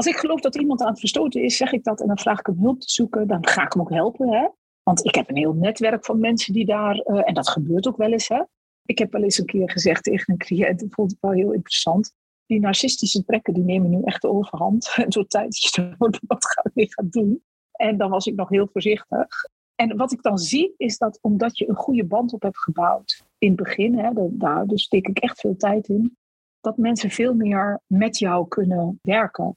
Als 0.00 0.08
ik 0.08 0.16
geloof 0.16 0.40
dat 0.40 0.56
iemand 0.56 0.80
aan 0.80 0.90
het 0.90 0.98
verstoten 0.98 1.42
is, 1.42 1.56
zeg 1.56 1.72
ik 1.72 1.84
dat 1.84 2.00
en 2.00 2.06
dan 2.06 2.18
vraag 2.18 2.38
ik 2.38 2.46
hem 2.46 2.58
hulp 2.60 2.80
te 2.80 2.90
zoeken. 2.90 3.26
Dan 3.26 3.48
ga 3.48 3.62
ik 3.62 3.72
hem 3.72 3.82
ook 3.82 3.90
helpen. 3.90 4.28
Hè? 4.28 4.48
Want 4.82 5.04
ik 5.04 5.14
heb 5.14 5.28
een 5.28 5.36
heel 5.36 5.52
netwerk 5.52 6.04
van 6.04 6.20
mensen 6.20 6.52
die 6.52 6.66
daar, 6.66 6.96
uh, 7.06 7.28
en 7.28 7.34
dat 7.34 7.48
gebeurt 7.48 7.88
ook 7.88 7.96
wel 7.96 8.12
eens, 8.12 8.28
hè? 8.28 8.42
Ik 8.84 8.98
heb 8.98 9.12
wel 9.12 9.22
eens 9.22 9.38
een 9.38 9.46
keer 9.46 9.70
gezegd 9.70 10.02
tegen 10.02 10.32
een 10.32 10.38
cliënt, 10.38 10.80
dat 10.80 10.88
vond 10.90 11.12
ik 11.12 11.18
wel 11.20 11.30
heel 11.30 11.52
interessant. 11.52 12.12
Die 12.50 12.60
narcistische 12.60 13.24
trekken 13.24 13.54
die 13.54 13.62
nemen 13.62 13.90
nu 13.90 14.02
echt 14.02 14.22
de 14.22 14.28
overhand. 14.28 14.92
En 14.96 15.12
zo 15.12 15.24
tijd 15.24 15.56
je 15.56 15.94
wat 16.26 16.46
ga 16.46 16.64
ik 16.64 16.70
weer 16.74 16.92
gaan 16.92 17.08
doen. 17.08 17.42
En 17.72 17.96
dan 17.96 18.10
was 18.10 18.26
ik 18.26 18.34
nog 18.34 18.48
heel 18.48 18.68
voorzichtig. 18.72 19.26
En 19.74 19.96
wat 19.96 20.12
ik 20.12 20.22
dan 20.22 20.38
zie, 20.38 20.74
is 20.76 20.98
dat 20.98 21.18
omdat 21.20 21.58
je 21.58 21.68
een 21.68 21.74
goede 21.74 22.04
band 22.04 22.32
op 22.32 22.42
hebt 22.42 22.58
gebouwd 22.58 23.24
in 23.38 23.48
het 23.48 23.56
begin, 23.56 23.98
hè, 23.98 24.10
daar 24.30 24.66
dus 24.66 24.82
steek 24.82 25.08
ik 25.08 25.18
echt 25.18 25.40
veel 25.40 25.56
tijd 25.56 25.88
in, 25.88 26.16
dat 26.60 26.76
mensen 26.76 27.10
veel 27.10 27.34
meer 27.34 27.80
met 27.86 28.18
jou 28.18 28.48
kunnen 28.48 28.98
werken. 29.02 29.56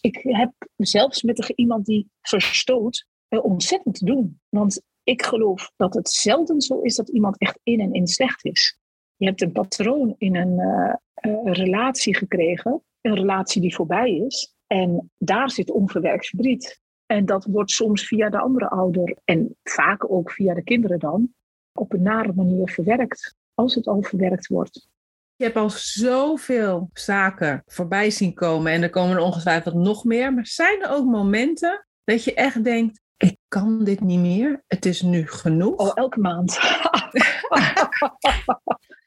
Ik 0.00 0.16
heb 0.22 0.52
zelfs 0.76 1.22
met 1.22 1.48
iemand 1.48 1.86
die 1.86 2.10
verstoot 2.20 3.06
eh, 3.28 3.44
ontzettend 3.44 3.94
te 3.94 4.04
doen. 4.04 4.40
Want 4.48 4.82
ik 5.02 5.22
geloof 5.22 5.72
dat 5.76 5.94
het 5.94 6.08
zelden 6.08 6.60
zo 6.60 6.80
is 6.80 6.94
dat 6.94 7.08
iemand 7.08 7.38
echt 7.38 7.58
in 7.62 7.80
en 7.80 7.92
in 7.92 8.06
slecht 8.06 8.44
is. 8.44 8.78
Je 9.16 9.26
hebt 9.26 9.42
een 9.42 9.52
patroon 9.52 10.14
in 10.18 10.36
een 10.36 10.58
uh, 10.58 10.94
uh, 11.32 11.52
relatie 11.52 12.16
gekregen, 12.16 12.82
een 13.00 13.14
relatie 13.14 13.60
die 13.60 13.74
voorbij 13.74 14.10
is. 14.10 14.54
En 14.66 15.10
daar 15.18 15.50
zit 15.50 15.70
onverwerkt 15.70 16.26
verdriet. 16.26 16.80
En 17.06 17.26
dat 17.26 17.44
wordt 17.44 17.70
soms 17.70 18.06
via 18.06 18.30
de 18.30 18.38
andere 18.38 18.68
ouder 18.68 19.16
en 19.24 19.56
vaak 19.62 20.10
ook 20.10 20.30
via 20.30 20.54
de 20.54 20.62
kinderen 20.62 20.98
dan 20.98 21.34
op 21.72 21.92
een 21.92 22.02
nare 22.02 22.32
manier 22.32 22.68
verwerkt, 22.68 23.34
als 23.54 23.74
het 23.74 23.86
al 23.86 24.02
verwerkt 24.02 24.46
wordt. 24.46 24.88
Je 25.36 25.44
hebt 25.44 25.56
al 25.56 25.70
zoveel 25.70 26.90
zaken 26.92 27.62
voorbij 27.66 28.10
zien 28.10 28.34
komen 28.34 28.72
en 28.72 28.82
er 28.82 28.90
komen 28.90 29.16
er 29.16 29.22
ongetwijfeld 29.22 29.74
nog 29.74 30.04
meer. 30.04 30.34
Maar 30.34 30.46
zijn 30.46 30.82
er 30.82 30.90
ook 30.90 31.04
momenten 31.04 31.86
dat 32.04 32.24
je 32.24 32.34
echt 32.34 32.64
denkt: 32.64 33.00
ik 33.16 33.36
kan 33.48 33.84
dit 33.84 34.00
niet 34.00 34.20
meer. 34.20 34.62
Het 34.66 34.86
is 34.86 35.02
nu 35.02 35.26
genoeg. 35.26 35.76
Oh, 35.76 35.90
elke 35.94 36.20
maand. 36.20 36.58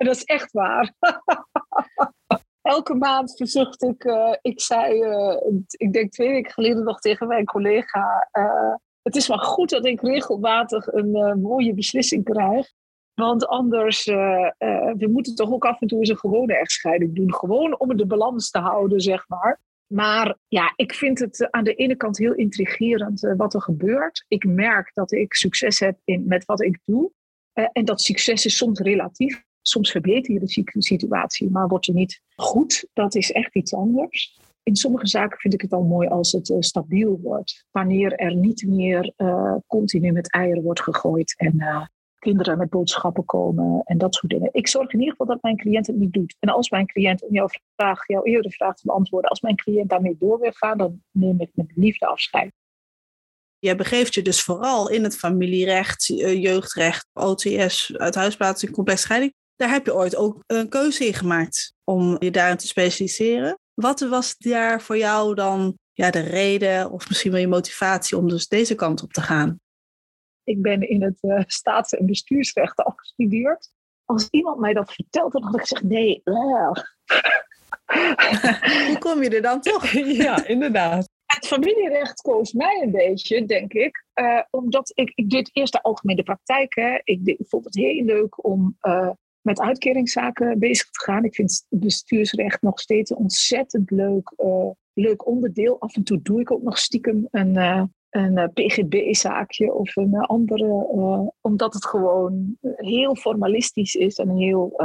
dat 0.06 0.16
is 0.16 0.24
echt 0.24 0.52
waar. 0.52 0.94
elke 2.62 2.94
maand 2.94 3.38
verzucht 3.38 3.84
ik. 3.84 4.04
Uh, 4.04 4.34
ik 4.42 4.62
zei, 4.62 5.04
uh, 5.04 5.62
ik 5.68 5.94
denk 5.94 6.12
twee 6.12 6.30
weken 6.30 6.52
geleden 6.52 6.84
nog 6.84 7.00
tegen 7.00 7.28
mijn 7.28 7.46
collega. 7.46 8.28
Uh, 8.32 8.76
het 9.02 9.16
is 9.16 9.28
wel 9.28 9.38
goed 9.38 9.70
dat 9.70 9.86
ik 9.86 10.02
regelmatig 10.02 10.88
een 10.88 11.42
mooie 11.42 11.74
beslissing 11.74 12.24
krijg. 12.24 12.72
Want 13.14 13.48
anders, 13.48 14.06
we 14.06 15.08
moeten 15.12 15.36
toch 15.36 15.52
ook 15.52 15.66
af 15.66 15.82
en 15.82 15.88
toe 15.88 16.00
eens 16.00 16.10
een 16.10 16.18
gewone 16.18 16.58
echtscheiding 16.58 17.16
doen. 17.16 17.34
Gewoon 17.34 17.80
om 17.80 17.98
de 17.98 18.06
balans 18.06 18.50
te 18.50 18.60
houden, 18.60 19.02
zeg 19.02 19.28
maar. 19.28 19.60
Maar 19.88 20.38
ja, 20.48 20.74
ik 20.76 20.94
vind 20.94 21.20
het 21.20 21.42
eh, 21.42 21.48
aan 21.52 21.64
de 21.64 21.74
ene 21.74 21.96
kant 21.96 22.18
heel 22.18 22.34
intrigerend 22.34 23.34
wat 23.38 23.54
er 23.54 23.62
gebeurt. 23.62 24.26
Ik 24.28 24.46
merk 24.46 24.94
dat 24.94 25.12
ik 25.12 25.34
succes 25.34 25.80
heb 25.80 26.00
in, 26.04 26.24
met 26.28 26.46
wat 26.46 26.62
ik 26.62 26.80
doe. 26.86 27.12
En 27.72 27.86
dat 27.86 28.02
succes 28.02 28.46
is 28.46 28.58
soms 28.58 28.80
relatief. 28.80 29.44
Soms 29.68 29.92
verbeter 29.92 30.34
je 30.34 30.40
de 30.40 30.64
situatie, 30.82 31.50
maar 31.50 31.68
word 31.68 31.86
je 31.86 31.94
niet 31.94 32.22
goed. 32.36 32.88
Dat 32.94 33.16
is 33.16 33.32
echt 33.32 33.56
iets 33.56 33.74
anders. 33.74 34.40
In 34.64 34.76
sommige 34.76 35.08
zaken 35.08 35.40
vind 35.40 35.54
ik 35.54 35.62
het 35.62 35.74
al 35.74 35.84
mooi 35.84 36.08
als 36.08 36.32
het 36.32 36.50
uh, 36.50 36.58
stabiel 36.60 37.20
wordt. 37.22 37.66
Wanneer 37.72 38.14
er 38.14 38.36
niet 38.36 38.66
meer 38.68 39.14
continu 39.68 40.12
met 40.12 40.32
eieren 40.32 40.64
wordt 40.64 40.82
gegooid 40.82 41.36
en 41.38 41.90
kinderen 42.20 42.58
met 42.58 42.70
boodschappen 42.70 43.26
komen 43.26 43.82
en 43.84 43.98
dat 43.98 44.16
soort 44.16 44.32
dingen. 44.32 44.50
Ik 44.52 44.68
zorg 44.68 44.94
in 44.94 45.00
ieder 45.00 45.12
geval 45.12 45.34
dat 45.34 45.42
mijn 45.42 45.58
cliënt 45.58 45.88
het 45.88 45.96
niet 45.96 46.14
doet. 46.14 46.36
En 46.40 46.50
als 46.50 46.70
mijn 46.70 46.86
cliënt, 46.86 47.24
om 47.24 47.34
jouw 47.34 47.48
vraag, 47.76 48.08
jouw 48.08 48.24
eerdere 48.24 48.54
vraag 48.54 48.76
te 48.76 48.86
beantwoorden, 48.86 49.30
als 49.30 49.42
mijn 49.42 49.56
cliënt 49.56 49.90
daarmee 49.90 50.16
door 50.20 50.40
wil 50.40 50.52
gaan, 50.52 50.78
dan 50.78 51.02
neem 51.12 51.42
ik 51.42 51.50
met 51.54 51.72
liefde 51.76 52.06
afscheid. 52.06 52.54
Jij 53.60 53.76
begeeft 53.76 54.14
je 54.14 54.22
dus 54.22 54.42
vooral 54.42 54.90
in 54.90 55.04
het 55.04 55.18
familierecht, 55.18 56.10
eh, 56.10 56.42
jeugdrecht, 56.42 57.08
OTS, 57.14 57.98
uit 57.98 58.16
huisplaatsing, 58.16 58.72
complex 58.72 59.02
scheiding. 59.02 59.34
Daar 59.58 59.70
heb 59.70 59.86
je 59.86 59.96
ooit 59.96 60.16
ook 60.16 60.44
een 60.48 60.70
keuze 60.70 61.06
in 61.06 61.14
gemaakt 61.14 61.74
om 61.84 62.16
je 62.20 62.32
daarin 62.32 62.58
te 62.58 62.68
specialiseren. 62.68 63.60
Wat 63.74 64.00
was 64.00 64.38
daar 64.38 64.82
voor 64.82 64.98
jou 64.98 65.36
dan 65.36 65.78
ja, 65.94 66.12
de 66.12 66.20
reden 66.20 66.92
of 66.92 67.08
misschien 67.08 67.32
wel 67.32 67.40
je 67.40 67.48
motivatie 67.48 68.18
om 68.18 68.30
dus 68.30 68.48
deze 68.48 68.76
kant 68.76 69.04
op 69.04 69.14
te 69.14 69.22
gaan? 69.22 69.60
Ik 70.44 70.62
ben 70.62 70.90
in 70.90 71.04
het 71.04 71.18
uh, 71.22 71.44
staats- 71.48 71.94
en 71.94 72.06
bestuursrecht 72.06 72.78
afgestudeerd. 72.78 73.72
Als 74.06 74.28
iemand 74.30 74.60
mij 74.60 74.74
dat 74.74 74.94
vertelt, 74.94 75.32
dan 75.32 75.44
had 75.44 75.54
ik 75.54 75.60
gezegd: 75.60 75.84
nee. 75.84 76.22
Hoe 78.88 78.98
kom 79.00 79.24
je 79.24 79.30
er 79.30 79.42
dan 79.42 79.62
toch? 79.62 79.92
ja, 80.28 80.46
inderdaad. 80.46 81.10
Het 81.26 81.48
familierecht 81.48 82.22
koos 82.22 82.54
mij 82.54 82.82
een 82.84 82.92
beetje, 82.92 83.46
denk 83.46 83.74
ik. 83.74 84.06
Uh, 84.16 84.42
omdat 84.50 84.92
ik, 84.96 85.12
ik 85.16 85.30
deed 85.30 85.50
eerst 85.54 85.74
de 85.74 85.82
algemene 85.82 86.24
praktijk. 86.24 86.76
Hè. 86.76 87.02
Ik, 87.04 87.20
ik, 87.24 87.46
vond 87.48 87.66
het 87.66 87.76
heel 87.76 88.04
leuk 88.04 88.46
om 88.46 88.78
uh, 88.82 89.10
met 89.48 89.60
uitkeringszaken 89.60 90.60
bezig 90.60 90.90
te 90.90 91.04
gaan. 91.04 91.24
Ik 91.24 91.36
vind 91.36 91.66
bestuursrecht 91.70 92.62
nog 92.62 92.80
steeds 92.80 93.12
een 93.12 93.18
ontzettend 93.18 93.92
leuk, 93.92 94.34
uh, 94.38 94.70
leuk 94.94 95.28
onderdeel. 95.28 95.80
Af 95.80 95.96
en 95.96 96.04
toe 96.04 96.22
doe 96.22 96.40
ik 96.40 96.52
ook 96.52 96.64
nog 96.64 96.78
stiekem 96.78 97.28
een, 97.32 97.56
uh, 97.56 97.84
een 98.10 98.52
PGB-zaakje 98.54 99.74
of 99.74 99.96
een 99.96 100.16
andere, 100.16 100.66
omdat 101.42 101.74
het 101.74 101.86
gewoon 101.86 102.58
heel 102.76 103.16
formalistisch 103.16 103.96
is 103.96 104.18
en 104.18 104.30
heel 104.30 104.76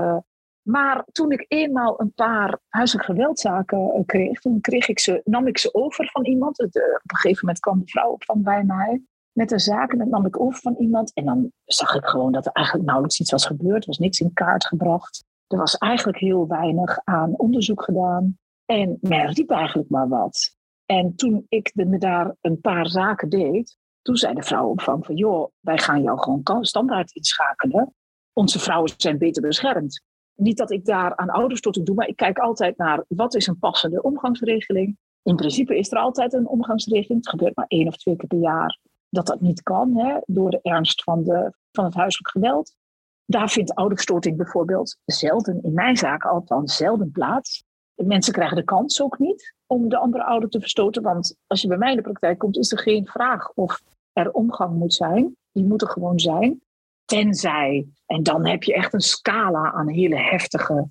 maar 0.62 1.04
toen 1.12 1.30
ik 1.30 1.44
eenmaal 1.48 2.00
een 2.00 2.12
paar 2.12 2.58
huiselijk 2.68 3.06
geweldzaken 3.06 4.02
kreeg, 4.06 4.40
toen 4.40 4.60
kreeg 4.60 4.88
ik 4.88 4.98
ze, 4.98 5.20
nam 5.24 5.46
ik 5.46 5.58
ze 5.58 5.74
over 5.74 6.10
van 6.10 6.24
iemand. 6.24 6.60
op 6.60 6.74
een 6.74 7.16
gegeven 7.16 7.38
moment 7.40 7.60
kwam 7.60 7.78
de 7.78 7.86
vrouw 7.86 8.10
op 8.10 8.24
van 8.24 8.42
bij 8.42 8.64
mij 8.64 9.02
met 9.32 9.48
de 9.48 9.58
zaken. 9.58 10.08
Nam 10.08 10.26
ik 10.26 10.40
over 10.40 10.60
van 10.60 10.74
iemand. 10.78 11.12
En 11.14 11.24
dan 11.24 11.52
zag 11.64 11.94
ik 11.94 12.04
gewoon 12.04 12.32
dat 12.32 12.46
er 12.46 12.52
eigenlijk 12.52 12.86
nauwelijks 12.86 13.20
iets 13.20 13.30
was 13.30 13.46
gebeurd. 13.46 13.82
Er 13.82 13.88
was 13.88 13.98
niks 13.98 14.20
in 14.20 14.32
kaart 14.32 14.66
gebracht. 14.66 15.24
Er 15.46 15.58
was 15.58 15.76
eigenlijk 15.76 16.18
heel 16.18 16.46
weinig 16.46 17.00
aan 17.04 17.36
onderzoek 17.36 17.82
gedaan. 17.82 18.38
En 18.64 18.98
men 19.00 19.32
riep 19.32 19.50
eigenlijk 19.50 19.90
maar 19.90 20.08
wat. 20.08 20.56
En 20.86 21.16
toen 21.16 21.46
ik 21.48 21.72
me 21.74 21.98
daar 21.98 22.34
een 22.40 22.60
paar 22.60 22.86
zaken 22.86 23.28
deed, 23.28 23.76
toen 24.02 24.16
zei 24.16 24.34
de 24.34 24.42
vrouwenopvang 24.42 25.06
van 25.06 25.14
joh, 25.14 25.50
wij 25.60 25.78
gaan 25.78 26.02
jou 26.02 26.18
gewoon 26.18 26.64
standaard 26.64 27.14
inschakelen. 27.14 27.94
Onze 28.32 28.58
vrouwen 28.58 28.92
zijn 28.96 29.18
beter 29.18 29.42
beschermd. 29.42 30.02
Niet 30.34 30.56
dat 30.56 30.70
ik 30.70 30.84
daar 30.84 31.16
aan 31.16 31.30
ouders 31.30 31.60
tot 31.60 31.86
doe, 31.86 31.94
maar 31.94 32.08
ik 32.08 32.16
kijk 32.16 32.38
altijd 32.38 32.76
naar 32.76 33.04
wat 33.08 33.34
is 33.34 33.46
een 33.46 33.58
passende 33.58 34.02
omgangsregeling. 34.02 34.96
In 35.22 35.36
principe 35.36 35.78
is 35.78 35.90
er 35.90 35.98
altijd 35.98 36.32
een 36.32 36.48
omgangsregeling. 36.48 37.20
Het 37.20 37.28
gebeurt 37.28 37.56
maar 37.56 37.66
één 37.68 37.86
of 37.86 37.96
twee 37.96 38.16
keer 38.16 38.28
per 38.28 38.38
jaar 38.38 38.78
dat 39.12 39.26
dat 39.26 39.40
niet 39.40 39.62
kan, 39.62 39.96
hè, 39.96 40.18
door 40.26 40.50
de 40.50 40.58
ernst 40.62 41.02
van, 41.02 41.22
de, 41.22 41.52
van 41.72 41.84
het 41.84 41.94
huiselijk 41.94 42.30
geweld. 42.30 42.74
Daar 43.24 43.50
vindt 43.50 43.74
ouderstorting 43.74 44.36
bijvoorbeeld 44.36 44.96
zelden, 45.04 45.62
in 45.62 45.72
mijn 45.72 45.96
zaak 45.96 46.24
althans, 46.24 46.76
zelden 46.76 47.10
plaats. 47.10 47.64
Mensen 47.94 48.32
krijgen 48.32 48.56
de 48.56 48.64
kans 48.64 49.02
ook 49.02 49.18
niet 49.18 49.54
om 49.66 49.88
de 49.88 49.96
andere 49.96 50.24
ouder 50.24 50.48
te 50.48 50.60
verstoten. 50.60 51.02
Want 51.02 51.36
als 51.46 51.62
je 51.62 51.68
bij 51.68 51.76
mij 51.76 51.90
in 51.90 51.96
de 51.96 52.02
praktijk 52.02 52.38
komt, 52.38 52.56
is 52.56 52.72
er 52.72 52.78
geen 52.78 53.06
vraag 53.06 53.52
of 53.54 53.82
er 54.12 54.32
omgang 54.32 54.74
moet 54.74 54.94
zijn. 54.94 55.36
Die 55.52 55.64
moet 55.64 55.82
er 55.82 55.88
gewoon 55.88 56.20
zijn. 56.20 56.62
Tenzij, 57.04 57.88
en 58.06 58.22
dan 58.22 58.46
heb 58.46 58.62
je 58.62 58.74
echt 58.74 58.92
een 58.92 59.00
scala 59.00 59.72
aan 59.72 59.88
hele 59.88 60.16
heftige 60.16 60.90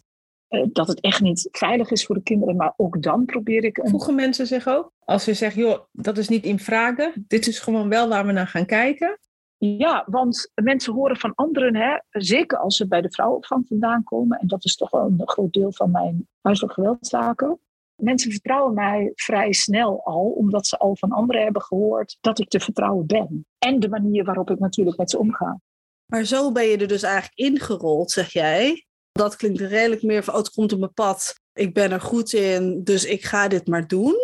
dat 0.72 0.88
het 0.88 1.00
echt 1.00 1.22
niet 1.22 1.48
veilig 1.52 1.92
is 1.92 2.06
voor 2.06 2.16
de 2.16 2.24
kinderen. 2.24 2.56
Maar 2.56 2.74
ook 2.78 3.02
dan 3.02 3.26
probeer 3.26 3.64
ik. 3.64 3.78
Een... 3.78 3.90
Voegen 3.90 4.16
mensen 4.16 4.48
zich 4.48 4.68
ook? 4.68 4.92
Als 5.00 5.24
ze 5.24 5.34
zeggen, 5.34 5.62
joh, 5.62 5.80
dat 5.92 6.18
is 6.18 6.28
niet 6.28 6.46
in 6.46 6.60
vragen. 6.60 7.26
Dit 7.28 7.48
is 7.48 7.60
gewoon 7.60 7.90
wel 7.90 8.10
waar 8.10 8.26
we 8.26 8.32
naar 8.32 8.48
gaan 8.48 8.66
kijken. 8.66 9.20
Ja, 9.58 10.04
want 10.08 10.52
mensen 10.56 10.94
horen 10.94 11.18
van 11.18 11.36
anderen, 11.36 11.76
hè, 11.76 11.98
zeker 12.10 12.58
als 12.58 12.76
ze 12.76 12.88
bij 12.88 13.02
de 13.02 13.12
vrouwenopvang 13.12 13.68
vandaan 13.68 14.04
komen. 14.04 14.40
En 14.40 14.48
dat 14.48 14.66
is 14.66 14.76
toch 14.76 14.90
wel 14.90 15.06
een 15.06 15.22
groot 15.26 15.54
deel 15.54 15.72
van 15.72 15.92
mijn 15.92 16.28
huiselijk 16.42 16.74
geweldzaken. 16.74 17.60
Mensen 17.96 18.32
vertrouwen 18.32 18.74
mij 18.74 19.12
vrij 19.16 19.54
snel 19.54 20.06
al, 20.06 20.26
omdat 20.26 20.68
ze 20.68 20.78
al 20.78 20.96
van 20.96 21.12
anderen 21.12 21.44
hebben 21.44 21.62
gehoord 21.62 22.18
dat 22.22 22.40
ik 22.40 22.50
te 22.50 22.60
vertrouwen 22.60 23.06
ben. 23.06 23.46
En 23.58 23.80
de 23.80 23.90
manier 23.90 24.24
waarop 24.24 24.50
ik 24.50 24.60
natuurlijk 24.60 24.98
met 24.98 25.10
ze 25.10 25.18
omga. 25.18 25.60
Maar 26.06 26.24
zo 26.24 26.52
ben 26.52 26.64
je 26.64 26.78
er 26.78 26.88
dus 26.88 27.04
eigenlijk 27.04 27.36
ingerold, 27.36 28.12
zeg 28.12 28.34
jij. 28.34 28.86
Dat 29.12 29.36
klinkt 29.36 29.60
redelijk 29.60 30.02
meer 30.04 30.24
van, 30.24 30.34
oh, 30.34 30.40
het 30.40 30.50
komt 30.50 30.74
op 30.74 30.80
mijn 30.80 30.94
pad. 30.94 31.36
Ik 31.54 31.74
ben 31.74 31.92
er 31.92 32.02
goed 32.02 32.34
in, 32.34 32.84
dus 32.84 33.06
ik 33.06 33.24
ga 33.24 33.48
dit 33.48 33.68
maar 33.68 33.88
doen. 33.88 34.16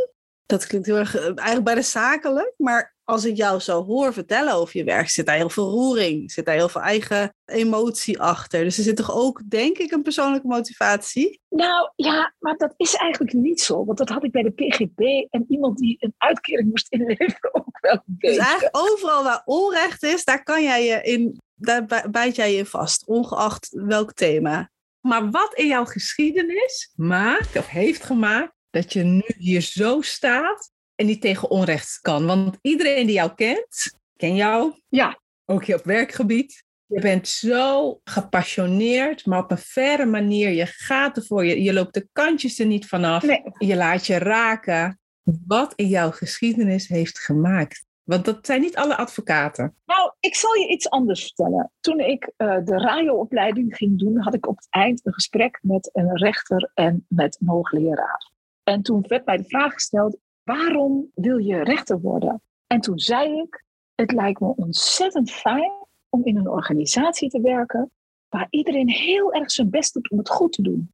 Dat 0.46 0.68
klinkt 0.68 0.88
heel 0.88 0.98
erg, 0.98 1.16
eh, 1.16 1.24
eigenlijk 1.24 1.64
bijna 1.64 1.82
zakelijk. 1.82 2.54
Maar 2.58 2.96
als 3.04 3.26
ik 3.26 3.36
jou 3.36 3.60
zo 3.60 3.84
hoor 3.84 4.14
vertellen 4.14 4.54
over 4.54 4.78
je 4.78 4.84
werk, 4.84 5.10
zit 5.10 5.26
daar 5.26 5.36
heel 5.36 5.50
veel 5.50 5.70
roering. 5.70 6.32
Zit 6.32 6.46
daar 6.46 6.56
heel 6.56 6.70
veel 6.70 6.82
eigen 6.82 7.34
emotie 7.46 8.20
achter. 8.20 8.64
Dus 8.64 8.78
er 8.78 8.84
zit 8.84 8.96
toch 8.96 9.16
ook, 9.16 9.42
denk 9.50 9.78
ik, 9.78 9.92
een 9.92 10.02
persoonlijke 10.02 10.48
motivatie? 10.48 11.42
Nou 11.50 11.92
ja, 11.96 12.34
maar 12.40 12.58
dat 12.58 12.74
is 12.78 12.96
eigenlijk 12.96 13.34
niet 13.34 13.62
zo. 13.62 13.86
Want 13.86 13.98
dat 13.98 14.10
had 14.10 14.24
ik 14.24 14.32
bij 14.32 14.44
de 14.44 14.52
PGB 14.52 15.00
en 15.30 15.46
iemand 15.50 15.78
die 15.78 15.98
een 16.00 16.14
uitkering 16.18 16.70
moest 16.70 16.92
inleveren 16.92 17.54
ook 17.54 17.78
wel 17.82 17.94
een 17.94 18.02
beetje. 18.06 18.38
Dus 18.38 18.46
eigenlijk 18.46 18.78
overal 18.78 19.24
waar 19.24 19.42
onrecht 19.46 20.04
is, 20.04 20.24
daar 20.24 20.44
kan 20.44 20.64
jij 20.64 20.86
je 20.86 21.02
in, 21.02 21.42
daar 21.56 22.08
bijt 22.12 22.36
jij 22.36 22.54
je 22.54 22.66
vast. 22.66 23.06
Ongeacht 23.06 23.70
welk 23.72 24.14
thema. 24.14 24.70
Maar 25.02 25.30
wat 25.30 25.54
in 25.54 25.68
jouw 25.68 25.86
geschiedenis 25.86 26.94
maakt 26.96 27.58
of 27.58 27.68
heeft 27.68 28.04
gemaakt 28.04 28.54
dat 28.70 28.94
je 28.94 29.04
nu 29.04 29.34
hier 29.38 29.62
zo 29.62 30.02
staat 30.02 30.72
en 30.96 31.06
niet 31.06 31.22
tegen 31.22 31.50
onrecht 31.50 32.00
kan? 32.02 32.26
Want 32.26 32.58
iedereen 32.62 33.06
die 33.06 33.16
jou 33.16 33.34
kent, 33.36 33.92
ken 34.16 34.36
jou. 34.36 34.82
Ja. 34.90 35.20
Ook 35.46 35.64
je 35.64 35.76
op 35.76 35.84
werkgebied. 35.84 36.66
Je 36.86 37.02
bent 37.02 37.28
zo 37.28 38.00
gepassioneerd, 38.04 39.26
maar 39.26 39.40
op 39.40 39.52
een 39.52 39.58
verre 39.58 40.06
manier. 40.06 40.50
Je 40.50 40.66
gaat 40.66 41.18
ervoor, 41.18 41.46
je, 41.46 41.62
je 41.62 41.74
loopt 41.74 41.94
de 41.94 42.08
kantjes 42.12 42.60
er 42.60 42.66
niet 42.66 42.86
vanaf. 42.86 43.24
Nee. 43.24 43.42
Je 43.58 43.76
laat 43.76 44.08
je 44.08 44.18
raken. 44.18 45.00
Wat 45.46 45.74
in 45.76 45.88
jouw 45.88 46.12
geschiedenis 46.12 46.88
heeft 46.88 47.20
gemaakt 47.20 47.87
want 48.08 48.26
dat 48.26 48.46
zijn 48.46 48.62
niet 48.62 48.76
alle 48.76 48.98
advocaten. 48.98 49.76
Nou, 49.86 50.12
ik 50.20 50.36
zal 50.36 50.56
je 50.56 50.68
iets 50.68 50.90
anders 50.90 51.24
vertellen. 51.24 51.72
Toen 51.80 52.00
ik 52.00 52.32
uh, 52.38 52.58
de 52.64 52.78
radioopleiding 52.78 53.76
ging 53.76 54.00
doen, 54.00 54.18
had 54.18 54.34
ik 54.34 54.48
op 54.48 54.56
het 54.56 54.68
eind 54.70 55.06
een 55.06 55.14
gesprek 55.14 55.60
met 55.62 55.90
een 55.94 56.18
rechter 56.18 56.72
en 56.74 57.06
met 57.10 57.38
een 57.42 57.48
hoogleraar. 57.48 58.32
En 58.64 58.82
toen 58.82 59.06
werd 59.08 59.26
mij 59.26 59.38
de 59.38 59.44
vraag 59.44 59.74
gesteld: 59.74 60.18
waarom 60.44 61.12
wil 61.14 61.38
je 61.38 61.64
rechter 61.64 62.00
worden? 62.00 62.42
En 62.68 62.80
toen 62.82 63.00
zei 63.00 63.40
ik: 63.40 63.64
het 63.96 64.12
lijkt 64.12 64.40
me 64.40 64.56
ontzettend 64.56 65.32
fijn 65.32 65.72
om 66.10 66.26
in 66.26 66.38
een 66.38 66.50
organisatie 66.50 67.30
te 67.30 67.42
werken 67.42 67.92
waar 68.30 68.48
iedereen 68.50 68.90
heel 68.90 69.34
erg 69.34 69.52
zijn 69.52 69.70
best 69.70 69.94
doet 69.94 70.10
om 70.10 70.18
het 70.18 70.30
goed 70.30 70.54
te 70.54 70.62
doen. 70.62 70.94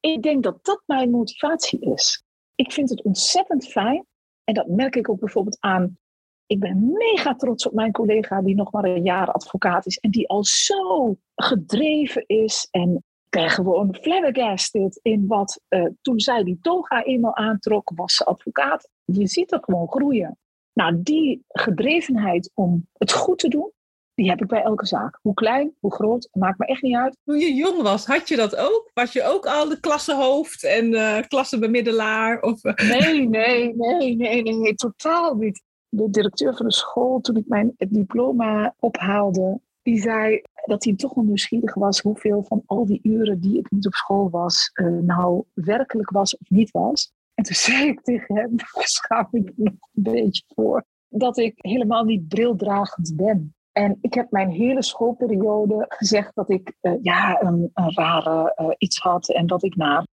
Ik 0.00 0.22
denk 0.22 0.42
dat 0.42 0.64
dat 0.64 0.82
mijn 0.86 1.10
motivatie 1.10 1.80
is. 1.80 2.24
Ik 2.54 2.72
vind 2.72 2.90
het 2.90 3.02
ontzettend 3.02 3.66
fijn 3.68 4.06
en 4.44 4.54
dat 4.54 4.66
merk 4.66 4.96
ik 4.96 5.08
ook 5.08 5.20
bijvoorbeeld 5.20 5.56
aan 5.60 5.98
ik 6.46 6.60
ben 6.60 6.92
mega 6.92 7.34
trots 7.34 7.66
op 7.66 7.72
mijn 7.72 7.92
collega 7.92 8.42
die 8.42 8.54
nog 8.54 8.72
maar 8.72 8.84
een 8.84 9.02
jaar 9.02 9.32
advocaat 9.32 9.86
is 9.86 9.98
en 9.98 10.10
die 10.10 10.28
al 10.28 10.44
zo 10.44 11.16
gedreven 11.34 12.24
is 12.26 12.68
en 12.70 13.04
ik 13.24 13.42
ben 13.42 13.50
gewoon 13.50 13.96
flabbergasted 14.00 15.00
in 15.02 15.26
wat 15.26 15.60
uh, 15.68 15.86
toen 16.02 16.20
zij 16.20 16.42
die 16.42 16.58
toga 16.62 17.04
eenmaal 17.04 17.36
aantrok, 17.36 17.92
was 17.94 18.14
ze 18.14 18.24
advocaat. 18.24 18.88
Je 19.04 19.26
ziet 19.26 19.48
dat 19.48 19.64
gewoon 19.64 19.88
groeien. 19.88 20.38
Nou, 20.72 21.02
die 21.02 21.44
gedrevenheid 21.48 22.50
om 22.54 22.86
het 22.92 23.12
goed 23.12 23.38
te 23.38 23.48
doen, 23.48 23.70
die 24.14 24.28
heb 24.28 24.40
ik 24.40 24.48
bij 24.48 24.62
elke 24.62 24.86
zaak. 24.86 25.18
Hoe 25.22 25.34
klein, 25.34 25.74
hoe 25.80 25.94
groot, 25.94 26.28
maakt 26.32 26.58
me 26.58 26.66
echt 26.66 26.82
niet 26.82 26.96
uit. 26.96 27.16
Toen 27.24 27.38
je 27.38 27.54
jong 27.54 27.82
was, 27.82 28.06
had 28.06 28.28
je 28.28 28.36
dat 28.36 28.56
ook? 28.56 28.90
Was 28.94 29.12
je 29.12 29.22
ook 29.22 29.46
al 29.46 29.68
de 29.68 29.80
klassenhoofd 29.80 30.64
en 30.64 30.92
uh, 30.92 31.18
klassenbemiddelaar? 31.28 32.40
Of, 32.40 32.64
uh... 32.64 32.74
Nee, 32.74 33.28
nee, 33.28 33.74
nee, 33.76 34.16
nee, 34.16 34.42
nee, 34.42 34.74
totaal 34.74 35.34
niet 35.34 35.62
de 35.88 36.10
directeur 36.10 36.56
van 36.56 36.66
de 36.66 36.72
school, 36.72 37.20
toen 37.20 37.36
ik 37.36 37.46
mijn 37.46 37.74
diploma 37.76 38.74
ophaalde, 38.78 39.60
die 39.82 40.00
zei 40.00 40.42
dat 40.64 40.84
hij 40.84 40.94
toch 40.94 41.14
wel 41.14 41.38
was 41.74 42.00
hoeveel 42.00 42.42
van 42.42 42.62
al 42.66 42.86
die 42.86 43.00
uren 43.02 43.40
die 43.40 43.58
ik 43.58 43.70
niet 43.70 43.86
op 43.86 43.94
school 43.94 44.30
was, 44.30 44.70
uh, 44.74 44.86
nou 44.86 45.44
werkelijk 45.54 46.10
was 46.10 46.38
of 46.38 46.50
niet 46.50 46.70
was. 46.70 47.12
En 47.34 47.44
toen 47.44 47.54
zei 47.54 47.88
ik 47.88 48.00
tegen 48.00 48.36
hem, 48.36 48.56
daar 48.56 48.68
schaam 48.72 49.28
ik 49.30 49.52
me 49.56 49.64
een 49.64 49.78
beetje 49.92 50.42
voor, 50.54 50.84
dat 51.08 51.38
ik 51.38 51.54
helemaal 51.56 52.04
niet 52.04 52.28
brildragend 52.28 53.12
ben. 53.16 53.54
En 53.72 53.98
ik 54.00 54.14
heb 54.14 54.30
mijn 54.30 54.50
hele 54.50 54.82
schoolperiode 54.82 55.84
gezegd 55.88 56.34
dat 56.34 56.50
ik 56.50 56.76
uh, 56.82 56.92
ja, 57.02 57.42
een, 57.42 57.70
een 57.74 57.94
rare 57.94 58.52
uh, 58.60 58.68
iets 58.78 58.98
had 58.98 59.28
en 59.28 59.46
dat 59.46 59.64
ik 59.64 59.76
naar 59.76 60.06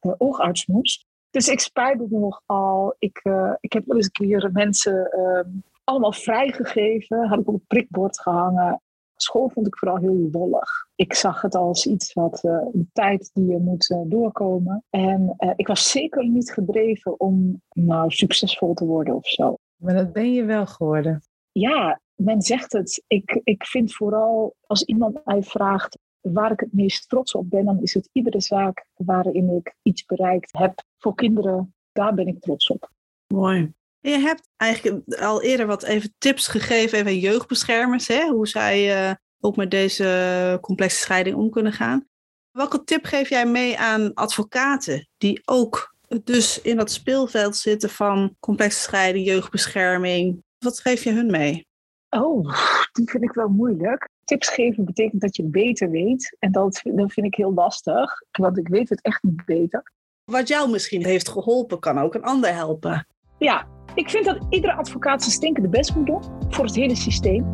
oogarts 0.00 0.66
moest. 0.66 1.06
Dus 1.36 1.48
ik 1.48 1.60
spijt 1.60 1.98
me 1.98 2.06
nogal. 2.18 2.94
Ik, 2.98 3.20
uh, 3.24 3.52
ik 3.60 3.72
heb 3.72 3.86
wel 3.86 3.96
eens 3.96 4.04
een 4.06 4.26
keer 4.26 4.50
mensen 4.52 5.10
uh, 5.18 5.60
allemaal 5.84 6.12
vrijgegeven. 6.12 7.28
Had 7.28 7.38
ik 7.38 7.48
op 7.48 7.54
het 7.54 7.66
prikbord 7.66 8.20
gehangen. 8.20 8.80
School 9.16 9.48
vond 9.48 9.66
ik 9.66 9.78
vooral 9.78 9.96
heel 9.96 10.28
wollig. 10.30 10.86
Ik 10.94 11.14
zag 11.14 11.42
het 11.42 11.54
als 11.54 11.86
iets 11.86 12.12
wat 12.12 12.44
uh, 12.44 12.58
de 12.72 12.86
tijd 12.92 13.30
die 13.34 13.46
je 13.46 13.58
moet 13.58 13.90
uh, 13.90 13.98
doorkomen. 14.04 14.84
En 14.90 15.34
ik 15.56 15.66
was 15.66 15.90
zeker 15.90 16.28
niet 16.28 16.52
gedreven 16.52 17.20
om 17.20 17.62
nou 17.68 18.10
succesvol 18.10 18.74
te 18.74 18.84
worden 18.84 19.14
of 19.14 19.26
zo. 19.26 19.56
Maar 19.76 19.94
dat 19.94 20.12
ben 20.12 20.32
je 20.32 20.44
wel 20.44 20.66
geworden. 20.66 21.22
Ja, 21.52 22.00
men 22.14 22.42
zegt 22.42 22.72
het. 22.72 23.04
Ik, 23.06 23.40
ik 23.44 23.66
vind 23.66 23.94
vooral 23.94 24.54
als 24.66 24.84
iemand 24.84 25.20
mij 25.24 25.42
vraagt 25.42 25.98
waar 26.20 26.52
ik 26.52 26.60
het 26.60 26.72
meest 26.72 27.08
trots 27.08 27.34
op 27.34 27.50
ben, 27.50 27.64
dan 27.64 27.82
is 27.82 27.94
het 27.94 28.08
iedere 28.12 28.40
zaak 28.40 28.86
waarin 28.94 29.50
ik 29.50 29.74
iets 29.82 30.04
bereikt 30.04 30.52
heb 30.58 30.82
voor 30.98 31.14
kinderen. 31.14 31.74
Daar 31.92 32.14
ben 32.14 32.26
ik 32.26 32.40
trots 32.40 32.70
op. 32.70 32.90
Mooi. 33.26 33.72
Je 34.00 34.18
hebt 34.18 34.48
eigenlijk 34.56 35.18
al 35.20 35.42
eerder 35.42 35.66
wat 35.66 35.82
even 35.82 36.14
tips 36.18 36.48
gegeven 36.48 36.98
even 36.98 37.10
aan 37.10 37.18
jeugdbeschermers, 37.18 38.08
hè? 38.08 38.28
hoe 38.28 38.48
zij 38.48 39.08
uh, 39.08 39.14
ook 39.40 39.56
met 39.56 39.70
deze 39.70 40.58
complexe 40.60 40.98
scheiding 40.98 41.36
om 41.36 41.50
kunnen 41.50 41.72
gaan. 41.72 42.06
Welke 42.50 42.84
tip 42.84 43.04
geef 43.04 43.28
jij 43.28 43.46
mee 43.46 43.78
aan 43.78 44.14
advocaten 44.14 45.08
die 45.18 45.42
ook 45.44 45.94
dus 46.24 46.60
in 46.60 46.76
dat 46.76 46.90
speelveld 46.90 47.56
zitten 47.56 47.90
van 47.90 48.36
complexe 48.40 48.80
scheiding, 48.80 49.26
jeugdbescherming? 49.26 50.42
Wat 50.58 50.80
geef 50.80 51.04
je 51.04 51.12
hun 51.12 51.30
mee? 51.30 51.66
Oh, 52.08 52.54
die 52.92 53.10
vind 53.10 53.22
ik 53.22 53.32
wel 53.32 53.48
moeilijk. 53.48 54.08
Tips 54.26 54.48
geven 54.48 54.84
betekent 54.84 55.20
dat 55.20 55.36
je 55.36 55.42
het 55.42 55.52
beter 55.52 55.90
weet. 55.90 56.36
En 56.38 56.52
dat, 56.52 56.80
dat 56.84 57.12
vind 57.12 57.26
ik 57.26 57.34
heel 57.34 57.54
lastig, 57.54 58.22
want 58.30 58.58
ik 58.58 58.68
weet 58.68 58.88
het 58.88 59.02
echt 59.02 59.22
niet 59.22 59.44
beter. 59.44 59.92
Wat 60.24 60.48
jou 60.48 60.70
misschien 60.70 61.04
heeft 61.04 61.28
geholpen, 61.28 61.78
kan 61.78 61.98
ook 61.98 62.14
een 62.14 62.22
ander 62.22 62.54
helpen. 62.54 63.06
Ja, 63.38 63.66
ik 63.94 64.10
vind 64.10 64.24
dat 64.24 64.46
iedere 64.50 64.72
advocaat 64.72 65.20
zijn 65.22 65.34
stinkende 65.34 65.68
best 65.68 65.94
moet 65.94 66.06
doen 66.06 66.22
voor 66.48 66.64
het 66.64 66.74
hele 66.74 66.94
systeem. 66.94 67.52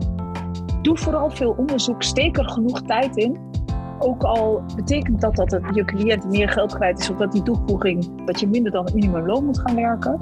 Doe 0.83 0.99
vooral 0.99 1.31
veel 1.31 1.55
onderzoek, 1.59 2.03
steek 2.03 2.39
er 2.39 2.49
genoeg 2.49 2.83
tijd 2.83 3.17
in. 3.17 3.51
Ook 3.99 4.23
al 4.23 4.63
betekent 4.77 5.21
dat 5.21 5.37
dat 5.37 5.51
het, 5.51 5.65
je 5.75 5.85
cliënt 5.85 6.25
meer 6.25 6.49
geld 6.49 6.75
kwijt 6.75 6.99
is 6.99 7.11
of 7.11 7.17
dat 7.17 7.33
die 7.33 7.43
toevoeging 7.43 8.25
dat 8.25 8.41
je 8.41 8.49
minder 8.49 8.73
dan 8.73 8.85
het 8.85 8.95
minimumloon 8.95 9.45
moet 9.45 9.61
gaan 9.61 9.75
werken. 9.75 10.19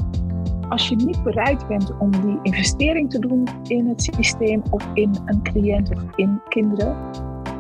Als 0.71 0.89
je 0.89 0.97
niet 0.97 1.23
bereid 1.23 1.69
bent 1.69 1.97
om 1.99 2.11
die 2.11 2.39
investering 2.43 3.11
te 3.11 3.19
doen 3.19 3.49
in 3.63 3.89
het 3.89 4.03
systeem 4.03 4.63
of 4.71 4.89
in 4.95 5.17
een 5.25 5.43
cliënt 5.43 5.91
of 5.91 6.03
in 6.17 6.41
kinderen, 6.49 6.97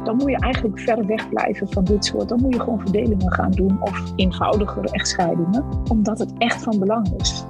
dan 0.04 0.16
moet 0.16 0.30
je 0.30 0.38
eigenlijk 0.38 0.80
ver 0.80 1.06
weg 1.06 1.28
blijven 1.28 1.68
van 1.68 1.84
dit 1.84 2.04
soort. 2.04 2.28
Dan 2.28 2.40
moet 2.40 2.54
je 2.54 2.61
gewoon 2.61 2.80
verdelingen 2.80 3.32
gaan 3.32 3.50
doen 3.50 3.82
of 3.82 4.12
eenvoudigere 4.16 4.88
echtscheidingen, 4.90 5.64
omdat 5.88 6.18
het 6.18 6.32
echt 6.38 6.62
van 6.62 6.78
belang 6.78 7.08
is. 7.16 7.44